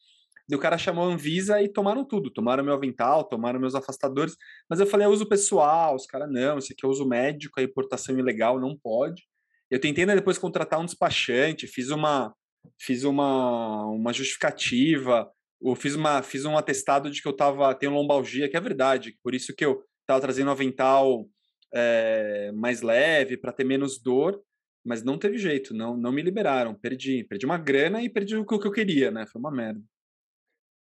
Daí 0.49 0.57
o 0.57 0.61
cara 0.61 0.77
chamou 0.77 1.09
a 1.09 1.13
Anvisa 1.13 1.61
e 1.63 1.69
tomaram 1.69 2.05
tudo. 2.05 2.31
Tomaram 2.31 2.63
meu 2.63 2.75
avental, 2.75 3.25
tomaram 3.25 3.59
meus 3.59 3.75
afastadores. 3.75 4.37
Mas 4.69 4.79
eu 4.79 4.87
falei: 4.87 5.07
é 5.07 5.09
uso 5.09 5.27
pessoal. 5.27 5.95
Os 5.95 6.07
caras, 6.07 6.31
não, 6.31 6.59
isso 6.59 6.73
aqui 6.73 6.85
é 6.85 6.89
uso 6.89 7.09
médico, 7.09 7.59
a 7.59 7.63
importação 7.63 8.19
ilegal 8.19 8.61
não 8.61 8.77
pode. 8.77 9.23
Eu 9.71 9.81
tentei 9.81 10.07
né, 10.07 10.15
depois 10.15 10.39
contratar 10.39 10.79
um 10.79 10.85
despachante, 10.85 11.67
fiz 11.67 11.91
uma, 11.91 12.33
fiz 12.79 13.05
uma, 13.05 13.87
uma 13.87 14.13
justificativa, 14.13 15.31
eu 15.63 15.75
fiz, 15.75 15.95
uma, 15.95 16.23
fiz 16.23 16.45
um 16.45 16.57
atestado 16.57 17.11
de 17.11 17.23
que 17.23 17.29
eu 17.29 17.33
tava, 17.33 17.75
tenho 17.75 17.93
lombalgia, 17.93 18.49
que 18.49 18.57
é 18.57 18.61
verdade, 18.61 19.17
por 19.23 19.35
isso 19.35 19.55
que 19.55 19.65
eu 19.65 19.83
estava 20.03 20.21
trazendo 20.21 20.49
um 20.49 20.53
avental 20.53 21.27
é, 21.75 22.53
mais 22.55 22.83
leve 22.83 23.37
para 23.37 23.53
ter 23.53 23.65
menos 23.65 23.99
dor, 24.01 24.41
mas 24.85 25.03
não 25.03 25.19
teve 25.19 25.37
jeito, 25.39 25.75
não, 25.75 25.97
não 25.97 26.13
me 26.13 26.23
liberaram, 26.23 26.75
perdi, 26.75 27.25
perdi 27.25 27.45
uma 27.45 27.59
grana 27.59 28.03
e 28.03 28.09
perdi 28.09 28.37
o 28.37 28.45
que 28.45 28.55
eu 28.55 28.71
queria, 28.71 29.11
né? 29.11 29.27
Foi 29.27 29.41
uma 29.41 29.51
merda. 29.51 29.83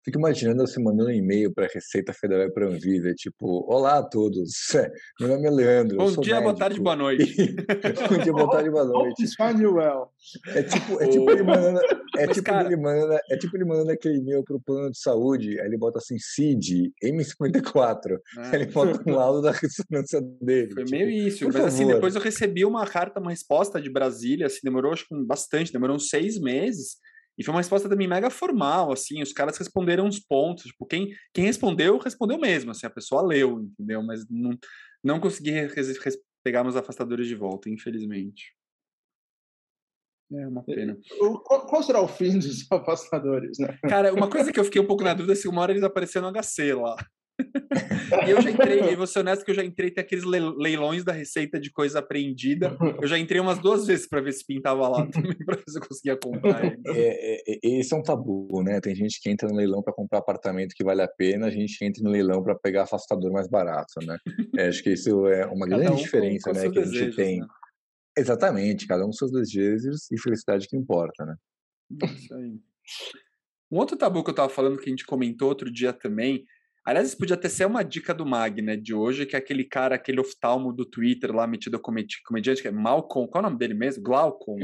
Fico 0.06 0.20
imaginando 0.20 0.64
você 0.64 0.78
mandando 0.78 1.10
um 1.10 1.12
e-mail 1.12 1.52
para 1.52 1.66
a 1.66 1.68
Receita 1.68 2.12
Federal 2.12 2.46
e 2.46 2.52
para 2.52 2.64
a 2.64 2.68
Anvisa, 2.68 3.12
tipo, 3.12 3.66
olá 3.68 3.98
a 3.98 4.02
todos, 4.04 4.52
meu 5.18 5.30
nome 5.30 5.48
é 5.48 5.50
Leandro. 5.50 5.96
Bom 5.96 6.12
dia, 6.12 6.34
médico. 6.34 6.42
boa 6.42 6.54
tarde, 6.54 6.80
boa 6.80 6.94
noite. 6.94 7.26
Bom 8.08 8.18
dia, 8.22 8.32
boa 8.32 8.48
tarde, 8.48 8.70
boa 8.70 8.84
noite. 8.84 9.24
well. 9.62 10.12
É 10.54 10.62
tipo, 10.62 11.02
é 11.02 11.08
tipo 11.08 11.28
ele 11.28 11.42
mandando, 11.42 11.80
é 12.18 12.26
tipo 12.28 12.44
cara... 12.44 12.68
ele 12.68 12.76
mandando, 12.76 13.18
é 13.28 13.36
tipo 13.36 13.56
ele 13.56 13.64
mandando 13.64 13.90
aquele 13.90 14.18
e-mail 14.18 14.44
pro 14.44 14.60
plano 14.60 14.92
de 14.92 15.00
saúde, 15.00 15.58
aí 15.58 15.66
ele 15.66 15.76
bota 15.76 15.98
assim, 15.98 16.16
CID, 16.20 16.92
M54, 17.02 18.20
ah. 18.38 18.50
aí 18.50 18.62
ele 18.62 18.66
bota 18.66 19.02
um 19.10 19.12
laudo 19.12 19.42
da 19.42 19.50
ressonância 19.50 20.20
dele. 20.40 20.72
Foi 20.72 20.84
tipo, 20.84 20.96
meio 20.96 21.10
isso, 21.10 21.44
mas 21.46 21.54
favor. 21.54 21.66
assim, 21.66 21.84
depois 21.84 22.14
eu 22.14 22.20
recebi 22.20 22.64
uma 22.64 22.86
carta, 22.86 23.18
uma 23.18 23.30
resposta 23.30 23.80
de 23.80 23.90
Brasília, 23.90 24.46
assim, 24.46 24.60
demorou 24.62 24.92
acho 24.92 25.04
que 25.08 25.16
bastante, 25.24 25.72
demorou 25.72 25.96
uns 25.96 26.08
seis 26.08 26.38
meses, 26.38 26.98
e 27.38 27.44
foi 27.44 27.52
uma 27.54 27.60
resposta 27.60 27.88
também 27.88 28.08
mega 28.08 28.30
formal, 28.30 28.92
assim, 28.92 29.22
os 29.22 29.32
caras 29.32 29.58
responderam 29.58 30.06
uns 30.06 30.18
pontos, 30.18 30.64
tipo, 30.64 30.86
quem, 30.86 31.10
quem 31.34 31.44
respondeu, 31.44 31.98
respondeu 31.98 32.38
mesmo, 32.38 32.70
assim, 32.70 32.86
a 32.86 32.90
pessoa 32.90 33.22
leu, 33.22 33.60
entendeu? 33.60 34.02
Mas 34.02 34.26
não, 34.28 34.58
não 35.04 35.20
consegui 35.20 35.52
pegar 36.42 36.62
meus 36.62 36.76
afastadores 36.76 37.26
de 37.26 37.34
volta, 37.34 37.68
infelizmente. 37.68 38.54
É 40.32 40.48
uma 40.48 40.62
pena. 40.64 40.98
Qual 41.44 41.82
será 41.82 42.00
o 42.00 42.08
fim 42.08 42.38
dos 42.38 42.66
afastadores, 42.72 43.58
né? 43.58 43.78
Cara, 43.88 44.12
uma 44.12 44.28
coisa 44.28 44.52
que 44.52 44.58
eu 44.58 44.64
fiquei 44.64 44.80
um 44.80 44.86
pouco 44.86 45.04
na 45.04 45.14
dúvida 45.14 45.34
é 45.34 45.36
se 45.36 45.46
uma 45.46 45.60
hora 45.62 45.72
eles 45.72 45.84
apareceram 45.84 46.30
no 46.30 46.42
HC 46.42 46.74
lá 46.74 46.96
e 48.26 48.30
eu 48.30 48.40
já 48.40 48.50
entrei, 48.50 48.80
e 48.92 48.96
vou 48.96 49.06
ser 49.06 49.20
honesto 49.20 49.44
que 49.44 49.50
eu 49.50 49.54
já 49.54 49.64
entrei, 49.64 49.90
tem 49.90 50.02
aqueles 50.02 50.24
leilões 50.24 51.04
da 51.04 51.12
receita 51.12 51.58
de 51.58 51.70
coisa 51.70 51.98
apreendida. 51.98 52.76
Eu 53.00 53.06
já 53.06 53.18
entrei 53.18 53.40
umas 53.40 53.58
duas 53.58 53.86
vezes 53.86 54.08
para 54.08 54.20
ver 54.20 54.32
se 54.32 54.44
pintava 54.44 54.88
lá 54.88 55.06
também, 55.10 55.36
para 55.36 55.56
ver 55.56 55.64
se 55.68 55.78
eu 55.78 55.86
conseguia 55.86 56.16
comprar 56.16 56.64
ele. 56.64 56.80
É, 56.86 57.52
é, 57.52 57.58
esse 57.62 57.92
é 57.92 57.96
um 57.96 58.02
tabu, 58.02 58.62
né? 58.62 58.80
Tem 58.80 58.94
gente 58.94 59.20
que 59.20 59.30
entra 59.30 59.48
no 59.48 59.54
leilão 59.54 59.82
para 59.82 59.92
comprar 59.92 60.18
apartamento 60.18 60.74
que 60.74 60.84
vale 60.84 61.02
a 61.02 61.08
pena, 61.08 61.46
a 61.46 61.50
gente 61.50 61.82
entra 61.84 62.02
no 62.02 62.10
leilão 62.10 62.42
para 62.42 62.54
pegar 62.54 62.82
afastador 62.82 63.32
mais 63.32 63.48
barato, 63.48 63.94
né? 64.04 64.18
É, 64.56 64.68
acho 64.68 64.82
que 64.82 64.90
isso 64.90 65.26
é 65.26 65.46
uma 65.46 65.66
grande 65.66 65.92
um 65.92 65.96
diferença, 65.96 66.52
né? 66.52 66.70
Que 66.70 66.78
a 66.78 66.84
gente 66.84 66.92
desejos, 66.92 67.16
tem. 67.16 67.40
Né? 67.40 67.46
Exatamente, 68.18 68.86
cada 68.86 69.02
um 69.02 69.08
com 69.08 69.12
seus 69.12 69.30
desejos 69.30 70.10
e 70.10 70.18
felicidade 70.20 70.66
que 70.68 70.76
importa, 70.76 71.24
né? 71.24 71.36
Isso 72.14 72.34
aí. 72.34 72.58
Um 73.70 73.78
outro 73.78 73.96
tabu 73.96 74.22
que 74.22 74.30
eu 74.30 74.32
estava 74.32 74.48
falando 74.48 74.78
que 74.78 74.88
a 74.88 74.90
gente 74.90 75.04
comentou 75.04 75.48
outro 75.48 75.70
dia 75.70 75.92
também 75.92 76.44
Aliás, 76.86 77.08
isso 77.08 77.18
podia 77.18 77.34
até 77.34 77.48
ser 77.48 77.66
uma 77.66 77.82
dica 77.82 78.14
do 78.14 78.24
Mag, 78.24 78.62
né, 78.62 78.76
de 78.76 78.94
hoje, 78.94 79.26
que 79.26 79.34
é 79.34 79.38
aquele 79.40 79.64
cara, 79.64 79.96
aquele 79.96 80.20
oftalmo 80.20 80.72
do 80.72 80.86
Twitter 80.86 81.34
lá, 81.34 81.44
metido 81.44 81.80
comediante, 81.80 82.62
que 82.62 82.68
é 82.68 82.70
Malcolm, 82.70 83.28
qual 83.28 83.42
é 83.42 83.46
o 83.46 83.50
nome 83.50 83.58
dele 83.58 83.74
mesmo? 83.74 84.04
Glaucon. 84.04 84.56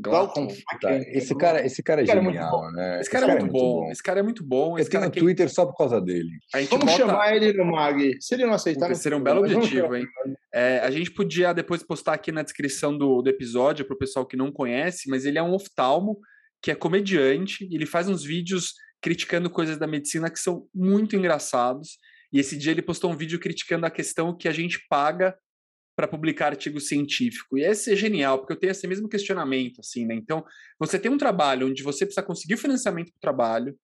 Glaucon. 0.00 0.48
Tá. 0.80 0.96
Esse 0.96 1.32
cara, 1.36 1.64
esse 1.64 1.80
cara 1.80 2.00
é 2.00 2.04
esse 2.04 2.12
genial, 2.12 2.68
é 2.68 2.72
né? 2.72 3.00
Esse 3.00 3.08
cara, 3.08 3.26
esse 3.26 3.28
cara 3.28 3.32
é, 3.32 3.38
muito, 3.38 3.52
bom. 3.52 3.80
bom. 3.84 3.90
Esse 3.92 4.02
cara 4.02 4.18
é 4.18 4.22
muito 4.24 4.44
bom. 4.44 4.76
Esse 4.76 4.88
Eu 4.88 4.92
cara 4.92 5.08
tenho 5.08 5.22
no 5.22 5.28
Twitter 5.28 5.48
só 5.48 5.64
por 5.64 5.76
causa 5.76 6.00
dele. 6.00 6.30
Vamos 6.52 6.86
bota... 6.86 6.96
chamar 6.96 7.36
ele 7.36 7.52
no 7.52 7.64
Mag. 7.64 8.20
Se 8.20 8.34
ele 8.34 8.44
não 8.44 8.54
aceitar... 8.54 8.92
Seria 8.96 9.16
um 9.16 9.22
belo 9.22 9.40
objetivo, 9.40 9.94
hein? 9.94 10.04
É, 10.52 10.80
a 10.80 10.90
gente 10.90 11.12
podia 11.12 11.52
depois 11.52 11.84
postar 11.84 12.14
aqui 12.14 12.32
na 12.32 12.42
descrição 12.42 12.98
do, 12.98 13.22
do 13.22 13.30
episódio 13.30 13.84
para 13.84 13.94
o 13.94 13.98
pessoal 13.98 14.26
que 14.26 14.36
não 14.36 14.50
conhece, 14.50 15.08
mas 15.08 15.24
ele 15.24 15.38
é 15.38 15.42
um 15.42 15.54
oftalmo 15.54 16.18
que 16.60 16.70
é 16.70 16.74
comediante, 16.74 17.68
ele 17.72 17.86
faz 17.86 18.08
uns 18.08 18.24
vídeos 18.24 18.74
criticando 19.02 19.50
coisas 19.50 19.76
da 19.76 19.86
medicina 19.86 20.30
que 20.30 20.38
são 20.38 20.66
muito 20.72 21.16
engraçados. 21.16 21.98
E 22.32 22.38
esse 22.38 22.56
dia 22.56 22.72
ele 22.72 22.80
postou 22.80 23.12
um 23.12 23.16
vídeo 23.16 23.38
criticando 23.38 23.84
a 23.84 23.90
questão 23.90 24.34
que 24.34 24.48
a 24.48 24.52
gente 24.52 24.86
paga 24.88 25.36
para 25.94 26.08
publicar 26.08 26.46
artigo 26.46 26.80
científico. 26.80 27.58
E 27.58 27.64
esse 27.64 27.92
é 27.92 27.96
genial, 27.96 28.38
porque 28.38 28.52
eu 28.54 28.58
tenho 28.58 28.70
esse 28.70 28.86
mesmo 28.86 29.08
questionamento, 29.08 29.80
assim, 29.80 30.06
né? 30.06 30.14
Então, 30.14 30.42
você 30.78 30.98
tem 30.98 31.10
um 31.10 31.18
trabalho 31.18 31.68
onde 31.68 31.82
você 31.82 32.06
precisa 32.06 32.24
conseguir 32.24 32.56
financiamento 32.56 33.10
para 33.10 33.18
o 33.18 33.20
trabalho, 33.20 33.76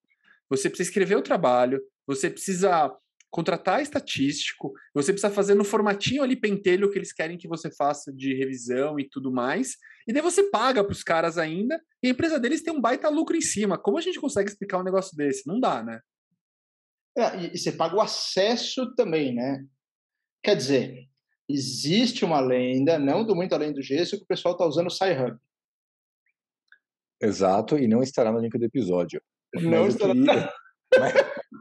você 0.48 0.70
precisa 0.70 0.88
escrever 0.88 1.16
o 1.16 1.22
trabalho, 1.22 1.82
você 2.06 2.30
precisa 2.30 2.90
contratar 3.30 3.82
estatístico, 3.82 4.72
você 4.94 5.12
precisa 5.12 5.32
fazer 5.32 5.54
no 5.54 5.64
formatinho 5.64 6.22
ali 6.22 6.34
pentelho 6.34 6.90
que 6.90 6.98
eles 6.98 7.12
querem 7.12 7.36
que 7.36 7.48
você 7.48 7.70
faça 7.70 8.12
de 8.12 8.34
revisão 8.34 8.98
e 8.98 9.08
tudo 9.08 9.30
mais, 9.30 9.76
e 10.06 10.12
daí 10.12 10.22
você 10.22 10.44
paga 10.44 10.82
para 10.82 10.92
os 10.92 11.02
caras 11.02 11.36
ainda, 11.36 11.80
e 12.02 12.08
a 12.08 12.10
empresa 12.10 12.40
deles 12.40 12.62
tem 12.62 12.72
um 12.72 12.80
baita 12.80 13.08
lucro 13.08 13.36
em 13.36 13.42
cima. 13.42 13.76
Como 13.76 13.98
a 13.98 14.00
gente 14.00 14.20
consegue 14.20 14.48
explicar 14.48 14.78
um 14.78 14.84
negócio 14.84 15.16
desse? 15.16 15.46
Não 15.46 15.60
dá, 15.60 15.82
né? 15.82 16.00
É, 17.16 17.52
e 17.52 17.58
você 17.58 17.72
paga 17.72 17.96
o 17.96 18.00
acesso 18.00 18.94
também, 18.94 19.34
né? 19.34 19.64
Quer 20.42 20.56
dizer, 20.56 21.08
existe 21.48 22.24
uma 22.24 22.40
lenda, 22.40 22.98
não 22.98 23.24
do 23.24 23.34
muito 23.34 23.54
além 23.54 23.72
do 23.72 23.82
gesso, 23.82 24.16
que 24.16 24.24
o 24.24 24.28
pessoal 24.28 24.52
está 24.52 24.64
usando 24.64 24.86
o 24.86 24.90
SciHub. 24.90 25.36
Exato, 27.20 27.76
e 27.76 27.88
não 27.88 28.02
estará 28.02 28.32
no 28.32 28.38
link 28.38 28.56
do 28.56 28.64
episódio. 28.64 29.20
Não 29.54 29.88
estará. 29.88 30.14
Queria... 30.14 30.52
Mas, 30.96 31.12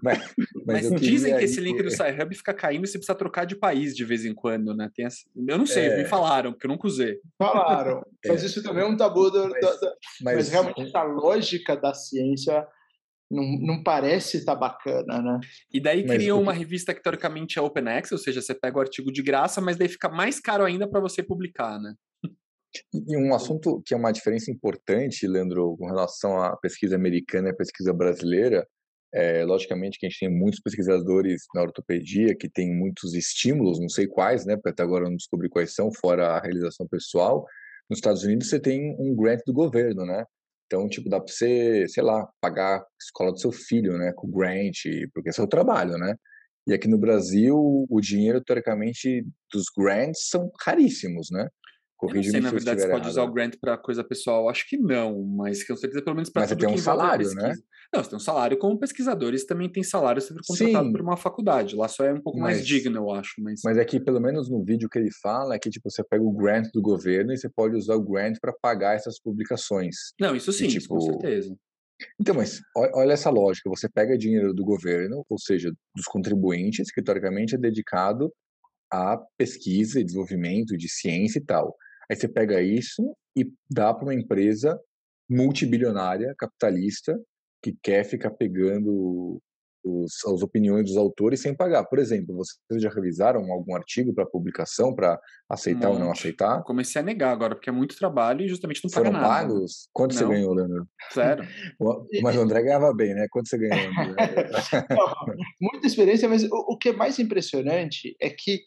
mas, 0.01 0.35
mas, 0.65 0.89
mas 0.89 1.01
dizem 1.01 1.35
que 1.35 1.43
esse 1.43 1.59
link 1.59 1.81
do 1.81 1.91
SciHub 1.91 2.33
fica 2.35 2.53
caindo 2.53 2.85
e 2.85 2.87
você 2.87 2.97
precisa 2.97 3.17
trocar 3.17 3.45
de 3.45 3.55
país 3.55 3.95
de 3.95 4.05
vez 4.05 4.25
em 4.25 4.33
quando, 4.33 4.73
né? 4.73 4.89
Tem 4.93 5.05
essa... 5.05 5.19
Eu 5.35 5.57
não 5.57 5.65
sei, 5.65 5.87
é... 5.87 5.97
me 5.97 6.05
falaram, 6.05 6.51
porque 6.51 6.65
eu 6.65 6.71
nunca 6.71 6.87
usei. 6.87 7.19
Falaram, 7.37 8.01
mas 8.25 8.43
é. 8.43 8.45
isso 8.45 8.63
também 8.63 8.83
é 8.83 8.87
um 8.87 8.95
tabu. 8.95 9.29
Do, 9.29 9.49
mas, 9.49 9.61
do, 9.61 9.79
do... 9.79 9.93
mas, 10.21 10.49
realmente 10.49 10.95
a 10.95 11.03
lógica 11.03 11.75
da 11.75 11.93
ciência 11.93 12.65
não, 13.29 13.43
não 13.59 13.83
parece 13.83 14.37
estar 14.37 14.53
tá 14.53 14.59
bacana, 14.59 15.21
né? 15.21 15.39
E 15.73 15.81
daí 15.81 16.05
criam 16.05 16.41
uma 16.41 16.53
revista 16.53 16.93
que 16.93 17.03
teoricamente 17.03 17.59
é 17.59 17.61
open 17.61 17.89
access, 17.89 18.13
ou 18.13 18.19
seja, 18.19 18.41
você 18.41 18.53
pega 18.53 18.77
o 18.77 18.81
artigo 18.81 19.11
de 19.11 19.21
graça, 19.21 19.59
mas 19.59 19.77
daí 19.77 19.89
fica 19.89 20.09
mais 20.09 20.39
caro 20.39 20.63
ainda 20.63 20.87
para 20.87 21.01
você 21.01 21.21
publicar, 21.21 21.79
né? 21.79 21.93
E 22.93 23.17
um 23.17 23.33
assunto 23.33 23.81
que 23.85 23.93
é 23.93 23.97
uma 23.97 24.11
diferença 24.11 24.51
importante, 24.51 25.27
Leandro, 25.27 25.75
com 25.77 25.87
relação 25.87 26.41
à 26.41 26.55
pesquisa 26.57 26.95
americana 26.95 27.49
e 27.49 27.51
à 27.51 27.55
pesquisa 27.55 27.93
brasileira, 27.93 28.67
é, 29.13 29.43
logicamente 29.45 29.97
que 29.99 30.05
a 30.05 30.09
gente 30.09 30.19
tem 30.19 30.29
muitos 30.29 30.59
pesquisadores 30.59 31.43
na 31.53 31.61
ortopedia 31.61 32.35
que 32.35 32.49
têm 32.49 32.73
muitos 32.75 33.13
estímulos, 33.13 33.79
não 33.79 33.89
sei 33.89 34.07
quais, 34.07 34.45
né, 34.45 34.55
porque 34.55 34.69
até 34.69 34.83
agora 34.83 35.05
eu 35.05 35.09
não 35.09 35.17
descobri 35.17 35.49
quais 35.49 35.73
são, 35.73 35.91
fora 35.91 36.27
a 36.29 36.41
realização 36.41 36.87
pessoal. 36.87 37.45
Nos 37.89 37.99
Estados 37.99 38.23
Unidos 38.23 38.49
você 38.49 38.59
tem 38.59 38.95
um 38.99 39.15
grant 39.15 39.39
do 39.45 39.53
governo, 39.53 40.05
né? 40.05 40.25
Então, 40.65 40.87
tipo, 40.89 41.09
dá 41.09 41.19
para 41.19 41.31
você, 41.31 41.87
sei 41.87 42.03
lá, 42.03 42.27
pagar 42.41 42.79
a 42.79 42.85
escola 43.01 43.31
do 43.31 43.39
seu 43.39 43.51
filho, 43.51 43.97
né, 43.97 44.11
com 44.13 44.29
grant, 44.29 44.75
porque 45.13 45.29
é 45.29 45.31
seu 45.31 45.47
trabalho, 45.47 45.97
né? 45.97 46.15
E 46.67 46.73
aqui 46.73 46.89
no 46.89 46.97
Brasil, 46.97 47.55
o 47.89 48.01
dinheiro, 48.01 48.43
teoricamente, 48.43 49.25
dos 49.53 49.65
grants 49.75 50.27
são 50.27 50.51
caríssimos, 50.59 51.29
né? 51.31 51.47
Corrige 51.97 52.29
sei, 52.29 52.39
na 52.39 52.51
verdade, 52.51 52.81
você 52.81 52.89
pode 52.89 53.07
usar 53.07 53.23
o 53.23 53.33
grant 53.33 53.55
para 53.59 53.75
coisa 53.75 54.03
pessoal. 54.03 54.47
Acho 54.49 54.69
que 54.69 54.77
não, 54.77 55.23
mas 55.23 55.65
com 55.65 55.75
certeza, 55.75 56.03
pelo 56.03 56.15
menos 56.15 56.29
para 56.29 56.43
Mas 56.43 56.49
você 56.49 56.55
tem 56.55 56.69
um 56.69 56.77
salário, 56.77 57.33
né? 57.33 57.55
Não, 57.91 58.03
você 58.03 58.09
tem 58.09 58.17
um 58.17 58.21
salário 58.21 58.57
como 58.57 58.77
pesquisadores, 58.77 59.45
também 59.45 59.71
tem 59.71 59.81
salário 59.81 60.21
se 60.21 60.27
for 60.27 60.41
contratado 60.45 60.85
Sim, 60.85 60.91
por 60.91 61.01
uma 61.01 61.17
faculdade. 61.17 61.75
Lá 61.75 61.87
só 61.87 62.03
é 62.03 62.13
um 62.13 62.21
pouco 62.21 62.37
mas, 62.37 62.57
mais 62.57 62.67
digno, 62.67 62.97
eu 62.97 63.11
acho. 63.11 63.33
Mas... 63.39 63.61
mas 63.63 63.77
é 63.77 63.85
pelo 63.99 64.19
menos 64.19 64.47
no 64.47 64.63
vídeo 64.63 64.87
que 64.87 64.99
ele 64.99 65.09
fala, 65.21 65.55
é 65.55 65.59
que 65.59 65.69
tipo, 65.71 65.89
você 65.89 66.03
pega 66.03 66.23
o 66.23 66.31
grant 66.31 66.67
do 66.71 66.81
governo 66.81 67.33
e 67.33 67.37
você 67.37 67.49
pode 67.49 67.75
usar 67.75 67.95
o 67.95 68.03
grant 68.03 68.37
para 68.39 68.53
pagar 68.53 68.95
essas 68.95 69.19
publicações. 69.19 69.95
Não, 70.19 70.35
isso 70.35 70.51
sim, 70.51 70.65
e, 70.65 70.67
tipo, 70.67 70.79
isso 70.79 70.87
com 70.87 71.01
certeza. 71.01 71.57
Então, 72.21 72.35
mas 72.35 72.61
olha 72.93 73.13
essa 73.13 73.31
lógica: 73.31 73.69
você 73.69 73.89
pega 73.89 74.17
dinheiro 74.17 74.53
do 74.53 74.63
governo, 74.63 75.25
ou 75.27 75.39
seja, 75.39 75.71
dos 75.95 76.05
contribuintes, 76.05 76.91
que 76.91 77.01
teoricamente 77.01 77.55
é 77.55 77.57
dedicado 77.57 78.31
a 78.91 79.17
pesquisa 79.37 79.99
e 79.99 80.03
desenvolvimento 80.03 80.77
de 80.77 80.89
ciência 80.89 81.39
e 81.39 81.43
tal. 81.43 81.75
Aí 82.09 82.15
você 82.15 82.27
pega 82.27 82.61
isso 82.61 83.15
e 83.35 83.51
dá 83.69 83.93
para 83.93 84.05
uma 84.05 84.13
empresa 84.13 84.79
multibilionária, 85.29 86.33
capitalista, 86.37 87.19
que 87.61 87.75
quer 87.81 88.03
ficar 88.03 88.31
pegando 88.31 89.41
os, 89.83 90.25
as 90.25 90.41
opiniões 90.41 90.85
dos 90.85 90.97
autores 90.97 91.41
sem 91.41 91.55
pagar. 91.55 91.85
Por 91.85 91.99
exemplo, 91.99 92.35
vocês 92.35 92.81
já 92.81 92.89
revisaram 92.89 93.51
algum 93.51 93.75
artigo 93.75 94.13
para 94.13 94.25
publicação, 94.25 94.93
para 94.93 95.19
aceitar 95.49 95.89
um 95.89 95.93
ou 95.93 95.99
não 95.99 96.11
aceitar? 96.11 96.61
Comecei 96.63 97.01
a 97.01 97.05
negar 97.05 97.31
agora, 97.31 97.55
porque 97.55 97.69
é 97.69 97.73
muito 97.73 97.97
trabalho 97.97 98.45
e 98.45 98.47
justamente 98.47 98.81
não 98.83 98.91
Foram 98.91 99.11
paga 99.11 99.21
nada. 99.21 99.47
Foram 99.47 99.55
pagos? 99.55 99.89
Quanto 99.93 100.13
não. 100.13 100.19
você 100.19 100.27
ganhou, 100.27 100.53
Leandro? 100.53 100.87
Zero. 101.13 101.43
mas 102.21 102.35
o 102.35 102.41
André 102.41 102.63
ganhava 102.63 102.93
bem, 102.93 103.13
né? 103.13 103.27
Quanto 103.29 103.49
você 103.49 103.57
ganhou, 103.57 103.91
Muita 105.61 105.87
experiência, 105.87 106.27
mas 106.27 106.43
o, 106.43 106.73
o 106.73 106.77
que 106.77 106.89
é 106.89 106.93
mais 106.93 107.19
impressionante 107.19 108.15
é 108.21 108.29
que 108.29 108.61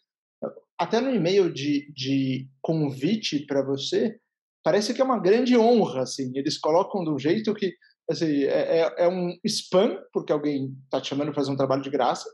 até 0.79 1.00
no 1.00 1.14
e-mail 1.14 1.53
de, 1.53 1.92
de 1.92 2.48
convite 2.62 3.44
para 3.46 3.62
você, 3.62 4.18
parece 4.64 4.94
que 4.94 5.00
é 5.00 5.05
uma 5.05 5.20
grande 5.20 5.57
honra, 5.57 6.03
assim. 6.03 6.33
Eles 6.35 6.59
colocam 6.59 7.05
de 7.05 7.11
um 7.11 7.18
jeito 7.18 7.55
que, 7.55 7.74
assim, 8.11 8.44
é, 8.44 8.81
é, 8.81 8.94
é 9.05 9.09
um 9.09 9.37
spam, 9.44 9.98
porque 10.12 10.33
alguém 10.33 10.74
está 10.85 11.00
te 11.00 11.09
chamando 11.09 11.26
para 11.26 11.35
fazer 11.35 11.50
um 11.50 11.57
trabalho 11.57 11.83
de 11.83 11.90
graça, 11.90 12.29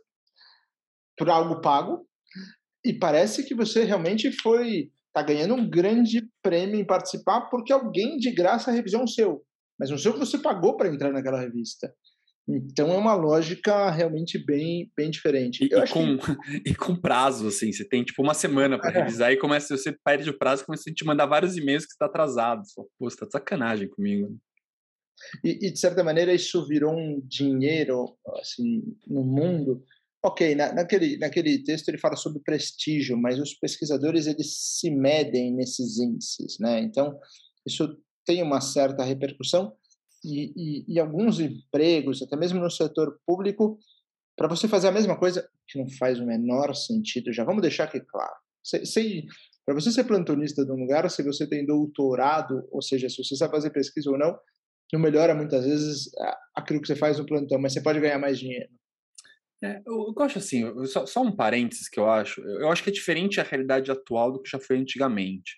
por 1.18 1.28
algo 1.30 1.60
pago, 1.60 2.06
e 2.84 2.92
parece 2.92 3.44
que 3.44 3.54
você 3.54 3.84
realmente 3.84 4.30
foi 4.30 4.90
está 5.08 5.22
ganhando 5.22 5.54
um 5.54 5.68
grande 5.68 6.28
prêmio 6.42 6.78
em 6.78 6.84
participar 6.84 7.48
porque 7.48 7.72
alguém 7.72 8.18
de 8.18 8.30
graça 8.30 8.70
revisou 8.70 9.02
um 9.02 9.06
seu, 9.06 9.42
mas 9.78 9.90
um 9.90 9.96
seu 9.96 10.12
que 10.12 10.18
você 10.18 10.36
pagou 10.36 10.76
para 10.76 10.88
entrar 10.88 11.10
naquela 11.10 11.40
revista. 11.40 11.90
Então 12.48 12.92
é 12.92 12.96
uma 12.96 13.14
lógica 13.14 13.90
realmente 13.90 14.38
bem, 14.38 14.90
bem 14.96 15.10
diferente. 15.10 15.64
E, 15.64 15.66
e 15.66 15.88
com, 15.88 16.16
que... 16.16 16.26
e 16.70 16.74
com 16.74 16.94
prazo, 16.94 17.48
assim, 17.48 17.72
você 17.72 17.84
tem 17.84 18.04
tipo 18.04 18.22
uma 18.22 18.34
semana 18.34 18.78
para 18.78 18.90
é. 18.90 19.02
revisar 19.02 19.32
e 19.32 19.36
começa, 19.36 19.76
você 19.76 19.92
perde 20.04 20.30
o 20.30 20.38
prazo 20.38 20.62
e 20.62 20.66
começa 20.66 20.88
a 20.88 20.94
te 20.94 21.04
mandar 21.04 21.26
vários 21.26 21.56
e-mails 21.56 21.84
que 21.84 21.92
está 21.92 22.06
atrasado. 22.06 22.62
Pô, 22.74 22.88
você 23.00 23.16
tá 23.16 23.26
de 23.26 23.32
sacanagem 23.32 23.88
comigo. 23.88 24.38
E, 25.42 25.66
e, 25.66 25.72
de 25.72 25.78
certa 25.78 26.04
maneira 26.04 26.32
isso 26.32 26.66
virou 26.66 26.94
um 26.94 27.20
dinheiro 27.24 28.16
assim 28.40 28.82
no 29.06 29.24
mundo. 29.24 29.82
Ok, 30.24 30.54
na, 30.54 30.72
naquele, 30.72 31.16
naquele 31.18 31.62
texto 31.64 31.88
ele 31.88 31.98
fala 31.98 32.16
sobre 32.16 32.42
prestígio, 32.42 33.16
mas 33.16 33.40
os 33.40 33.54
pesquisadores 33.54 34.26
eles 34.26 34.54
se 34.56 34.90
medem 34.90 35.54
nesses 35.54 35.98
índices, 35.98 36.58
né? 36.60 36.80
Então 36.80 37.18
isso 37.66 37.96
tem 38.24 38.42
uma 38.42 38.60
certa 38.60 39.02
repercussão 39.02 39.72
e, 40.26 40.52
e, 40.56 40.94
e 40.94 41.00
alguns 41.00 41.38
empregos, 41.38 42.20
até 42.22 42.36
mesmo 42.36 42.60
no 42.60 42.70
setor 42.70 43.18
público, 43.24 43.78
para 44.36 44.48
você 44.48 44.68
fazer 44.68 44.88
a 44.88 44.92
mesma 44.92 45.16
coisa, 45.16 45.48
que 45.66 45.78
não 45.78 45.88
faz 45.88 46.18
o 46.20 46.26
menor 46.26 46.74
sentido, 46.74 47.32
já 47.32 47.44
vamos 47.44 47.62
deixar 47.62 47.84
aqui 47.84 48.00
claro. 48.00 48.34
Para 49.64 49.74
você 49.74 49.90
ser 49.90 50.04
plantonista 50.04 50.64
de 50.64 50.72
um 50.72 50.76
lugar, 50.76 51.08
se 51.10 51.22
você 51.22 51.48
tem 51.48 51.64
doutorado, 51.64 52.66
ou 52.70 52.82
seja, 52.82 53.08
se 53.08 53.22
você 53.22 53.36
sabe 53.36 53.52
fazer 53.52 53.70
pesquisa 53.70 54.10
ou 54.10 54.18
não, 54.18 54.36
não 54.92 55.00
melhora 55.00 55.34
muitas 55.34 55.64
vezes 55.64 56.10
aquilo 56.54 56.80
que 56.80 56.86
você 56.86 56.96
faz 56.96 57.18
no 57.18 57.26
plantão, 57.26 57.58
mas 57.58 57.72
você 57.72 57.82
pode 57.82 58.00
ganhar 58.00 58.18
mais 58.18 58.38
dinheiro. 58.38 58.68
É, 59.64 59.80
eu, 59.86 60.12
eu 60.14 60.22
acho 60.22 60.38
assim, 60.38 60.62
só, 60.86 61.06
só, 61.06 61.22
um 61.22 61.34
parênteses 61.34 61.88
que 61.88 61.98
eu 61.98 62.08
acho, 62.08 62.40
eu 62.42 62.68
acho 62.70 62.84
que 62.84 62.90
é 62.90 62.92
diferente 62.92 63.40
a 63.40 63.44
realidade 63.44 63.90
atual 63.90 64.30
do 64.30 64.42
que 64.42 64.50
já 64.50 64.60
foi 64.60 64.76
antigamente. 64.78 65.56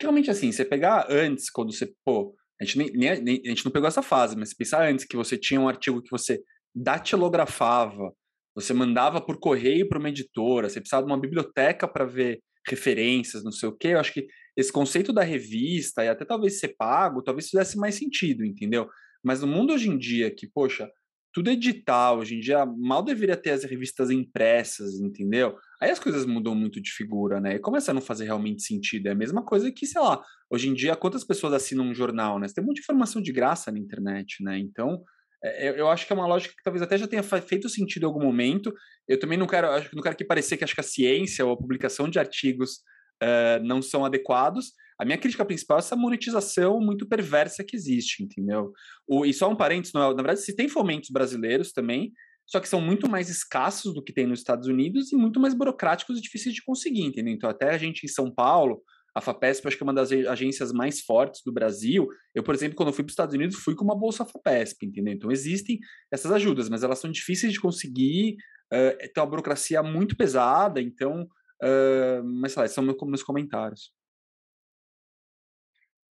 Realmente 0.00 0.30
assim, 0.30 0.52
você 0.52 0.64
pegar 0.64 1.06
antes, 1.10 1.50
quando 1.50 1.72
você, 1.72 1.92
pô, 2.04 2.36
a 2.60 2.64
gente, 2.64 2.78
nem, 2.78 2.90
nem, 2.92 3.22
nem, 3.22 3.42
a 3.44 3.48
gente 3.48 3.64
não 3.64 3.72
pegou 3.72 3.86
essa 3.88 4.02
fase, 4.02 4.36
mas 4.36 4.52
pensar 4.52 4.88
antes 4.88 5.04
que 5.04 5.16
você 5.16 5.36
tinha 5.36 5.60
um 5.60 5.68
artigo 5.68 6.02
que 6.02 6.10
você 6.10 6.42
datilografava, 6.74 8.12
você 8.54 8.74
mandava 8.74 9.20
por 9.20 9.38
correio 9.38 9.88
para 9.88 9.98
uma 9.98 10.08
editora, 10.08 10.68
você 10.68 10.80
precisava 10.80 11.06
de 11.06 11.12
uma 11.12 11.20
biblioteca 11.20 11.86
para 11.86 12.04
ver 12.04 12.40
referências, 12.66 13.44
não 13.44 13.52
sei 13.52 13.68
o 13.68 13.76
quê. 13.76 13.88
Eu 13.88 14.00
acho 14.00 14.12
que 14.12 14.26
esse 14.56 14.72
conceito 14.72 15.12
da 15.12 15.22
revista 15.22 16.04
e 16.04 16.08
até 16.08 16.24
talvez 16.24 16.58
ser 16.58 16.74
pago, 16.76 17.22
talvez 17.22 17.48
fizesse 17.48 17.78
mais 17.78 17.94
sentido, 17.94 18.44
entendeu? 18.44 18.88
Mas 19.22 19.40
no 19.40 19.46
mundo 19.46 19.72
hoje 19.72 19.88
em 19.88 19.96
dia, 19.96 20.30
que, 20.30 20.48
poxa, 20.48 20.90
tudo 21.32 21.50
é 21.50 21.54
digital, 21.54 22.18
hoje 22.18 22.36
em 22.36 22.40
dia 22.40 22.66
mal 22.66 23.02
deveria 23.02 23.36
ter 23.36 23.50
as 23.50 23.62
revistas 23.62 24.10
impressas, 24.10 24.98
entendeu? 25.00 25.56
Aí 25.80 25.90
as 25.90 25.98
coisas 25.98 26.26
mudam 26.26 26.54
muito 26.54 26.80
de 26.80 26.90
figura, 26.90 27.40
né? 27.40 27.54
E 27.54 27.58
começa 27.58 27.90
a 27.90 27.94
não 27.94 28.00
fazer 28.00 28.24
realmente 28.24 28.62
sentido. 28.62 29.06
É 29.06 29.12
a 29.12 29.14
mesma 29.14 29.44
coisa 29.44 29.70
que, 29.70 29.86
sei 29.86 30.00
lá, 30.00 30.22
hoje 30.50 30.68
em 30.68 30.74
dia, 30.74 30.96
quantas 30.96 31.22
pessoas 31.24 31.52
assinam 31.52 31.84
um 31.84 31.94
jornal, 31.94 32.38
né? 32.38 32.48
Você 32.48 32.54
tem 32.54 32.64
muita 32.64 32.80
informação 32.80 33.22
de 33.22 33.32
graça 33.32 33.70
na 33.70 33.78
internet, 33.78 34.42
né? 34.42 34.58
Então, 34.58 35.02
é, 35.42 35.80
eu 35.80 35.88
acho 35.88 36.06
que 36.06 36.12
é 36.12 36.16
uma 36.16 36.26
lógica 36.26 36.54
que 36.56 36.62
talvez 36.62 36.82
até 36.82 36.98
já 36.98 37.06
tenha 37.06 37.22
feito 37.22 37.68
sentido 37.68 38.02
em 38.02 38.06
algum 38.06 38.22
momento. 38.22 38.74
Eu 39.06 39.18
também 39.18 39.38
não 39.38 39.46
quero, 39.46 39.68
não 39.94 40.02
quero 40.02 40.16
que 40.16 40.24
parecer 40.24 40.56
que 40.56 40.64
acho 40.64 40.74
que 40.74 40.80
a 40.80 40.84
ciência 40.84 41.44
ou 41.44 41.52
a 41.52 41.56
publicação 41.56 42.08
de 42.08 42.18
artigos 42.18 42.80
uh, 43.22 43.62
não 43.62 43.80
são 43.80 44.04
adequados. 44.04 44.72
A 44.98 45.04
minha 45.04 45.18
crítica 45.18 45.44
principal 45.44 45.78
é 45.78 45.80
essa 45.80 45.94
monetização 45.94 46.80
muito 46.80 47.06
perversa 47.06 47.62
que 47.62 47.76
existe, 47.76 48.22
entendeu? 48.22 48.72
O, 49.06 49.24
e 49.24 49.32
só 49.32 49.48
um 49.48 49.54
parênteses, 49.54 49.92
na 49.92 50.12
verdade, 50.12 50.40
se 50.40 50.56
tem 50.56 50.68
fomentos 50.68 51.10
brasileiros 51.10 51.72
também, 51.72 52.12
só 52.48 52.58
que 52.60 52.68
são 52.68 52.80
muito 52.80 53.08
mais 53.08 53.28
escassos 53.28 53.92
do 53.92 54.02
que 54.02 54.12
tem 54.12 54.26
nos 54.26 54.40
Estados 54.40 54.66
Unidos 54.66 55.12
e 55.12 55.16
muito 55.16 55.38
mais 55.38 55.52
burocráticos 55.52 56.18
e 56.18 56.22
difíceis 56.22 56.54
de 56.54 56.64
conseguir, 56.64 57.02
entendeu? 57.02 57.34
Então, 57.34 57.48
até 57.48 57.70
a 57.70 57.78
gente 57.78 58.04
em 58.04 58.08
São 58.08 58.34
Paulo, 58.34 58.82
a 59.14 59.20
FAPESP 59.20 59.68
acho 59.68 59.76
que 59.76 59.82
é 59.82 59.86
uma 59.86 59.92
das 59.92 60.10
agências 60.10 60.72
mais 60.72 61.00
fortes 61.00 61.42
do 61.44 61.52
Brasil. 61.52 62.08
Eu, 62.34 62.42
por 62.42 62.54
exemplo, 62.54 62.74
quando 62.74 62.92
fui 62.92 63.04
para 63.04 63.10
os 63.10 63.12
Estados 63.12 63.34
Unidos, 63.34 63.56
fui 63.56 63.74
com 63.74 63.84
uma 63.84 63.98
bolsa 63.98 64.24
FAPESP, 64.24 64.86
entendeu? 64.86 65.12
Então, 65.12 65.30
existem 65.30 65.78
essas 66.10 66.32
ajudas, 66.32 66.70
mas 66.70 66.82
elas 66.82 66.98
são 66.98 67.10
difíceis 67.10 67.52
de 67.52 67.60
conseguir, 67.60 68.36
uh, 68.72 68.96
tem 68.98 69.22
uma 69.22 69.26
burocracia 69.26 69.82
muito 69.82 70.16
pesada, 70.16 70.80
então, 70.80 71.24
uh, 71.62 72.24
mas 72.24 72.52
sei 72.52 72.62
lá, 72.62 72.68
são 72.68 72.82
meus 72.82 73.22
comentários. 73.22 73.92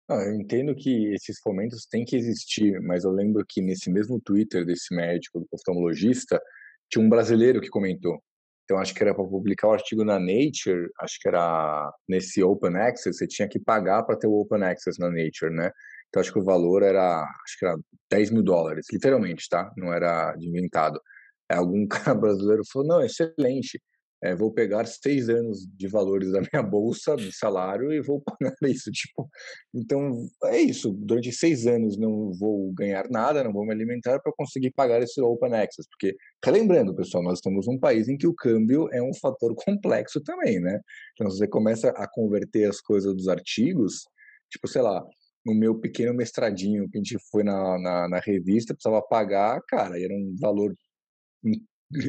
Eu 0.09 0.33
entendo 0.33 0.73
que 0.73 1.13
esses 1.13 1.39
fomentos 1.41 1.85
têm 1.85 2.05
que 2.05 2.15
existir, 2.15 2.79
mas 2.81 3.03
eu 3.03 3.11
lembro 3.11 3.43
que 3.47 3.61
nesse 3.61 3.91
mesmo 3.91 4.21
Twitter 4.21 4.65
desse 4.65 4.95
médico, 4.95 5.39
do 5.39 5.47
oftalmologista, 5.51 6.41
tinha 6.89 7.03
um 7.03 7.09
brasileiro 7.09 7.59
que 7.59 7.67
comentou. 7.69 8.17
Então, 8.63 8.77
acho 8.79 8.93
que 8.93 9.01
era 9.03 9.13
para 9.13 9.23
publicar 9.23 9.67
o 9.69 9.73
artigo 9.73 10.03
na 10.03 10.19
Nature, 10.19 10.89
acho 11.01 11.19
que 11.21 11.27
era 11.27 11.91
nesse 12.07 12.41
Open 12.43 12.75
Access, 12.75 13.17
você 13.17 13.27
tinha 13.27 13.47
que 13.47 13.59
pagar 13.59 14.03
para 14.03 14.17
ter 14.17 14.27
o 14.27 14.33
Open 14.33 14.63
Access 14.63 14.99
na 14.99 15.09
Nature, 15.09 15.53
né? 15.53 15.71
Então, 16.09 16.21
acho 16.21 16.31
que 16.31 16.39
o 16.39 16.43
valor 16.43 16.83
era, 16.83 17.21
acho 17.21 17.59
que 17.59 17.65
era 17.65 17.77
10 18.11 18.31
mil 18.31 18.43
dólares, 18.43 18.87
literalmente, 18.91 19.47
tá? 19.49 19.71
Não 19.77 19.93
era 19.93 20.35
inventado. 20.39 21.01
Algum 21.49 21.87
cara 21.87 22.15
brasileiro 22.15 22.63
falou, 22.71 22.87
não, 22.87 23.01
excelente, 23.01 23.81
é, 24.23 24.36
vou 24.36 24.51
pegar 24.51 24.86
seis 24.86 25.30
anos 25.30 25.67
de 25.75 25.88
valores 25.88 26.32
da 26.32 26.41
minha 26.41 26.63
bolsa 26.63 27.15
de 27.15 27.32
salário 27.32 27.91
e 27.93 28.01
vou 28.01 28.21
pagar 28.21 28.56
isso. 28.63 28.91
Tipo, 28.91 29.30
então 29.73 30.27
é 30.45 30.60
isso. 30.60 30.91
Durante 30.91 31.32
seis 31.32 31.67
anos 31.67 31.97
não 31.97 32.32
vou 32.34 32.71
ganhar 32.73 33.08
nada, 33.10 33.43
não 33.43 33.53
vou 33.53 33.65
me 33.65 33.71
alimentar 33.71 34.19
para 34.19 34.34
conseguir 34.36 34.71
pagar 34.71 35.01
esse 35.01 35.21
Open 35.21 35.53
Access. 35.53 35.88
Porque, 35.89 36.15
relembrando, 36.43 36.95
pessoal, 36.95 37.23
nós 37.23 37.38
estamos 37.38 37.67
num 37.67 37.80
país 37.80 38.08
em 38.08 38.17
que 38.17 38.27
o 38.27 38.34
câmbio 38.34 38.89
é 38.91 39.01
um 39.01 39.13
fator 39.13 39.53
complexo 39.65 40.21
também, 40.21 40.60
né? 40.60 40.80
Então, 41.13 41.30
você 41.30 41.47
começa 41.47 41.89
a 41.89 42.08
converter 42.10 42.69
as 42.69 42.82
coisas 42.82 43.13
dos 43.15 43.27
artigos, 43.27 44.03
tipo, 44.49 44.67
sei 44.67 44.82
lá, 44.82 45.06
no 45.45 45.53
meu 45.53 45.80
pequeno 45.80 46.13
mestradinho 46.13 46.89
que 46.89 46.97
a 46.97 47.01
gente 47.01 47.17
foi 47.32 47.43
na, 47.43 47.80
na, 47.80 48.10
na 48.10 48.19
revista, 48.19 48.73
precisava 48.73 49.01
pagar, 49.01 49.62
cara, 49.67 50.01
era 50.01 50.13
um 50.13 50.36
valor 50.39 50.75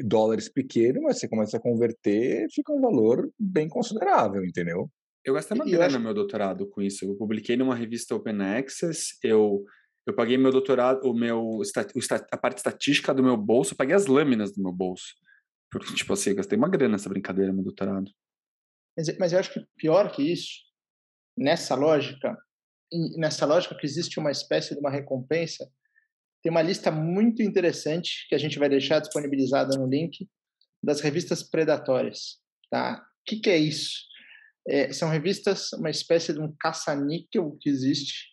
dólares 0.04 0.48
pequeno, 0.48 1.02
mas 1.02 1.18
você 1.18 1.28
começa 1.28 1.56
a 1.56 1.60
converter, 1.60 2.48
fica 2.50 2.72
um 2.72 2.80
valor 2.80 3.30
bem 3.38 3.68
considerável, 3.68 4.44
entendeu? 4.44 4.90
Eu 5.24 5.34
gastei 5.34 5.56
uma 5.56 5.68
e 5.68 5.70
grana 5.70 5.98
no 5.98 6.04
meu 6.04 6.14
doutorado 6.14 6.68
com 6.68 6.80
isso. 6.80 7.04
Eu 7.04 7.14
publiquei 7.16 7.56
numa 7.56 7.74
revista 7.74 8.14
Open 8.14 8.40
Access, 8.42 9.16
eu 9.22 9.64
eu 10.06 10.14
paguei 10.14 10.38
meu 10.38 10.50
doutorado, 10.50 11.04
o 11.04 11.12
meu 11.12 11.60
a 12.32 12.36
parte 12.38 12.56
estatística 12.56 13.12
do 13.12 13.22
meu 13.22 13.36
bolso, 13.36 13.74
eu 13.74 13.76
paguei 13.76 13.94
as 13.94 14.06
lâminas 14.06 14.52
do 14.52 14.62
meu 14.62 14.72
bolso. 14.72 15.14
Porque 15.70 15.94
tipo 15.94 16.14
assim, 16.14 16.30
eu 16.30 16.36
gastei 16.36 16.56
uma 16.56 16.68
grana 16.68 16.92
nessa 16.92 17.10
brincadeira 17.10 17.50
no 17.50 17.56
meu 17.56 17.64
doutorado. 17.64 18.10
Mas, 18.96 19.18
mas 19.18 19.32
eu 19.34 19.38
acho 19.38 19.52
que 19.52 19.60
pior 19.76 20.10
que 20.10 20.22
isso, 20.22 20.62
nessa 21.36 21.74
lógica, 21.74 22.36
nessa 23.18 23.44
lógica 23.44 23.76
que 23.76 23.84
existe 23.84 24.18
uma 24.18 24.30
espécie 24.30 24.74
de 24.74 24.80
uma 24.80 24.90
recompensa 24.90 25.70
tem 26.42 26.50
uma 26.50 26.62
lista 26.62 26.90
muito 26.90 27.42
interessante 27.42 28.26
que 28.28 28.34
a 28.34 28.38
gente 28.38 28.58
vai 28.58 28.68
deixar 28.68 29.00
disponibilizada 29.00 29.76
no 29.76 29.88
link 29.88 30.28
das 30.82 31.00
revistas 31.00 31.42
predatórias. 31.42 32.38
Tá? 32.70 33.02
O 33.02 33.24
que, 33.24 33.40
que 33.40 33.50
é 33.50 33.58
isso? 33.58 34.08
é, 34.68 34.92
são 34.92 35.08
revistas, 35.08 35.72
uma 35.72 35.90
espécie 35.90 36.32
de 36.32 36.40
um 36.40 36.54
caça-níquel 36.60 37.56
que 37.60 37.70
existe, 37.70 38.28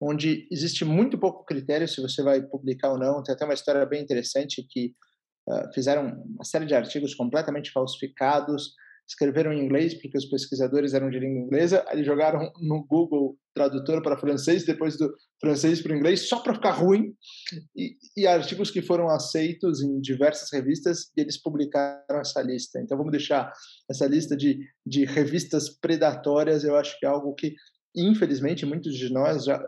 onde 0.00 0.48
existe 0.50 0.84
muito 0.84 1.18
pouco 1.18 1.44
critério 1.44 1.86
se 1.86 2.00
você 2.00 2.22
vai 2.22 2.42
publicar 2.42 2.92
ou 2.92 2.98
não. 2.98 3.22
Tem 3.22 3.34
até 3.34 3.44
uma 3.44 3.54
história 3.54 3.84
bem 3.84 4.02
interessante 4.02 4.66
que 4.68 4.94
uh, 5.48 5.72
fizeram 5.74 6.22
uma 6.26 6.44
série 6.44 6.66
de 6.66 6.74
artigos 6.74 7.14
completamente 7.14 7.70
falsificados, 7.70 8.72
escreveram 9.06 9.52
em 9.52 9.64
inglês 9.64 9.94
porque 9.94 10.16
os 10.16 10.26
pesquisadores 10.26 10.94
eram 10.94 11.10
de 11.10 11.18
língua 11.18 11.42
inglesa, 11.42 11.84
aí 11.88 12.02
jogaram 12.02 12.50
no 12.60 12.84
Google 12.84 13.36
tradutor 13.54 14.02
para 14.02 14.18
francês, 14.18 14.64
depois 14.64 14.96
do 14.96 15.14
francês 15.40 15.80
para 15.80 15.92
o 15.92 15.96
inglês, 15.96 16.28
só 16.28 16.40
para 16.40 16.54
ficar 16.54 16.72
ruim, 16.72 17.14
e, 17.76 17.96
e, 18.16 18.26
artigos 18.26 18.70
que 18.70 18.82
foram 18.82 19.08
aceitos 19.08 19.80
em 19.80 20.00
diversas 20.00 20.50
revistas, 20.52 21.12
e 21.16 21.20
eles 21.20 21.40
publicaram 21.40 22.20
essa 22.20 22.42
lista. 22.42 22.80
Então 22.80 22.98
vamos 22.98 23.12
deixar 23.12 23.52
essa 23.88 24.06
lista 24.06 24.36
de, 24.36 24.58
de 24.84 25.04
revistas 25.04 25.68
predatórias, 25.68 26.64
eu 26.64 26.74
acho 26.74 26.98
que 26.98 27.06
é 27.06 27.08
algo 27.08 27.32
que, 27.34 27.54
infelizmente, 27.94 28.66
muitos 28.66 28.96
de 28.96 29.12
nós 29.12 29.44
já, 29.44 29.62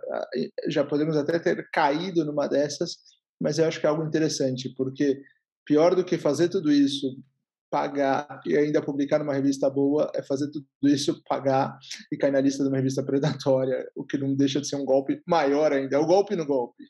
já 0.68 0.85
podemos 0.85 1.16
até 1.16 1.38
ter 1.38 1.68
caído 1.70 2.25
numa 2.25 2.49
dessas, 2.49 2.96
mas 3.40 3.59
eu 3.59 3.66
acho 3.66 3.79
que 3.79 3.87
é 3.87 3.88
algo 3.88 4.05
interessante, 4.05 4.75
porque 4.77 5.20
pior 5.64 5.94
do 5.94 6.05
que 6.05 6.18
fazer 6.18 6.49
tudo 6.49 6.72
isso 6.72 7.16
pagar 7.70 8.40
e 8.46 8.57
ainda 8.57 8.83
publicar 8.83 9.18
numa 9.18 9.35
revista 9.35 9.68
boa 9.68 10.11
é 10.14 10.22
fazer 10.22 10.50
tudo 10.50 10.66
isso, 10.83 11.22
pagar 11.29 11.79
e 12.11 12.16
cair 12.16 12.33
na 12.33 12.40
lista 12.40 12.62
de 12.62 12.68
uma 12.68 12.76
revista 12.76 13.02
predatória, 13.05 13.87
o 13.94 14.05
que 14.05 14.18
não 14.18 14.35
deixa 14.35 14.61
de 14.61 14.68
ser 14.68 14.76
um 14.76 14.85
golpe 14.85 15.20
maior 15.26 15.72
ainda. 15.72 15.96
É 15.96 15.98
o 15.98 16.07
golpe 16.07 16.37
no 16.37 16.46
golpe. 16.46 16.85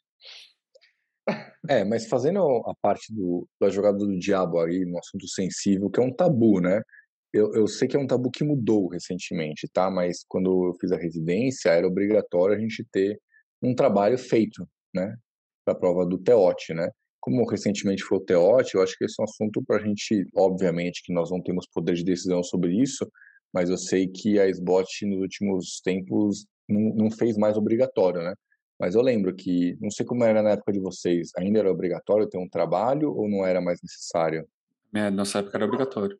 É, 1.68 1.84
mas 1.84 2.06
fazendo 2.06 2.38
a 2.66 2.74
parte 2.80 3.12
do, 3.12 3.48
da 3.60 3.68
jogada 3.68 3.98
do 3.98 4.18
diabo 4.18 4.60
aí, 4.60 4.84
no 4.84 4.98
assunto 4.98 5.26
sensível, 5.26 5.90
que 5.90 5.98
é 5.98 6.02
um 6.02 6.12
tabu, 6.12 6.60
né? 6.60 6.80
Eu, 7.32 7.52
eu 7.54 7.66
sei 7.66 7.88
que 7.88 7.96
é 7.96 8.00
um 8.00 8.06
tabu 8.06 8.30
que 8.30 8.44
mudou 8.44 8.88
recentemente, 8.88 9.68
tá? 9.72 9.90
Mas 9.90 10.24
quando 10.28 10.68
eu 10.68 10.74
fiz 10.80 10.92
a 10.92 10.96
residência, 10.96 11.70
era 11.70 11.86
obrigatório 11.86 12.56
a 12.56 12.58
gente 12.58 12.86
ter 12.92 13.20
um 13.60 13.74
trabalho 13.74 14.16
feito, 14.16 14.66
né? 14.94 15.16
Para 15.64 15.74
prova 15.74 16.06
do 16.06 16.18
TEOT, 16.18 16.72
né? 16.72 16.88
Como 17.26 17.44
recentemente 17.44 18.04
foi 18.04 18.18
o 18.18 18.20
TEOT, 18.20 18.76
eu 18.76 18.82
acho 18.82 18.96
que 18.96 19.04
esse 19.04 19.16
é 19.18 19.22
um 19.22 19.24
assunto 19.24 19.60
para 19.66 19.82
a 19.82 19.84
gente, 19.84 20.24
obviamente, 20.32 21.02
que 21.02 21.12
nós 21.12 21.28
não 21.28 21.42
temos 21.42 21.66
poder 21.66 21.94
de 21.94 22.04
decisão 22.04 22.40
sobre 22.40 22.80
isso, 22.80 23.04
mas 23.52 23.68
eu 23.68 23.76
sei 23.76 24.06
que 24.06 24.38
a 24.38 24.48
SBOT 24.48 25.04
nos 25.06 25.22
últimos 25.22 25.80
tempos 25.80 26.46
não, 26.68 26.94
não 26.94 27.10
fez 27.10 27.36
mais 27.36 27.56
obrigatório, 27.56 28.22
né? 28.22 28.32
Mas 28.78 28.94
eu 28.94 29.02
lembro 29.02 29.34
que, 29.34 29.76
não 29.80 29.90
sei 29.90 30.06
como 30.06 30.22
era 30.22 30.40
na 30.40 30.50
época 30.50 30.70
de 30.70 30.78
vocês, 30.78 31.30
ainda 31.36 31.58
era 31.58 31.72
obrigatório 31.72 32.28
ter 32.28 32.38
um 32.38 32.48
trabalho 32.48 33.12
ou 33.12 33.28
não 33.28 33.44
era 33.44 33.60
mais 33.60 33.80
necessário? 33.82 34.46
É, 34.94 35.10
nossa 35.10 35.40
época 35.40 35.56
era 35.56 35.64
obrigatório. 35.64 36.16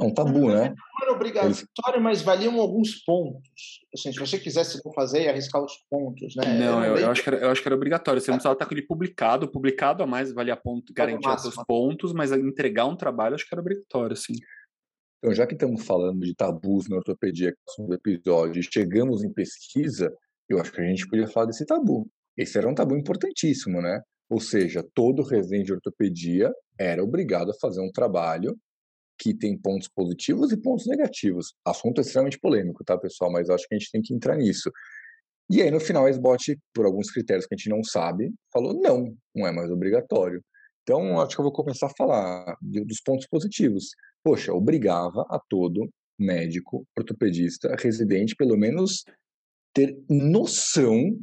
É 0.00 0.04
um 0.04 0.14
tabu, 0.14 0.48
né? 0.48 0.68
Não 0.68 1.02
era 1.02 1.12
obrigatório, 1.12 1.56
Eles... 1.56 2.02
mas 2.02 2.22
valiam 2.22 2.60
alguns 2.60 3.02
pontos. 3.04 3.80
Assim, 3.92 4.12
se 4.12 4.18
você 4.18 4.38
quisesse 4.38 4.80
não 4.84 4.92
fazer, 4.92 5.22
ia 5.22 5.30
arriscar 5.30 5.62
os 5.62 5.72
pontos, 5.90 6.36
né? 6.36 6.56
Não, 6.56 6.84
eu, 6.84 6.96
eu, 6.96 7.10
acho 7.10 7.22
que 7.22 7.28
era, 7.28 7.38
eu 7.38 7.50
acho 7.50 7.60
que 7.60 7.68
era 7.68 7.74
obrigatório. 7.74 8.20
Você 8.20 8.30
não 8.30 8.36
precisava 8.36 8.52
estar 8.52 8.66
com 8.66 8.74
ele 8.74 8.86
publicado. 8.86 9.50
Publicado 9.50 10.02
a 10.04 10.06
mais 10.06 10.32
valia 10.32 10.56
ponto, 10.56 10.92
garantia 10.92 11.36
seus 11.38 11.56
pontos, 11.66 12.12
mas 12.12 12.30
entregar 12.30 12.86
um 12.86 12.96
trabalho 12.96 13.34
acho 13.34 13.46
que 13.48 13.52
era 13.52 13.60
obrigatório, 13.60 14.14
sim. 14.14 14.34
Então, 15.18 15.34
já 15.34 15.46
que 15.48 15.54
estamos 15.54 15.84
falando 15.84 16.20
de 16.20 16.32
tabus 16.32 16.88
na 16.88 16.96
ortopedia, 16.96 17.50
que 17.50 17.82
é 17.82 17.84
o 17.84 17.92
episódio, 17.92 18.60
e 18.60 18.62
chegamos 18.62 19.24
em 19.24 19.32
pesquisa, 19.32 20.12
eu 20.48 20.60
acho 20.60 20.70
que 20.70 20.80
a 20.80 20.84
gente 20.84 21.08
podia 21.08 21.26
falar 21.26 21.46
desse 21.46 21.66
tabu. 21.66 22.08
Esse 22.36 22.56
era 22.56 22.68
um 22.68 22.74
tabu 22.74 22.96
importantíssimo, 22.96 23.82
né? 23.82 24.00
Ou 24.30 24.38
seja, 24.38 24.84
todo 24.94 25.24
residente 25.24 25.66
de 25.66 25.72
ortopedia 25.72 26.52
era 26.78 27.02
obrigado 27.02 27.50
a 27.50 27.58
fazer 27.60 27.80
um 27.80 27.90
trabalho 27.90 28.56
que 29.18 29.34
tem 29.34 29.58
pontos 29.58 29.88
positivos 29.88 30.52
e 30.52 30.56
pontos 30.56 30.86
negativos. 30.86 31.54
Assunto 31.64 32.00
extremamente 32.00 32.38
polêmico, 32.38 32.84
tá, 32.84 32.96
pessoal? 32.96 33.30
Mas 33.30 33.50
acho 33.50 33.66
que 33.68 33.74
a 33.74 33.78
gente 33.78 33.90
tem 33.90 34.00
que 34.00 34.14
entrar 34.14 34.36
nisso. 34.36 34.70
E 35.50 35.62
aí, 35.62 35.70
no 35.70 35.80
final, 35.80 36.06
a 36.06 36.10
SBOT, 36.10 36.58
por 36.74 36.86
alguns 36.86 37.10
critérios 37.10 37.46
que 37.46 37.54
a 37.54 37.56
gente 37.56 37.70
não 37.70 37.82
sabe, 37.82 38.32
falou 38.52 38.74
não, 38.74 39.16
não 39.34 39.46
é 39.46 39.52
mais 39.52 39.70
obrigatório. 39.70 40.42
Então, 40.82 41.20
acho 41.20 41.34
que 41.34 41.40
eu 41.40 41.44
vou 41.44 41.52
começar 41.52 41.86
a 41.86 41.94
falar 41.96 42.56
dos 42.60 43.00
pontos 43.00 43.26
positivos. 43.26 43.90
Poxa, 44.22 44.52
obrigava 44.52 45.26
a 45.28 45.40
todo 45.48 45.88
médico, 46.18 46.86
ortopedista, 46.96 47.74
residente, 47.78 48.36
pelo 48.36 48.56
menos 48.56 49.04
ter 49.74 49.98
noção 50.08 51.16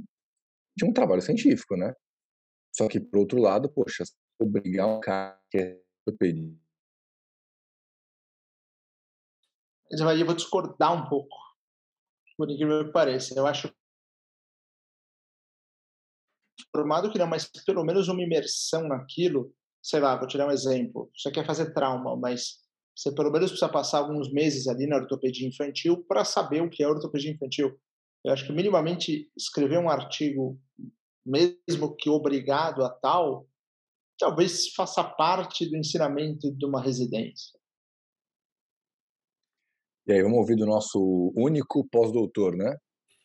de 0.76 0.86
um 0.86 0.94
trabalho 0.94 1.22
científico, 1.22 1.76
né? 1.76 1.94
Só 2.76 2.88
que, 2.88 3.00
por 3.00 3.20
outro 3.20 3.40
lado, 3.40 3.70
poxa, 3.70 4.04
obrigar 4.40 4.88
um 4.88 5.00
cara 5.00 5.40
que 5.50 5.58
é 5.58 5.80
ortopedista 6.06 6.65
Mas 9.92 10.02
eu 10.02 10.26
vou 10.26 10.36
discordar 10.36 10.94
um 10.94 11.08
pouco, 11.08 11.36
por 12.38 12.50
incrível 12.50 12.86
que 12.86 12.92
pareça. 12.92 13.34
Eu 13.38 13.46
acho 13.46 13.72
formado 16.76 17.12
que 17.12 17.18
não, 17.18 17.28
mas 17.28 17.50
pelo 17.66 17.84
menos 17.84 18.08
uma 18.08 18.22
imersão 18.22 18.88
naquilo, 18.88 19.54
sei 19.82 20.00
lá, 20.00 20.18
vou 20.18 20.28
tirar 20.28 20.48
um 20.48 20.52
exemplo. 20.52 21.10
Você 21.16 21.32
quer 21.32 21.46
fazer 21.46 21.74
trauma, 21.74 22.18
mas 22.18 22.66
você 22.96 23.14
pelo 23.14 23.32
menos 23.32 23.52
precisa 23.52 23.72
passar 23.72 24.00
alguns 24.00 24.32
meses 24.32 24.68
ali 24.68 24.88
na 24.88 24.98
ortopedia 24.98 25.48
infantil 25.48 26.04
para 26.08 26.26
saber 26.26 26.62
o 26.62 26.70
que 26.70 26.84
é 26.84 26.88
ortopedia 26.88 27.32
infantil. 27.32 27.80
Eu 28.24 28.34
acho 28.34 28.46
que 28.46 28.52
minimamente 28.52 29.30
escrever 29.38 29.78
um 29.78 29.90
artigo, 29.90 30.60
mesmo 31.26 31.96
que 31.96 32.10
obrigado 32.10 32.84
a 32.84 32.90
tal, 32.90 33.48
talvez 34.18 34.74
faça 34.74 35.04
parte 35.04 35.70
do 35.70 35.78
ensinamento 35.78 36.52
de 36.52 36.66
uma 36.66 36.82
residência. 36.82 37.58
E 40.08 40.14
aí, 40.14 40.22
vamos 40.22 40.38
ouvir 40.38 40.56
do 40.56 40.66
nosso 40.66 41.34
único 41.36 41.88
pós-doutor, 41.90 42.56
né? 42.56 42.76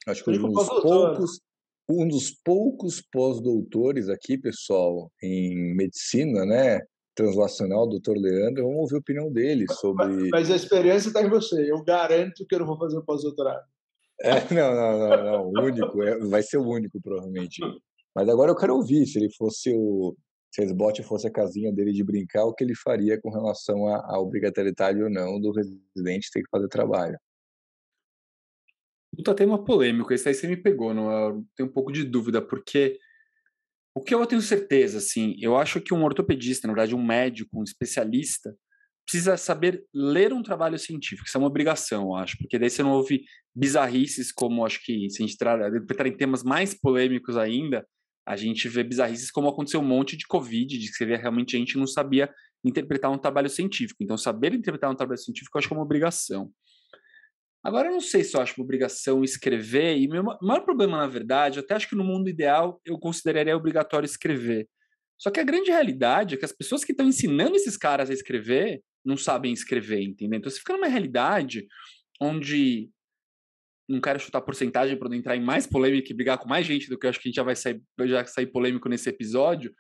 Acho 0.06 0.24
que 0.24 0.30
um 0.30 0.50
dos 0.50 0.66
poucos, 0.66 1.40
um 1.88 2.08
dos 2.08 2.30
poucos 2.42 3.02
pós-doutores 3.12 4.08
aqui, 4.08 4.38
pessoal, 4.38 5.10
em 5.22 5.74
medicina, 5.74 6.46
né? 6.46 6.80
Translacional, 7.14 7.86
doutor 7.86 8.16
Leandro, 8.16 8.62
vamos 8.62 8.80
ouvir 8.80 8.94
a 8.94 8.98
opinião 8.98 9.30
dele 9.30 9.66
sobre. 9.72 10.30
Mas 10.30 10.50
a 10.50 10.56
experiência 10.56 11.08
está 11.08 11.22
em 11.22 11.28
você, 11.28 11.70
eu 11.70 11.82
garanto 11.84 12.46
que 12.46 12.54
eu 12.54 12.60
não 12.60 12.66
vou 12.66 12.78
fazer 12.78 13.00
pós-doutorado. 13.02 13.64
É, 14.22 14.54
não, 14.54 14.74
não, 14.74 14.98
não, 14.98 15.24
não, 15.24 15.46
o 15.48 15.64
único, 15.64 16.02
é, 16.02 16.18
vai 16.28 16.42
ser 16.42 16.58
o 16.58 16.66
único, 16.66 17.00
provavelmente. 17.00 17.60
Mas 18.14 18.28
agora 18.28 18.50
eu 18.50 18.56
quero 18.56 18.74
ouvir, 18.74 19.06
se 19.06 19.18
ele 19.18 19.32
fosse 19.34 19.72
o, 19.74 20.16
se 20.50 20.60
a 20.60 20.64
SBOT 20.64 21.02
fosse 21.02 21.26
a 21.26 21.30
casinha 21.30 21.72
dele 21.72 21.92
de 21.92 22.02
brincar, 22.02 22.44
o 22.44 22.52
que 22.52 22.64
ele 22.64 22.74
faria 22.74 23.20
com 23.20 23.30
relação 23.30 23.86
à, 23.86 24.18
obrigatoriedade 24.18 25.00
ou 25.02 25.08
não 25.08 25.40
do 25.40 25.52
residente 25.52 26.30
ter 26.32 26.42
que 26.42 26.50
fazer 26.50 26.68
trabalho. 26.68 27.18
Puta 29.16 29.34
tema 29.34 29.64
polêmico, 29.64 30.12
esse 30.12 30.28
aí 30.28 30.34
você 30.34 30.46
me 30.46 30.56
pegou, 30.56 30.92
não? 30.94 31.10
Eu 31.10 31.44
tenho 31.56 31.68
um 31.68 31.72
pouco 31.72 31.92
de 31.92 32.04
dúvida, 32.04 32.42
porque 32.42 32.98
o 33.94 34.00
que 34.00 34.14
eu 34.14 34.26
tenho 34.26 34.40
certeza, 34.40 34.98
assim, 34.98 35.36
eu 35.40 35.56
acho 35.56 35.80
que 35.80 35.92
um 35.94 36.04
ortopedista, 36.04 36.66
na 36.66 36.74
verdade, 36.74 36.94
um 36.94 37.04
médico, 37.04 37.58
um 37.58 37.64
especialista, 37.64 38.56
precisa 39.04 39.36
saber 39.36 39.84
ler 39.92 40.32
um 40.32 40.42
trabalho 40.42 40.78
científico. 40.78 41.26
Isso 41.26 41.36
é 41.36 41.40
uma 41.40 41.48
obrigação, 41.48 42.04
eu 42.04 42.14
acho, 42.14 42.38
porque 42.38 42.58
daí 42.58 42.70
você 42.70 42.82
não 42.82 42.92
ouve 42.92 43.24
bizarrices 43.54 44.30
como, 44.30 44.64
acho 44.64 44.80
que, 44.84 45.10
se 45.10 45.22
a 45.22 45.26
gente 45.26 45.34
entrar 45.34 46.06
em 46.06 46.16
temas 46.16 46.44
mais 46.44 46.74
polêmicos 46.74 47.36
ainda, 47.36 47.84
a 48.26 48.36
gente 48.36 48.68
vê 48.68 48.82
bizarrices 48.82 49.30
como 49.30 49.48
aconteceu 49.48 49.80
um 49.80 49.84
monte 49.84 50.16
de 50.16 50.26
Covid, 50.26 50.78
de 50.78 50.92
que 50.92 51.04
realmente 51.04 51.56
a 51.56 51.58
gente 51.58 51.76
não 51.76 51.86
sabia 51.86 52.32
interpretar 52.64 53.10
um 53.10 53.18
trabalho 53.18 53.48
científico. 53.48 54.02
Então, 54.02 54.16
saber 54.16 54.52
interpretar 54.52 54.90
um 54.90 54.94
trabalho 54.94 55.18
científico 55.18 55.56
eu 55.56 55.58
acho 55.58 55.68
que 55.68 55.74
é 55.74 55.76
uma 55.76 55.84
obrigação. 55.84 56.50
Agora, 57.62 57.88
eu 57.88 57.92
não 57.92 58.00
sei 58.00 58.24
se 58.24 58.36
eu 58.36 58.40
acho 58.40 58.54
uma 58.56 58.64
obrigação 58.64 59.22
escrever, 59.22 59.98
e 59.98 60.08
meu 60.08 60.22
maior 60.40 60.62
problema, 60.62 60.96
na 60.96 61.06
verdade, 61.06 61.58
eu 61.58 61.62
até 61.62 61.74
acho 61.74 61.88
que 61.88 61.96
no 61.96 62.04
mundo 62.04 62.28
ideal 62.28 62.80
eu 62.84 62.98
consideraria 62.98 63.56
obrigatório 63.56 64.06
escrever. 64.06 64.68
Só 65.18 65.30
que 65.30 65.40
a 65.40 65.44
grande 65.44 65.70
realidade 65.70 66.34
é 66.34 66.38
que 66.38 66.44
as 66.44 66.52
pessoas 66.52 66.82
que 66.82 66.92
estão 66.92 67.06
ensinando 67.06 67.56
esses 67.56 67.76
caras 67.76 68.08
a 68.08 68.14
escrever 68.14 68.82
não 69.04 69.16
sabem 69.16 69.52
escrever, 69.52 70.02
entendeu? 70.02 70.38
Então, 70.38 70.50
você 70.50 70.58
fica 70.58 70.72
numa 70.72 70.86
realidade 70.86 71.66
onde 72.18 72.88
não 73.90 74.00
quero 74.00 74.20
chutar 74.20 74.40
porcentagem 74.40 74.96
para 74.96 75.08
não 75.08 75.16
entrar 75.16 75.36
em 75.36 75.42
mais 75.42 75.66
polêmica 75.66 76.10
e 76.10 76.14
brigar 76.14 76.38
com 76.38 76.48
mais 76.48 76.66
gente 76.66 76.88
do 76.88 76.98
que 76.98 77.06
eu 77.06 77.10
acho 77.10 77.20
que 77.20 77.28
a 77.28 77.30
gente 77.30 77.36
já 77.36 77.42
vai 77.42 77.56
sair, 77.56 77.82
já 78.04 78.24
sair 78.24 78.46
polêmico 78.46 78.88
nesse 78.88 79.08
episódio. 79.08 79.72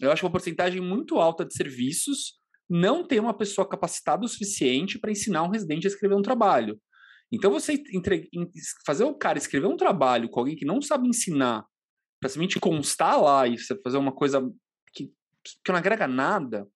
Eu 0.00 0.10
acho 0.10 0.24
uma 0.24 0.32
porcentagem 0.32 0.80
muito 0.80 1.18
alta 1.18 1.44
de 1.44 1.54
serviços 1.54 2.36
não 2.68 3.06
tem 3.06 3.20
uma 3.20 3.36
pessoa 3.36 3.68
capacitada 3.68 4.24
o 4.24 4.28
suficiente 4.28 4.98
para 4.98 5.10
ensinar 5.10 5.44
um 5.44 5.50
residente 5.50 5.86
a 5.86 5.90
escrever 5.90 6.14
um 6.14 6.22
trabalho. 6.22 6.80
Então, 7.30 7.50
você 7.50 7.82
entre... 7.92 8.28
fazer 8.84 9.04
o 9.04 9.14
cara 9.14 9.38
escrever 9.38 9.66
um 9.66 9.76
trabalho 9.76 10.28
com 10.28 10.40
alguém 10.40 10.56
que 10.56 10.64
não 10.64 10.80
sabe 10.82 11.08
ensinar, 11.08 11.64
para 12.20 12.28
simplesmente 12.28 12.60
constar 12.60 13.20
lá 13.20 13.46
e 13.46 13.56
fazer 13.82 13.98
uma 13.98 14.12
coisa 14.12 14.40
que, 14.92 15.12
que 15.64 15.70
não 15.70 15.76
agrega 15.76 16.06
nada, 16.06 16.66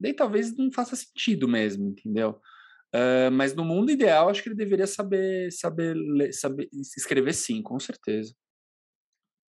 daí 0.00 0.12
talvez 0.12 0.56
não 0.56 0.70
faça 0.70 0.96
sentido 0.96 1.48
mesmo, 1.48 1.88
entendeu? 1.88 2.40
Uh, 2.94 3.30
mas 3.32 3.54
no 3.54 3.64
mundo 3.64 3.90
ideal, 3.90 4.28
acho 4.28 4.40
que 4.40 4.48
ele 4.48 4.54
deveria 4.54 4.86
saber, 4.86 5.50
saber, 5.50 5.94
ler, 5.94 6.32
saber 6.32 6.68
escrever 6.96 7.32
sim, 7.32 7.60
com 7.60 7.78
certeza. 7.80 8.32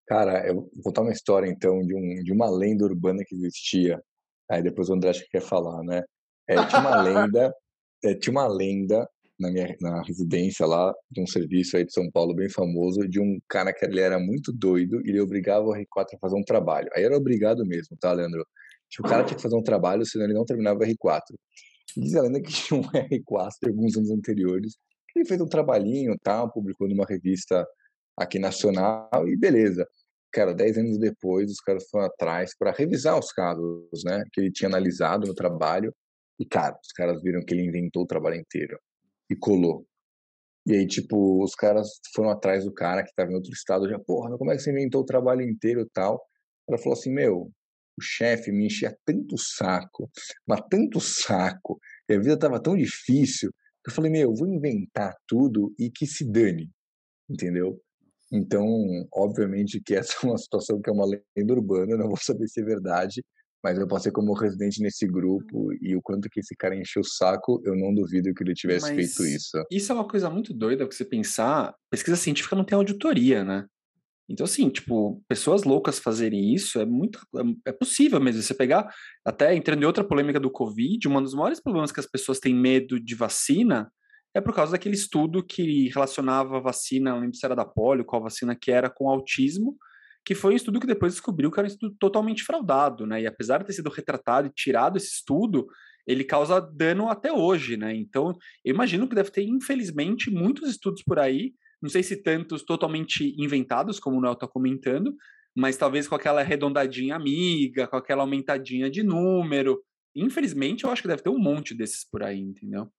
Cara, 0.07 0.47
eu 0.47 0.55
vou 0.55 0.83
contar 0.83 1.01
uma 1.01 1.11
história 1.11 1.47
então 1.47 1.79
de, 1.81 1.95
um, 1.95 2.23
de 2.23 2.31
uma 2.31 2.49
lenda 2.49 2.85
urbana 2.85 3.23
que 3.25 3.35
existia. 3.35 4.01
Aí 4.49 4.63
depois 4.63 4.89
o 4.89 4.93
André 4.93 5.11
acho 5.11 5.23
que 5.23 5.29
quer 5.29 5.41
falar, 5.41 5.83
né? 5.83 6.03
É, 6.47 6.55
tinha 6.65 6.81
uma 6.81 7.01
lenda, 7.01 7.53
é, 8.03 8.15
tinha 8.15 8.31
uma 8.31 8.47
lenda 8.47 9.07
na 9.39 9.51
minha 9.51 9.75
na 9.81 10.01
residência 10.03 10.65
lá 10.65 10.93
de 11.11 11.21
um 11.21 11.27
serviço 11.27 11.75
aí 11.77 11.85
de 11.85 11.93
São 11.93 12.09
Paulo 12.11 12.33
bem 12.33 12.49
famoso 12.49 13.07
de 13.07 13.19
um 13.19 13.39
cara 13.49 13.73
que 13.73 13.85
ele 13.85 13.99
era 13.99 14.17
muito 14.17 14.51
doido 14.53 15.01
e 15.05 15.09
ele 15.09 15.19
obrigava 15.21 15.65
o 15.65 15.73
R4 15.73 16.15
a 16.15 16.19
fazer 16.19 16.35
um 16.35 16.43
trabalho. 16.43 16.89
Aí 16.95 17.03
era 17.03 17.17
obrigado 17.17 17.65
mesmo, 17.65 17.97
tá, 17.99 18.11
Leandro? 18.11 18.45
Tipo, 18.89 19.07
o 19.07 19.09
cara 19.09 19.23
tinha 19.23 19.35
que 19.35 19.41
fazer 19.43 19.55
um 19.55 19.63
trabalho, 19.63 20.05
senão 20.05 20.25
ele 20.25 20.33
não 20.33 20.45
terminava 20.45 20.79
o 20.79 20.83
R4. 20.83 21.21
Diz 21.95 22.15
a 22.15 22.21
lenda 22.21 22.41
que 22.41 22.51
tinha 22.51 22.79
um 22.79 22.83
R4 22.83 23.51
de 23.61 23.69
alguns 23.69 23.97
anos 23.97 24.11
anteriores. 24.11 24.77
Ele 25.15 25.25
fez 25.25 25.39
um 25.39 25.47
trabalhinho, 25.47 26.17
tal, 26.21 26.51
publicou 26.51 26.89
numa 26.89 27.05
revista 27.05 27.65
aqui 28.17 28.37
nacional 28.37 29.09
e 29.27 29.37
beleza. 29.37 29.87
Cara, 30.31 30.53
dez 30.53 30.77
anos 30.77 30.97
depois, 30.97 31.49
os 31.49 31.61
caras 31.61 31.87
foram 31.89 32.05
atrás 32.05 32.51
para 32.57 32.71
revisar 32.71 33.17
os 33.17 33.31
casos, 33.31 34.03
né, 34.03 34.23
que 34.33 34.41
ele 34.41 34.51
tinha 34.51 34.67
analisado 34.67 35.25
no 35.25 35.33
trabalho. 35.33 35.93
E, 36.37 36.45
cara, 36.45 36.77
os 36.83 36.91
caras 36.91 37.21
viram 37.21 37.43
que 37.45 37.53
ele 37.53 37.63
inventou 37.63 38.03
o 38.03 38.07
trabalho 38.07 38.35
inteiro 38.35 38.77
e 39.29 39.35
colou. 39.35 39.85
E 40.67 40.73
aí, 40.73 40.87
tipo, 40.87 41.43
os 41.43 41.55
caras 41.55 41.87
foram 42.13 42.29
atrás 42.29 42.65
do 42.65 42.73
cara 42.73 43.03
que 43.03 43.09
estava 43.09 43.31
em 43.31 43.35
outro 43.35 43.51
estado, 43.51 43.87
já, 43.87 43.99
porra, 43.99 44.37
como 44.37 44.51
é 44.51 44.55
que 44.55 44.61
você 44.61 44.71
inventou 44.71 45.01
o 45.01 45.05
trabalho 45.05 45.41
inteiro 45.41 45.81
e 45.81 45.89
tal? 45.93 46.21
Ela 46.67 46.77
falou 46.79 46.93
assim, 46.93 47.11
meu, 47.13 47.51
o 47.97 48.01
chefe 48.01 48.51
me 48.51 48.65
enchia 48.65 48.95
tanto 49.05 49.37
saco, 49.37 50.09
mas 50.47 50.61
tanto 50.69 50.99
saco, 50.99 51.79
e 52.09 52.13
a 52.13 52.19
vida 52.19 52.37
tava 52.37 52.61
tão 52.61 52.75
difícil, 52.75 53.51
que 53.83 53.91
eu 53.91 53.93
falei, 53.93 54.11
meu, 54.11 54.31
eu 54.31 54.35
vou 54.35 54.47
inventar 54.47 55.15
tudo 55.27 55.73
e 55.79 55.89
que 55.89 56.05
se 56.05 56.29
dane, 56.29 56.69
entendeu? 57.29 57.79
Então, 58.31 58.65
obviamente 59.13 59.79
que 59.79 59.95
essa 59.95 60.13
é 60.23 60.27
uma 60.27 60.37
situação 60.37 60.81
que 60.81 60.89
é 60.89 60.93
uma 60.93 61.05
lenda 61.05 61.53
urbana, 61.53 61.97
não 61.97 62.07
vou 62.07 62.17
saber 62.17 62.47
se 62.47 62.61
é 62.61 62.63
verdade, 62.63 63.23
mas 63.63 63.79
eu 63.79 63.87
passei 63.87 64.11
como 64.11 64.33
residente 64.33 64.81
nesse 64.81 65.07
grupo 65.07 65.73
e 65.81 65.95
o 65.95 66.01
quanto 66.01 66.29
que 66.29 66.39
esse 66.39 66.55
cara 66.55 66.75
encheu 66.75 67.01
o 67.01 67.05
saco, 67.05 67.61
eu 67.65 67.75
não 67.75 67.93
duvido 67.93 68.31
que 68.33 68.43
ele 68.43 68.53
tivesse 68.53 68.93
mas 68.93 69.15
feito 69.15 69.25
isso. 69.25 69.63
Isso 69.71 69.91
é 69.91 69.95
uma 69.95 70.07
coisa 70.07 70.29
muito 70.29 70.53
doida, 70.53 70.85
você 70.85 71.03
pensar, 71.03 71.73
pesquisa 71.89 72.15
científica 72.15 72.55
não 72.55 72.63
tem 72.63 72.75
auditoria, 72.75 73.43
né? 73.43 73.65
Então, 74.27 74.43
assim, 74.43 74.69
tipo, 74.69 75.23
pessoas 75.27 75.63
loucas 75.63 75.99
fazerem 75.99 76.53
isso 76.53 76.79
é 76.79 76.85
muito. 76.85 77.19
É, 77.35 77.69
é 77.69 77.71
possível 77.71 78.19
mesmo. 78.19 78.41
Você 78.41 78.53
pegar, 78.53 78.91
até 79.23 79.55
entrando 79.55 79.83
em 79.83 79.85
outra 79.85 80.03
polêmica 80.03 80.39
do 80.39 80.49
Covid, 80.49 81.07
um 81.07 81.21
dos 81.21 81.33
maiores 81.33 81.61
problemas 81.61 81.91
que 81.91 81.99
as 81.99 82.07
pessoas 82.07 82.39
têm 82.39 82.55
medo 82.55 82.99
de 82.99 83.15
vacina 83.15 83.91
é 84.33 84.41
por 84.41 84.53
causa 84.53 84.73
daquele 84.73 84.95
estudo 84.95 85.41
que 85.43 85.87
relacionava 85.89 86.57
a 86.57 86.59
vacina, 86.59 87.11
não 87.11 87.21
lembro 87.21 87.37
se 87.37 87.45
era 87.45 87.55
da 87.55 87.63
polio, 87.63 88.03
qual 88.03 88.21
vacina 88.21 88.53
que 88.53 88.69
era, 88.69 88.89
com 88.89 89.09
autismo, 89.09 89.77
que 90.25 90.35
foi 90.35 90.53
um 90.53 90.57
estudo 90.57 90.79
que 90.79 90.87
depois 90.87 91.13
descobriu 91.13 91.49
que 91.49 91.57
era 91.57 91.67
um 91.67 91.71
estudo 91.71 91.95
totalmente 91.97 92.43
fraudado, 92.43 93.05
né? 93.05 93.21
E 93.21 93.27
apesar 93.27 93.59
de 93.59 93.65
ter 93.65 93.73
sido 93.73 93.89
retratado 93.89 94.47
e 94.47 94.53
tirado 94.53 94.97
esse 94.97 95.07
estudo, 95.07 95.67
ele 96.05 96.23
causa 96.23 96.59
dano 96.59 97.09
até 97.09 97.31
hoje, 97.31 97.77
né? 97.77 97.95
Então, 97.95 98.35
eu 98.63 98.73
imagino 98.73 99.07
que 99.07 99.15
deve 99.15 99.31
ter, 99.31 99.43
infelizmente, 99.43 100.29
muitos 100.29 100.69
estudos 100.69 101.01
por 101.03 101.17
aí 101.17 101.53
não 101.81 101.89
sei 101.89 102.03
se 102.03 102.17
tantos 102.17 102.63
totalmente 102.63 103.35
inventados, 103.37 103.99
como 103.99 104.17
o 104.17 104.21
Noel 104.21 104.33
está 104.33 104.47
comentando, 104.47 105.15
mas 105.55 105.77
talvez 105.77 106.07
com 106.07 106.15
aquela 106.15 106.41
arredondadinha 106.41 107.15
amiga, 107.15 107.87
com 107.87 107.95
aquela 107.95 108.23
aumentadinha 108.23 108.89
de 108.89 109.03
número. 109.03 109.81
Infelizmente, 110.15 110.83
eu 110.83 110.89
acho 110.89 111.01
que 111.01 111.07
deve 111.07 111.23
ter 111.23 111.29
um 111.29 111.39
monte 111.39 111.73
desses 111.73 112.03
por 112.09 112.23
aí, 112.23 112.39
entendeu? 112.39 112.89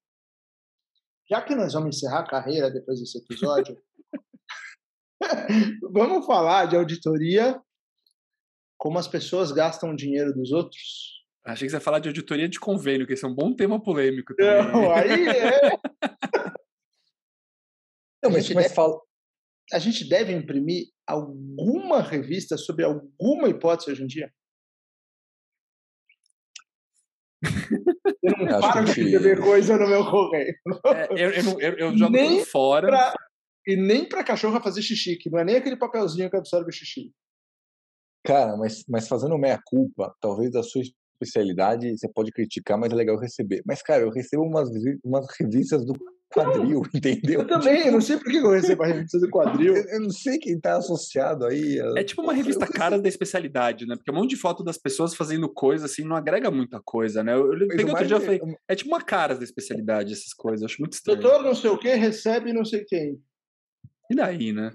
Já 1.28 1.42
que 1.42 1.54
nós 1.54 1.72
vamos 1.72 1.96
encerrar 1.96 2.20
a 2.20 2.26
carreira 2.26 2.70
depois 2.70 3.00
desse 3.00 3.18
episódio, 3.18 3.76
vamos 5.92 6.24
falar 6.24 6.66
de 6.66 6.76
auditoria, 6.76 7.60
como 8.78 8.98
as 8.98 9.08
pessoas 9.08 9.50
gastam 9.50 9.90
o 9.90 9.96
dinheiro 9.96 10.32
dos 10.32 10.52
outros. 10.52 11.16
Achei 11.44 11.66
que 11.66 11.70
você 11.70 11.76
ia 11.76 11.80
falar 11.80 11.98
de 11.98 12.08
auditoria 12.08 12.48
de 12.48 12.58
convênio, 12.58 13.06
que 13.06 13.12
esse 13.12 13.24
é 13.24 13.28
um 13.28 13.34
bom 13.34 13.54
tema 13.54 13.82
polêmico 13.82 14.34
também. 14.34 14.72
Não, 14.72 14.92
aí 14.92 15.28
é. 15.28 15.60
Não, 18.26 18.32
mas, 18.32 18.48
mas 18.50 18.64
deve, 18.64 18.74
fala... 18.74 19.00
a 19.72 19.78
gente 19.78 20.08
deve 20.08 20.32
imprimir 20.32 20.86
alguma 21.06 22.02
revista 22.02 22.56
sobre 22.56 22.84
alguma 22.84 23.48
hipótese 23.48 23.90
hoje 23.90 24.02
em 24.02 24.06
dia? 24.06 24.32
Eu 28.22 28.32
não 28.38 28.60
paro 28.60 28.84
de 28.84 28.90
escrever 28.90 29.40
coisa 29.40 29.76
no 29.76 29.86
meu 29.88 30.04
correio. 30.04 30.54
É, 30.86 31.06
eu, 31.12 31.30
eu, 31.30 31.60
eu, 31.60 31.78
eu, 31.78 31.96
jogo 31.96 32.12
nem 32.12 32.44
fora. 32.44 32.88
Pra, 32.88 33.14
e 33.66 33.76
nem 33.76 34.08
para 34.08 34.24
cachorro 34.24 34.60
fazer 34.60 34.82
xixi, 34.82 35.16
que 35.16 35.30
não 35.30 35.38
é 35.38 35.44
nem 35.44 35.56
aquele 35.56 35.76
papelzinho 35.76 36.28
que 36.30 36.36
absorve 36.36 36.70
o 36.70 36.72
xixi. 36.72 37.12
Cara, 38.24 38.56
mas, 38.56 38.84
mas 38.88 39.06
fazendo 39.06 39.38
meia-culpa, 39.38 40.12
talvez 40.20 40.54
a 40.56 40.62
sua 40.62 40.82
especialidade 40.82 41.96
você 41.96 42.08
pode 42.08 42.32
criticar, 42.32 42.78
mas 42.78 42.92
é 42.92 42.96
legal 42.96 43.16
receber. 43.16 43.62
Mas, 43.64 43.82
cara, 43.82 44.02
eu 44.02 44.10
recebo 44.10 44.42
umas, 44.42 44.68
umas 45.04 45.26
revistas 45.38 45.84
do 45.84 45.94
quadril, 46.32 46.82
entendeu? 46.94 47.40
Eu 47.40 47.46
também, 47.46 47.86
eu 47.86 47.92
não 47.92 48.00
sei 48.00 48.16
por 48.16 48.30
que 48.30 48.36
eu 48.36 48.50
recebo 48.50 48.82
a 48.82 48.86
revista 48.86 49.18
do 49.18 49.30
quadril. 49.30 49.74
Eu 49.96 50.00
não 50.00 50.10
sei 50.10 50.38
quem 50.38 50.54
está 50.54 50.76
associado 50.76 51.46
aí. 51.46 51.78
É 51.96 52.04
tipo 52.04 52.22
uma 52.22 52.32
revista 52.32 52.66
cara 52.72 52.98
da 52.98 53.08
especialidade, 53.08 53.86
né? 53.86 53.96
Porque 53.96 54.10
um 54.10 54.14
monte 54.14 54.30
de 54.30 54.36
foto 54.36 54.62
das 54.62 54.76
pessoas 54.76 55.14
fazendo 55.14 55.48
coisa 55.48 55.86
assim 55.86 56.04
não 56.04 56.16
agrega 56.16 56.50
muita 56.50 56.80
coisa, 56.84 57.22
né? 57.22 57.34
Eu, 57.34 57.52
eu 57.52 57.68
peguei 57.68 57.86
outro 57.86 58.06
dia 58.06 58.16
e 58.16 58.20
falei, 58.20 58.40
é 58.68 58.74
tipo 58.74 58.90
uma 58.90 59.02
cara 59.02 59.34
da 59.34 59.44
especialidade 59.44 60.12
essas 60.12 60.34
coisas, 60.34 60.62
eu 60.62 60.66
acho 60.66 60.80
muito 60.80 60.94
estranho. 60.94 61.20
Doutor 61.20 61.42
não 61.42 61.54
sei 61.54 61.70
o 61.70 61.78
que 61.78 61.94
recebe 61.94 62.52
não 62.52 62.64
sei 62.64 62.84
quem. 62.84 63.20
E 64.10 64.14
daí, 64.14 64.52
né? 64.52 64.70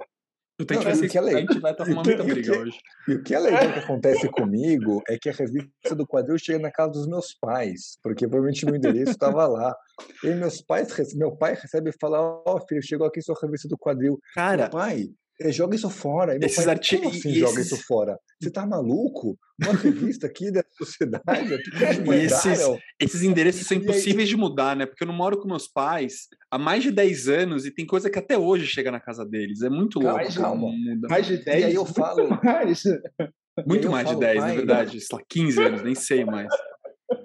Não, 0.70 0.82
a, 0.82 0.94
gente 0.94 1.20
vai, 1.20 1.34
a 1.34 1.40
gente 1.40 1.60
vai 1.60 1.72
estar 1.72 1.84
arrumando 1.84 2.06
muita 2.06 2.24
briga 2.24 2.60
hoje. 2.60 2.78
E 3.08 3.14
o 3.14 3.24
que 3.24 3.34
é 3.34 3.40
legal 3.40 3.74
que 3.74 3.80
acontece 3.80 4.30
comigo 4.30 5.02
é 5.08 5.18
que 5.18 5.30
a 5.30 5.34
revista 5.34 5.96
do 5.96 6.06
quadril 6.06 6.38
chega 6.38 6.60
na 6.60 6.72
casa 6.72 6.92
dos 6.92 7.08
meus 7.08 7.34
pais, 7.34 7.98
porque 8.02 8.28
provavelmente 8.28 8.66
meu 8.66 8.76
endereço 8.76 9.12
estava 9.12 9.48
lá. 9.48 9.76
E 10.24 10.34
meus 10.34 10.62
pais, 10.62 11.14
meu 11.16 11.36
pai 11.36 11.54
recebe 11.54 11.90
e 11.90 12.00
fala: 12.00 12.20
Ó, 12.20 12.44
oh, 12.46 12.60
filho, 12.68 12.82
chegou 12.82 13.08
aqui 13.08 13.22
sua 13.22 13.36
revista 13.42 13.68
do 13.68 13.78
quadril. 13.78 14.20
Cara, 14.34 14.64
meu 14.64 14.70
pai, 14.70 15.02
é, 15.02 15.21
joga 15.50 15.76
isso 15.76 15.90
fora. 15.90 16.38
esses 16.42 16.68
artigos. 16.68 17.18
Assim, 17.18 17.34
joga 17.34 17.62
isso 17.62 17.78
fora. 17.78 18.20
Você 18.40 18.52
tá 18.52 18.66
maluco? 18.66 19.38
Uma 19.62 19.74
revista 19.74 20.28
aqui 20.28 20.52
da 20.52 20.64
sociedade. 20.72 21.24
e 22.12 22.26
esses, 22.26 22.60
esses 23.00 23.22
endereços 23.22 23.68
são 23.68 23.78
impossíveis 23.78 24.28
aí... 24.28 24.36
de 24.36 24.38
mudar, 24.38 24.76
né? 24.76 24.86
Porque 24.86 25.04
eu 25.04 25.08
não 25.08 25.14
moro 25.14 25.40
com 25.40 25.48
meus 25.48 25.68
pais 25.68 26.28
há 26.50 26.58
mais 26.58 26.84
de 26.84 26.92
10 26.92 27.28
anos 27.30 27.66
e 27.66 27.72
tem 27.72 27.86
coisa 27.86 28.10
que 28.10 28.20
até 28.20 28.38
hoje 28.38 28.66
chega 28.66 28.92
na 28.92 29.00
casa 29.00 29.26
deles. 29.26 29.62
É 29.62 29.70
muito 29.70 30.00
louco. 30.00 30.16
Mais, 30.16 30.38
calma. 30.38 30.68
Muda. 30.72 31.08
mais 31.08 31.26
de 31.26 31.38
10? 31.38 31.62
E 31.62 31.66
aí 31.66 31.76
eu 31.76 31.86
falo. 31.86 32.30
Mais. 32.44 32.84
Muito 33.68 33.92
mais 33.92 34.08
de 34.08 34.16
10, 34.16 34.40
pai, 34.40 34.48
na 34.48 34.56
verdade. 34.56 35.02
Sei 35.02 35.18
lá, 35.18 35.24
15 35.28 35.62
anos, 35.62 35.84
nem 35.84 35.94
sei 35.94 36.24
mais. 36.24 36.48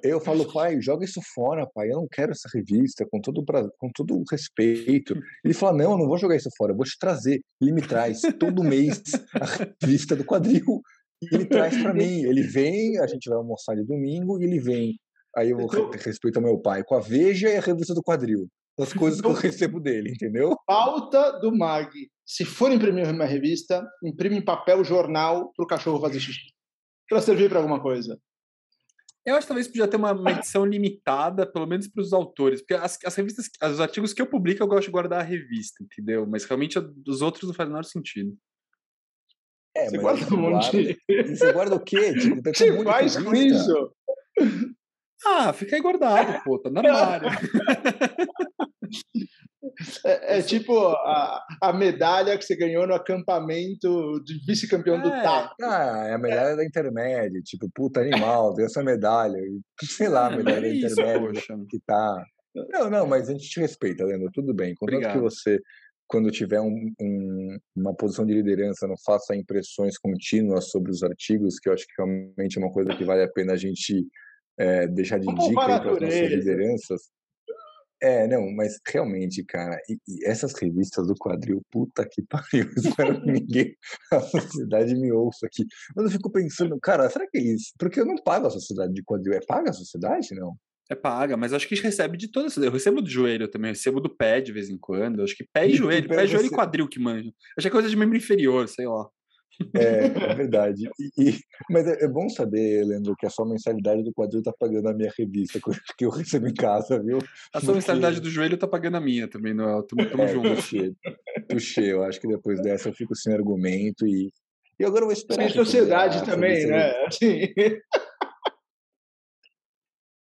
Eu 0.02 0.20
falo, 0.20 0.50
pai, 0.52 0.80
joga 0.80 1.04
isso 1.04 1.20
fora, 1.34 1.66
pai. 1.74 1.90
Eu 1.90 1.96
não 1.96 2.08
quero 2.10 2.32
essa 2.32 2.48
revista, 2.52 3.06
com 3.10 3.20
todo, 3.20 3.44
com 3.78 3.90
todo 3.92 4.16
o 4.16 4.24
respeito. 4.30 5.18
Ele 5.44 5.54
fala, 5.54 5.78
não, 5.78 5.92
eu 5.92 5.98
não 5.98 6.06
vou 6.06 6.18
jogar 6.18 6.36
isso 6.36 6.50
fora, 6.56 6.72
eu 6.72 6.76
vou 6.76 6.84
te 6.84 6.98
trazer. 6.98 7.40
Ele 7.60 7.72
me 7.72 7.82
traz 7.82 8.20
todo 8.38 8.64
mês 8.64 9.02
a 9.34 9.44
revista 9.80 10.16
do 10.16 10.24
quadril. 10.24 10.80
E 11.22 11.34
ele 11.34 11.46
traz 11.46 11.80
para 11.80 11.94
mim. 11.94 12.24
Ele 12.24 12.42
vem, 12.42 12.98
a 12.98 13.06
gente 13.06 13.28
vai 13.28 13.38
almoçar 13.38 13.74
de 13.74 13.84
domingo, 13.84 14.40
e 14.40 14.44
ele 14.44 14.60
vem. 14.60 14.98
Aí 15.36 15.50
eu 15.50 15.60
então, 15.60 15.90
respeito 15.90 16.38
ao 16.38 16.42
meu 16.42 16.58
pai 16.58 16.82
com 16.82 16.94
a 16.94 17.00
Veja 17.00 17.48
e 17.48 17.56
a 17.56 17.60
revista 17.60 17.94
do 17.94 18.02
quadril. 18.02 18.48
As 18.78 18.92
coisas 18.92 19.20
que 19.20 19.26
eu 19.26 19.32
recebo 19.32 19.80
dele, 19.80 20.10
entendeu? 20.10 20.54
Pauta 20.66 21.38
do 21.40 21.54
Mag. 21.54 21.90
Se 22.26 22.44
for 22.44 22.70
imprimir 22.70 23.08
uma 23.08 23.24
revista, 23.24 23.86
imprime 24.02 24.36
em 24.36 24.44
papel 24.44 24.84
jornal 24.84 25.52
para 25.54 25.64
o 25.64 25.66
cachorro 25.66 26.00
fazer 26.00 26.20
xixi. 26.20 26.52
Para 27.08 27.20
servir 27.20 27.48
para 27.48 27.58
alguma 27.58 27.80
coisa. 27.80 28.18
Eu 29.26 29.34
acho 29.34 29.42
que 29.42 29.48
talvez 29.48 29.66
podia 29.66 29.88
ter 29.88 29.96
uma, 29.96 30.12
uma 30.12 30.30
edição 30.30 30.64
limitada, 30.64 31.44
pelo 31.44 31.66
menos 31.66 31.88
para 31.88 32.00
os 32.00 32.12
autores, 32.12 32.60
porque 32.60 32.74
as, 32.74 32.96
as, 33.04 33.14
revistas, 33.16 33.50
os 33.60 33.80
artigos 33.80 34.14
que 34.14 34.22
eu 34.22 34.26
publico, 34.26 34.62
eu 34.62 34.68
gosto 34.68 34.84
de 34.86 34.92
guardar 34.92 35.20
a 35.20 35.24
revista, 35.24 35.82
entendeu? 35.82 36.24
Mas 36.24 36.44
realmente 36.44 36.78
dos 36.80 37.22
outros 37.22 37.48
não 37.48 37.54
faz 37.54 37.68
o 37.68 37.72
menor 37.72 37.84
sentido. 37.84 38.36
É, 39.76 39.90
você 39.90 39.98
guarda 39.98 40.34
um 40.34 40.38
monte. 40.38 40.96
Você 41.36 41.52
guarda 41.52 41.74
o 41.74 41.80
quê? 41.80 42.14
Tipo, 42.14 42.40
tá 42.40 42.50
você 42.54 42.82
faz 42.82 43.16
com 43.22 43.34
isso? 43.34 43.92
Ah, 45.26 45.52
fica 45.52 45.76
aí 45.76 45.82
guardado, 45.82 46.42
pô, 46.44 46.58
tá 46.58 46.70
no 46.70 46.78
armário. 46.78 47.28
É, 50.04 50.38
é, 50.38 50.42
tipo 50.42 50.76
a, 50.78 51.44
a 51.60 51.72
medalha 51.72 52.36
que 52.38 52.44
você 52.44 52.56
ganhou 52.56 52.86
no 52.86 52.94
acampamento 52.94 54.22
de 54.24 54.38
vice-campeão 54.46 54.96
é, 54.96 55.02
do 55.02 55.10
TAP. 55.10 55.52
Ah, 55.62 56.06
é 56.08 56.14
a 56.14 56.18
medalha 56.18 56.50
é. 56.50 56.56
da 56.56 56.64
intermédia, 56.64 57.40
tipo, 57.42 57.68
puta 57.74 58.00
animal, 58.00 58.54
deu 58.54 58.66
essa 58.66 58.82
medalha. 58.82 59.38
Sei 59.82 60.08
lá, 60.08 60.28
a 60.28 60.32
é, 60.32 60.36
medalha 60.36 60.60
da 60.60 60.68
intermédia 60.68 61.42
que 61.68 61.80
tá. 61.86 62.24
Não, 62.54 62.88
não, 62.88 63.06
mas 63.06 63.28
a 63.28 63.32
gente 63.32 63.48
te 63.48 63.60
respeita, 63.60 64.04
Leandro, 64.04 64.30
tudo 64.32 64.54
bem. 64.54 64.74
Contanto 64.74 65.12
que 65.12 65.18
você, 65.18 65.60
quando 66.06 66.30
tiver 66.30 66.60
um, 66.60 66.92
um, 67.00 67.58
uma 67.76 67.94
posição 67.94 68.24
de 68.24 68.32
liderança, 68.32 68.86
não 68.86 68.96
faça 69.04 69.36
impressões 69.36 69.98
contínuas 69.98 70.70
sobre 70.70 70.90
os 70.90 71.02
artigos, 71.02 71.58
que 71.58 71.68
eu 71.68 71.74
acho 71.74 71.86
que 71.86 71.92
realmente 71.98 72.56
é 72.56 72.60
uma 72.60 72.72
coisa 72.72 72.96
que 72.96 73.04
vale 73.04 73.22
a 73.22 73.28
pena 73.28 73.52
a 73.52 73.56
gente 73.56 74.06
é, 74.58 74.86
deixar 74.86 75.18
de 75.18 75.26
dica 75.26 75.54
para 75.54 75.76
as 75.76 76.00
nossas 76.00 76.30
lideranças. 76.30 77.15
É, 78.02 78.26
não, 78.28 78.50
mas 78.54 78.78
realmente, 78.86 79.42
cara, 79.44 79.80
e, 79.88 79.98
e 80.06 80.26
essas 80.26 80.52
revistas 80.52 81.06
do 81.06 81.14
quadril, 81.14 81.62
puta 81.70 82.06
que 82.06 82.22
pariu, 82.28 82.70
espero 82.76 83.20
que 83.20 83.30
ninguém, 83.30 83.76
a 84.12 84.20
sociedade 84.20 84.94
me 84.94 85.10
ouça 85.12 85.46
aqui. 85.46 85.64
Mas 85.94 86.06
eu 86.06 86.10
fico 86.10 86.30
pensando, 86.30 86.78
cara, 86.78 87.08
será 87.08 87.26
que 87.26 87.38
é 87.38 87.42
isso? 87.42 87.72
Porque 87.78 88.00
eu 88.00 88.06
não 88.06 88.16
pago 88.16 88.46
a 88.46 88.50
sociedade 88.50 88.92
de 88.92 89.02
quadril, 89.02 89.32
é 89.32 89.40
paga 89.46 89.70
a 89.70 89.74
sociedade, 89.74 90.34
não? 90.34 90.56
É 90.88 90.94
paga, 90.94 91.36
mas 91.36 91.52
acho 91.52 91.66
que 91.66 91.74
recebe 91.74 92.16
de 92.16 92.28
todas. 92.30 92.56
Eu 92.56 92.70
recebo 92.70 93.02
do 93.02 93.10
joelho 93.10 93.48
também, 93.48 93.72
recebo 93.72 94.00
do 94.00 94.14
pé 94.14 94.40
de 94.40 94.52
vez 94.52 94.70
em 94.70 94.78
quando. 94.78 95.20
Acho 95.20 95.34
que 95.34 95.44
pé 95.52 95.66
e, 95.66 95.74
joelho, 95.74 96.08
pé, 96.08 96.26
joelho 96.28 96.46
e 96.46 96.50
quadril 96.50 96.88
que 96.88 97.00
manja. 97.00 97.32
Acho 97.58 97.64
que 97.64 97.68
é 97.68 97.70
coisa 97.70 97.88
de 97.88 97.96
membro 97.96 98.16
inferior, 98.16 98.68
sei 98.68 98.86
lá. 98.86 99.08
É, 99.74 100.06
é 100.30 100.34
verdade. 100.34 100.88
E, 100.98 101.30
e, 101.30 101.38
mas 101.70 101.86
é, 101.86 102.04
é, 102.04 102.08
bom 102.08 102.28
saber, 102.28 102.84
Leandro, 102.84 103.16
que 103.16 103.26
a 103.26 103.30
sua 103.30 103.46
mensalidade 103.46 104.02
do 104.02 104.12
quadril 104.12 104.42
tá 104.42 104.52
pagando 104.58 104.88
a 104.88 104.94
minha 104.94 105.12
revista 105.16 105.58
que 105.96 106.04
eu 106.04 106.10
recebo 106.10 106.48
em 106.48 106.54
casa, 106.54 107.02
viu? 107.02 107.18
A 107.18 107.60
sua 107.60 107.60
Porque... 107.60 107.72
mensalidade 107.72 108.20
do 108.20 108.30
joelho 108.30 108.58
tá 108.58 108.66
pagando 108.66 108.96
a 108.96 109.00
minha 109.00 109.28
também, 109.28 109.54
Noel. 109.54 109.82
Tamo, 109.82 110.08
tamo 110.08 110.22
é, 110.22 110.28
junto. 110.28 110.54
Tuxê, 110.56 110.94
tuxê. 111.48 111.92
Eu 111.92 112.02
acho 112.02 112.20
que 112.20 112.28
depois 112.28 112.60
dessa 112.60 112.88
eu 112.88 112.94
fico 112.94 113.14
sem 113.14 113.32
argumento 113.32 114.06
e. 114.06 114.32
E 114.78 114.84
agora 114.84 115.02
eu 115.02 115.06
vou 115.06 115.12
esperar. 115.12 115.44
Sem 115.44 115.54
sociedade 115.54 116.22
também, 116.24 116.66
né? 116.66 116.92
Assim. 117.06 117.48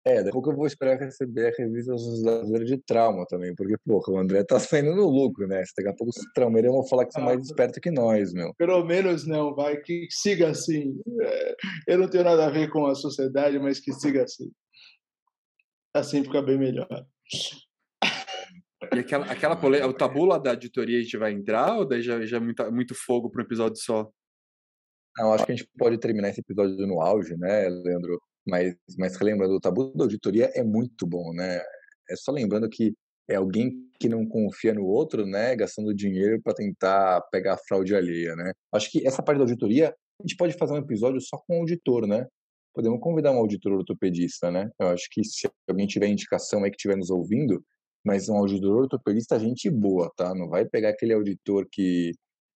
É, 0.05 0.15
daqui 0.15 0.29
a 0.29 0.31
pouco 0.31 0.51
eu 0.51 0.55
vou 0.55 0.65
esperar 0.65 0.97
receber 0.97 1.47
a 1.47 1.57
revista 1.57 1.91
brasileira 1.91 2.65
de 2.65 2.77
trauma 2.77 3.25
também, 3.27 3.53
porque, 3.53 3.75
porra, 3.85 4.13
o 4.13 4.17
André 4.17 4.43
tá 4.43 4.57
saindo 4.59 4.95
no 4.95 5.09
lucro, 5.09 5.45
né? 5.45 5.61
Daqui 5.75 5.89
a 5.89 5.93
pouco 5.93 6.11
os 6.15 6.33
traumeiros 6.33 6.71
vão 6.71 6.87
falar 6.87 7.05
que 7.05 7.11
são 7.11 7.23
mais 7.23 7.41
espertos 7.43 7.79
que 7.79 7.91
nós, 7.91 8.31
meu. 8.33 8.53
Pelo 8.57 8.83
menos 8.85 9.27
não, 9.27 9.53
vai, 9.53 9.77
que 9.77 10.07
siga 10.09 10.49
assim. 10.49 10.97
É, 11.21 11.55
eu 11.87 11.97
não 11.97 12.09
tenho 12.09 12.23
nada 12.23 12.45
a 12.45 12.49
ver 12.49 12.69
com 12.69 12.85
a 12.85 12.95
sociedade, 12.95 13.59
mas 13.59 13.79
que 13.79 13.91
siga 13.93 14.23
assim. 14.23 14.49
Assim 15.93 16.23
fica 16.23 16.41
bem 16.41 16.57
melhor. 16.57 16.87
E 18.93 18.99
aquela, 18.99 19.25
aquela 19.25 19.55
polêmica, 19.55 19.89
o 19.89 19.93
tabu 19.93 20.23
lá 20.25 20.37
da 20.37 20.53
editoria 20.53 20.97
a 20.97 21.01
gente 21.01 21.17
vai 21.17 21.33
entrar 21.33 21.77
ou 21.77 21.85
daí 21.85 22.01
já, 22.01 22.25
já 22.25 22.37
é 22.37 22.39
muito, 22.39 22.71
muito 22.71 22.95
fogo 22.95 23.29
para 23.29 23.41
um 23.41 23.45
episódio 23.45 23.77
só? 23.77 24.09
Não, 25.17 25.33
acho 25.33 25.45
que 25.45 25.51
a 25.51 25.55
gente 25.55 25.69
pode 25.77 25.99
terminar 25.99 26.29
esse 26.29 26.39
episódio 26.39 26.87
no 26.87 27.01
auge, 27.01 27.35
né, 27.35 27.67
Leandro? 27.67 28.21
Mas, 28.49 28.75
mas 28.97 29.15
relembrando, 29.15 29.55
o 29.55 29.59
tabu 29.59 29.93
da 29.95 30.03
auditoria 30.03 30.51
é 30.55 30.63
muito 30.63 31.05
bom, 31.05 31.33
né? 31.33 31.61
É 32.09 32.15
só 32.15 32.31
lembrando 32.31 32.67
que 32.69 32.93
é 33.29 33.35
alguém 33.35 33.71
que 33.99 34.09
não 34.09 34.25
confia 34.25 34.73
no 34.73 34.85
outro, 34.85 35.25
né? 35.25 35.55
Gastando 35.55 35.93
dinheiro 35.93 36.41
para 36.41 36.53
tentar 36.53 37.21
pegar 37.31 37.53
a 37.53 37.57
fraude 37.57 37.95
alheia, 37.95 38.35
né? 38.35 38.51
Acho 38.73 38.89
que 38.91 39.05
essa 39.05 39.21
parte 39.21 39.37
da 39.37 39.43
auditoria, 39.43 39.89
a 39.89 40.23
gente 40.23 40.35
pode 40.35 40.53
fazer 40.57 40.73
um 40.73 40.77
episódio 40.77 41.21
só 41.21 41.37
com 41.37 41.57
o 41.57 41.59
auditor, 41.61 42.07
né? 42.07 42.25
Podemos 42.73 42.99
convidar 42.99 43.31
um 43.31 43.37
auditor 43.37 43.73
ortopedista, 43.73 44.49
né? 44.49 44.69
Eu 44.79 44.87
acho 44.89 45.07
que 45.11 45.23
se 45.23 45.47
alguém 45.67 45.85
tiver 45.85 46.07
indicação 46.07 46.63
aí 46.63 46.71
que 46.71 46.77
estiver 46.77 46.97
nos 46.97 47.09
ouvindo, 47.09 47.63
mas 48.03 48.29
um 48.29 48.37
auditor 48.37 48.83
ortopedista, 48.83 49.39
gente 49.39 49.69
boa, 49.69 50.11
tá? 50.15 50.33
Não 50.33 50.49
vai 50.49 50.65
pegar 50.65 50.89
aquele 50.89 51.13
auditor 51.13 51.67
que. 51.71 52.13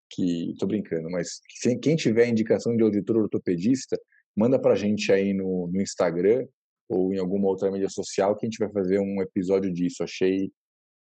que 0.09 0.55
tô 0.57 0.65
brincando, 0.65 1.09
mas 1.09 1.39
quem 1.81 1.95
tiver 1.95 2.27
indicação 2.27 2.75
de 2.75 2.83
auditor 2.83 3.17
ortopedista, 3.17 3.97
manda 4.35 4.59
para 4.59 4.73
a 4.73 4.75
gente 4.75 5.11
aí 5.11 5.33
no, 5.33 5.69
no 5.71 5.81
Instagram 5.81 6.45
ou 6.89 7.13
em 7.13 7.17
alguma 7.17 7.47
outra 7.47 7.71
mídia 7.71 7.89
social 7.89 8.35
que 8.35 8.45
a 8.45 8.49
gente 8.49 8.59
vai 8.59 8.71
fazer 8.71 8.99
um 8.99 9.21
episódio 9.21 9.71
disso. 9.71 10.03
Achei 10.03 10.51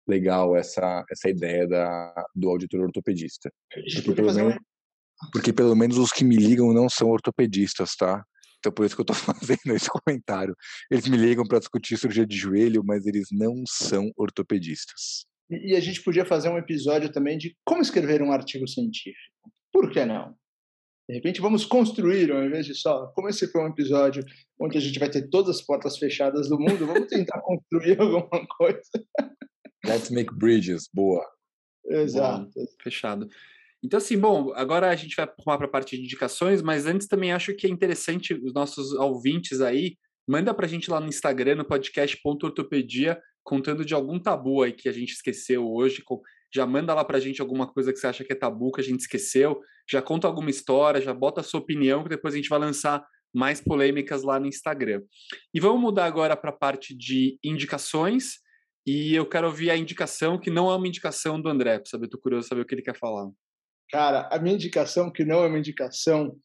legal 0.08 0.56
essa, 0.56 1.04
essa 1.12 1.30
ideia 1.30 1.68
da, 1.68 2.26
do 2.36 2.50
auditor 2.50 2.82
ortopedista. 2.82 3.52
Porque 3.70 4.14
pelo, 4.14 4.34
menos, 4.34 4.56
porque 5.32 5.54
pelo 5.54 5.76
menos 5.76 5.98
os 5.98 6.12
que 6.12 6.24
me 6.24 6.36
ligam 6.36 6.74
não 6.74 6.90
são 6.90 7.10
ortopedistas, 7.10 7.96
tá? 7.96 8.24
Então 8.60 8.72
por 8.72 8.86
isso 8.86 8.96
que 8.96 9.02
eu 9.02 9.14
estou 9.14 9.16
fazendo 9.36 9.76
esse 9.76 9.90
comentário. 9.90 10.56
Eles 10.90 11.08
me 11.08 11.18
ligam 11.18 11.46
para 11.46 11.60
discutir 11.60 11.98
cirurgia 11.98 12.26
de 12.26 12.36
joelho, 12.36 12.84
mas 12.84 13.06
eles 13.06 13.28
não 13.32 13.64
são 13.68 14.12
ortopedistas. 14.16 15.26
E 15.50 15.76
a 15.76 15.80
gente 15.80 16.04
podia 16.04 16.26
fazer 16.26 16.50
um 16.50 16.58
episódio 16.58 17.12
também 17.12 17.38
de 17.38 17.56
como 17.64 17.82
escrever 17.82 18.22
um 18.22 18.32
artigo 18.32 18.68
científico. 18.68 19.36
Por 19.72 19.92
que 19.92 20.04
não? 20.06 20.36
De 21.08 21.14
repente, 21.14 21.40
vamos 21.40 21.66
construir, 21.66 22.32
ao 22.32 22.44
invés 22.44 22.66
de 22.66 22.74
só. 22.74 23.08
Como 23.08 23.30
esse 23.30 23.48
foi 23.52 23.62
um 23.62 23.68
episódio 23.68 24.26
onde 24.60 24.78
a 24.78 24.82
gente 24.82 24.98
vai 24.98 25.10
ter 25.10 25.30
todas 25.30 25.58
as 25.58 25.62
portas 25.62 25.98
fechadas 25.98 26.50
do 26.50 26.60
mundo, 26.60 26.88
vamos 26.88 27.08
tentar 27.08 27.40
construir 27.46 28.00
alguma 28.00 28.46
coisa. 28.58 28.82
Let's 29.86 30.10
make 30.10 30.34
bridges. 30.36 30.90
Boa. 30.92 31.24
Exato. 31.88 32.50
Bom, 32.56 32.66
fechado. 32.82 33.28
Então, 33.84 34.00
assim, 34.00 34.18
bom, 34.18 34.52
agora 34.56 34.90
a 34.90 34.96
gente 34.96 35.16
vai 35.16 35.26
arrumar 35.26 35.58
para 35.58 35.68
a 35.68 35.70
parte 35.70 35.96
de 35.96 36.04
indicações, 36.04 36.64
mas 36.64 36.88
antes 36.88 37.08
também 37.08 37.32
acho 37.32 37.56
que 37.56 37.68
é 37.68 37.70
interessante 37.70 38.34
os 38.34 38.52
nossos 38.52 38.92
ouvintes 38.94 39.62
aí, 39.62 39.96
manda 40.28 40.56
para 40.56 40.66
a 40.66 40.70
gente 40.70 40.90
lá 40.90 41.00
no 41.00 41.08
Instagram, 41.08 41.56
no 41.56 41.66
podcast.ortopedia, 41.66 43.22
contando 43.44 43.86
de 43.86 43.94
algum 43.94 44.20
tabu 44.20 44.64
aí 44.64 44.74
que 44.74 44.90
a 44.90 44.92
gente 44.92 45.12
esqueceu 45.12 45.72
hoje, 45.72 46.02
já 46.56 46.66
manda 46.66 46.94
lá 46.94 47.04
pra 47.04 47.20
gente 47.20 47.42
alguma 47.42 47.68
coisa 47.68 47.92
que 47.92 48.00
você 48.00 48.08
acha 48.08 48.24
que 48.24 48.32
é 48.32 48.36
tabu, 48.36 48.72
que 48.72 48.80
a 48.80 48.84
gente 48.84 49.02
esqueceu, 49.02 49.60
já 49.90 50.02
conta 50.02 50.26
alguma 50.26 50.50
história, 50.50 51.02
já 51.02 51.14
bota 51.14 51.42
a 51.42 51.44
sua 51.44 51.60
opinião, 51.60 52.02
que 52.02 52.10
depois 52.10 52.34
a 52.34 52.38
gente 52.38 52.48
vai 52.48 52.58
lançar 52.58 53.06
mais 53.34 53.60
polêmicas 53.60 54.24
lá 54.24 54.40
no 54.40 54.48
Instagram. 54.48 55.02
E 55.54 55.60
vamos 55.60 55.82
mudar 55.82 56.06
agora 56.06 56.38
para 56.38 56.52
a 56.52 56.58
parte 56.58 56.96
de 56.96 57.38
indicações, 57.44 58.36
e 58.88 59.14
eu 59.14 59.28
quero 59.28 59.48
ouvir 59.48 59.70
a 59.70 59.76
indicação 59.76 60.40
que 60.40 60.50
não 60.50 60.72
é 60.72 60.76
uma 60.76 60.88
indicação 60.88 61.42
do 61.42 61.50
André, 61.50 61.80
para 61.80 61.90
saber, 61.90 62.08
tô 62.08 62.18
curioso 62.18 62.48
saber 62.48 62.62
o 62.62 62.66
que 62.66 62.74
ele 62.74 62.82
quer 62.82 62.96
falar. 62.96 63.30
Cara, 63.92 64.30
a 64.32 64.40
minha 64.40 64.56
indicação, 64.56 65.12
que 65.12 65.26
não 65.26 65.44
é 65.44 65.48
uma 65.48 65.60
indicação, 65.60 66.38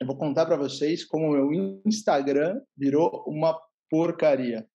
eu 0.00 0.06
vou 0.06 0.16
contar 0.16 0.46
para 0.46 0.56
vocês 0.56 1.04
como 1.04 1.26
o 1.26 1.50
meu 1.50 1.82
Instagram 1.84 2.58
virou 2.74 3.22
uma 3.26 3.60
porcaria. 3.90 4.66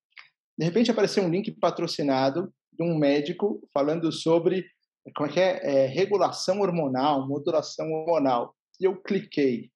De 0.58 0.64
repente 0.64 0.92
apareceu 0.92 1.24
um 1.24 1.30
link 1.30 1.52
patrocinado 1.60 2.54
de 2.72 2.84
um 2.84 2.98
médico 2.98 3.68
falando 3.74 4.12
sobre 4.12 4.66
como 5.14 5.30
é 5.30 5.34
que 5.34 5.40
é, 5.40 5.60
é 5.64 5.86
regulação 5.88 6.62
hormonal, 6.62 7.28
modulação 7.28 7.92
hormonal. 7.92 8.56
E 8.80 8.86
eu 8.86 8.96
cliquei. 9.02 9.70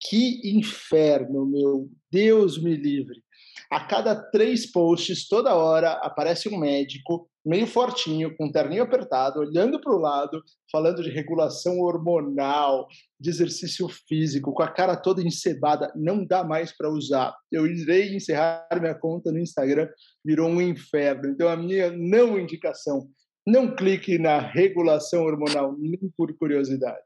Que 0.00 0.56
inferno, 0.56 1.46
meu 1.46 1.88
Deus 2.10 2.60
me 2.60 2.74
livre. 2.74 3.22
A 3.70 3.86
cada 3.86 4.14
três 4.14 4.70
posts, 4.70 5.28
toda 5.28 5.54
hora, 5.54 5.92
aparece 5.92 6.48
um 6.48 6.58
médico 6.58 7.30
meio 7.44 7.66
fortinho, 7.66 8.36
com 8.36 8.46
um 8.46 8.52
terninho 8.52 8.82
apertado, 8.82 9.40
olhando 9.40 9.80
para 9.80 9.92
o 9.92 9.98
lado, 9.98 10.42
falando 10.70 11.02
de 11.02 11.10
regulação 11.10 11.80
hormonal, 11.80 12.86
de 13.18 13.30
exercício 13.30 13.88
físico, 13.88 14.52
com 14.52 14.62
a 14.62 14.68
cara 14.68 14.96
toda 14.96 15.22
encebada. 15.22 15.92
Não 15.96 16.24
dá 16.24 16.44
mais 16.44 16.76
para 16.76 16.90
usar. 16.90 17.34
Eu 17.50 17.66
irei 17.66 18.14
encerrar 18.14 18.66
minha 18.80 18.94
conta 18.94 19.32
no 19.32 19.38
Instagram, 19.38 19.88
virou 20.24 20.48
um 20.48 20.60
inferno. 20.60 21.28
Então, 21.28 21.48
a 21.48 21.56
minha 21.56 21.90
não 21.90 22.38
indicação 22.38 23.08
não 23.46 23.74
clique 23.74 24.18
na 24.18 24.38
regulação 24.38 25.24
hormonal, 25.24 25.76
nem 25.78 25.98
por 26.16 26.36
curiosidade. 26.36 27.04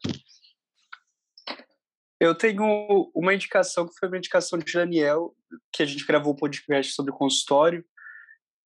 Eu 2.20 2.34
tenho 2.34 3.10
uma 3.14 3.34
indicação 3.34 3.86
que 3.86 3.94
foi 3.98 4.08
uma 4.08 4.18
indicação 4.18 4.58
de 4.58 4.72
Daniel, 4.72 5.34
que 5.72 5.82
a 5.82 5.86
gente 5.86 6.06
gravou 6.06 6.32
um 6.32 6.36
podcast 6.36 6.92
sobre 6.94 7.12
consultório, 7.12 7.84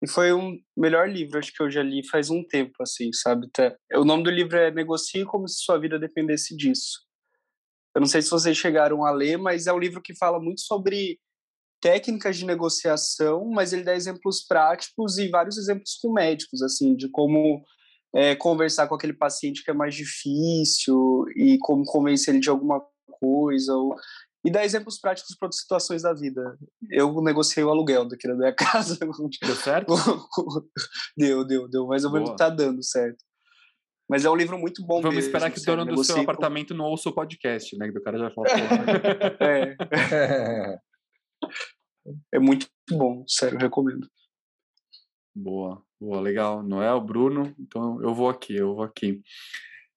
e 0.02 0.08
foi 0.08 0.32
um 0.32 0.58
melhor 0.78 1.10
livro, 1.10 1.38
acho 1.38 1.54
que 1.54 1.62
eu 1.62 1.70
já 1.70 1.84
li 1.84 2.08
faz 2.08 2.30
um 2.30 2.44
tempo, 2.44 2.82
assim, 2.82 3.12
sabe? 3.12 3.50
O 3.96 4.06
nome 4.06 4.24
do 4.24 4.30
livro 4.30 4.58
é 4.58 4.72
Negocie 4.72 5.26
como 5.26 5.48
se 5.48 5.64
sua 5.64 5.78
vida 5.78 6.00
dependesse 6.00 6.56
disso. 6.56 7.02
Eu 7.94 8.02
não 8.02 8.08
sei 8.08 8.22
se 8.22 8.30
vocês 8.30 8.56
chegaram 8.56 9.04
a 9.04 9.12
ler, 9.12 9.38
mas 9.38 9.68
é 9.68 9.74
um 9.74 9.80
livro 9.80 10.02
que 10.02 10.16
fala 10.16 10.40
muito 10.40 10.62
sobre 10.62 11.20
técnicas 11.82 12.38
de 12.38 12.46
negociação, 12.46 13.50
mas 13.50 13.74
ele 13.74 13.84
dá 13.84 13.96
exemplos 13.96 14.46
práticos 14.46 15.18
e 15.18 15.30
vários 15.30 15.58
exemplos 15.58 15.98
com 16.02 16.14
médicos, 16.14 16.62
assim, 16.62 16.96
de 16.96 17.10
como 17.10 17.64
é, 18.14 18.36
conversar 18.36 18.88
com 18.88 18.96
aquele 18.96 19.14
paciente 19.14 19.64
que 19.64 19.72
é 19.72 19.74
mais 19.74 19.96
difícil 19.96 21.26
e 21.36 21.58
como 21.60 21.84
convencer 21.86 22.34
ele 22.34 22.42
de 22.42 22.50
alguma 22.50 22.82
coisa, 23.20 23.74
ou, 23.74 23.96
e 24.46 24.50
dá 24.50 24.64
exemplos 24.64 25.00
práticos 25.00 25.36
para 25.38 25.48
outras 25.48 25.62
situações 25.62 26.02
da 26.02 26.14
vida. 26.14 26.58
Eu 26.90 27.22
negociei 27.22 27.64
o 27.64 27.70
aluguel 27.70 28.08
daqui 28.08 28.28
da 28.28 28.36
minha 28.36 28.54
casa. 28.56 28.98
Deu 28.98 29.56
certo? 29.56 29.94
deu, 31.18 31.46
deu, 31.46 31.68
deu, 31.68 31.88
mas 31.88 32.04
eu 32.04 32.12
vou 32.12 32.24
estar 32.24 32.50
dando 32.50 32.84
certo. 32.84 33.24
Mas 34.10 34.26
é 34.26 34.30
um 34.30 34.36
livro 34.36 34.58
muito 34.58 34.84
bom 34.84 35.02
Vamos 35.02 35.18
mesmo, 35.18 35.28
esperar 35.28 35.52
que 35.52 35.60
o 35.60 35.64
dono 35.64 35.86
do 35.86 36.04
seu 36.04 36.20
apartamento 36.20 36.74
não 36.74 36.86
ouça 36.86 37.10
o 37.10 37.14
podcast, 37.14 37.78
né? 37.78 37.92
Que 37.92 38.00
o 38.00 38.02
cara 38.02 38.18
já 38.18 38.32
falou. 38.32 38.50
é. 39.40 39.76
É 39.92 40.80
muito 42.40 42.68
bom, 42.90 43.24
sério, 43.28 43.58
recomendo. 43.58 44.08
Boa, 45.36 45.82
boa, 46.00 46.20
legal. 46.20 46.64
Noel, 46.64 47.00
Bruno, 47.00 47.56
então 47.60 48.02
eu 48.02 48.14
vou 48.14 48.30
aqui, 48.30 48.56
eu 48.56 48.76
vou 48.76 48.84
aqui. 48.84 49.22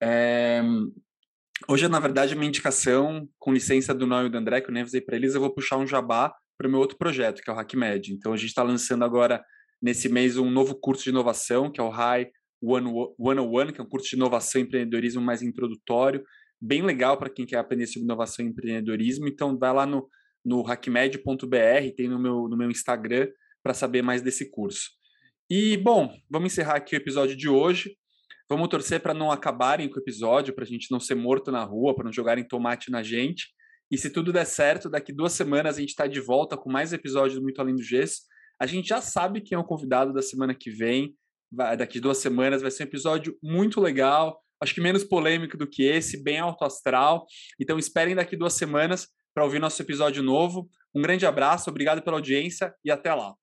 É... 0.00 0.62
Hoje, 1.68 1.86
na 1.88 2.00
verdade, 2.00 2.34
minha 2.34 2.48
indicação, 2.48 3.28
com 3.38 3.52
licença 3.52 3.94
do 3.94 4.06
Noel 4.06 4.26
e 4.26 4.30
do 4.30 4.38
André, 4.38 4.60
que 4.60 4.68
eu 4.68 4.72
nem 4.72 4.82
avisei 4.82 5.00
para 5.00 5.16
eles, 5.16 5.34
eu 5.34 5.40
vou 5.40 5.54
puxar 5.54 5.78
um 5.78 5.86
jabá 5.86 6.34
para 6.58 6.66
o 6.66 6.70
meu 6.70 6.80
outro 6.80 6.98
projeto, 6.98 7.40
que 7.40 7.48
é 7.48 7.52
o 7.52 7.58
HackMed. 7.58 8.12
Então, 8.12 8.32
a 8.32 8.36
gente 8.36 8.48
está 8.48 8.62
lançando 8.62 9.04
agora, 9.04 9.44
nesse 9.80 10.08
mês, 10.08 10.36
um 10.36 10.50
novo 10.50 10.74
curso 10.74 11.04
de 11.04 11.10
inovação, 11.10 11.70
que 11.70 11.80
é 11.80 11.84
o 11.84 11.88
High 11.88 12.30
101, 12.62 13.72
que 13.72 13.80
é 13.80 13.84
um 13.84 13.88
curso 13.88 14.08
de 14.08 14.16
inovação 14.16 14.60
e 14.60 14.64
empreendedorismo 14.64 15.20
mais 15.20 15.42
introdutório, 15.42 16.22
bem 16.60 16.82
legal 16.82 17.16
para 17.16 17.30
quem 17.30 17.46
quer 17.46 17.58
aprender 17.58 17.86
sobre 17.86 18.04
inovação 18.04 18.44
e 18.44 18.48
empreendedorismo. 18.48 19.28
Então, 19.28 19.56
vai 19.56 19.72
lá 19.72 19.86
no 19.86 20.08
no 20.44 20.62
hackmed.br, 20.62 21.94
tem 21.96 22.08
no 22.08 22.18
meu, 22.18 22.48
no 22.48 22.56
meu 22.56 22.70
Instagram, 22.70 23.28
para 23.62 23.74
saber 23.74 24.02
mais 24.02 24.22
desse 24.22 24.50
curso. 24.50 24.90
E, 25.48 25.76
bom, 25.76 26.12
vamos 26.30 26.52
encerrar 26.52 26.76
aqui 26.76 26.96
o 26.96 26.98
episódio 26.98 27.36
de 27.36 27.48
hoje. 27.48 27.96
Vamos 28.48 28.68
torcer 28.68 29.00
para 29.00 29.14
não 29.14 29.30
acabarem 29.30 29.88
com 29.88 29.96
o 29.96 30.02
episódio, 30.02 30.54
para 30.54 30.64
a 30.64 30.66
gente 30.66 30.90
não 30.90 30.98
ser 30.98 31.14
morto 31.14 31.50
na 31.50 31.62
rua, 31.62 31.94
para 31.94 32.04
não 32.04 32.12
jogarem 32.12 32.46
tomate 32.46 32.90
na 32.90 33.02
gente. 33.02 33.48
E 33.90 33.98
se 33.98 34.10
tudo 34.10 34.32
der 34.32 34.46
certo, 34.46 34.88
daqui 34.88 35.12
duas 35.12 35.32
semanas 35.32 35.76
a 35.76 35.80
gente 35.80 35.90
está 35.90 36.06
de 36.06 36.20
volta 36.20 36.56
com 36.56 36.70
mais 36.70 36.92
episódios 36.92 37.34
do 37.34 37.42
Muito 37.42 37.60
Além 37.60 37.74
do 37.74 37.82
Gesso. 37.82 38.22
A 38.58 38.66
gente 38.66 38.88
já 38.88 39.02
sabe 39.02 39.40
quem 39.40 39.54
é 39.54 39.58
o 39.58 39.64
convidado 39.64 40.12
da 40.12 40.22
semana 40.22 40.54
que 40.54 40.70
vem. 40.70 41.14
Vai, 41.50 41.76
daqui 41.76 42.00
duas 42.00 42.18
semanas 42.18 42.62
vai 42.62 42.70
ser 42.70 42.84
um 42.84 42.86
episódio 42.86 43.36
muito 43.42 43.80
legal, 43.80 44.42
acho 44.58 44.74
que 44.74 44.80
menos 44.80 45.04
polêmico 45.04 45.58
do 45.58 45.66
que 45.66 45.82
esse, 45.82 46.22
bem 46.22 46.38
alto 46.38 46.64
astral. 46.64 47.26
Então 47.60 47.78
esperem 47.78 48.14
daqui 48.14 48.36
duas 48.36 48.54
semanas 48.54 49.08
para 49.34 49.44
ouvir 49.44 49.58
nosso 49.58 49.80
episódio 49.82 50.22
novo. 50.22 50.68
Um 50.94 51.02
grande 51.02 51.26
abraço, 51.26 51.70
obrigado 51.70 52.02
pela 52.02 52.16
audiência 52.16 52.74
e 52.84 52.90
até 52.90 53.14
lá. 53.14 53.34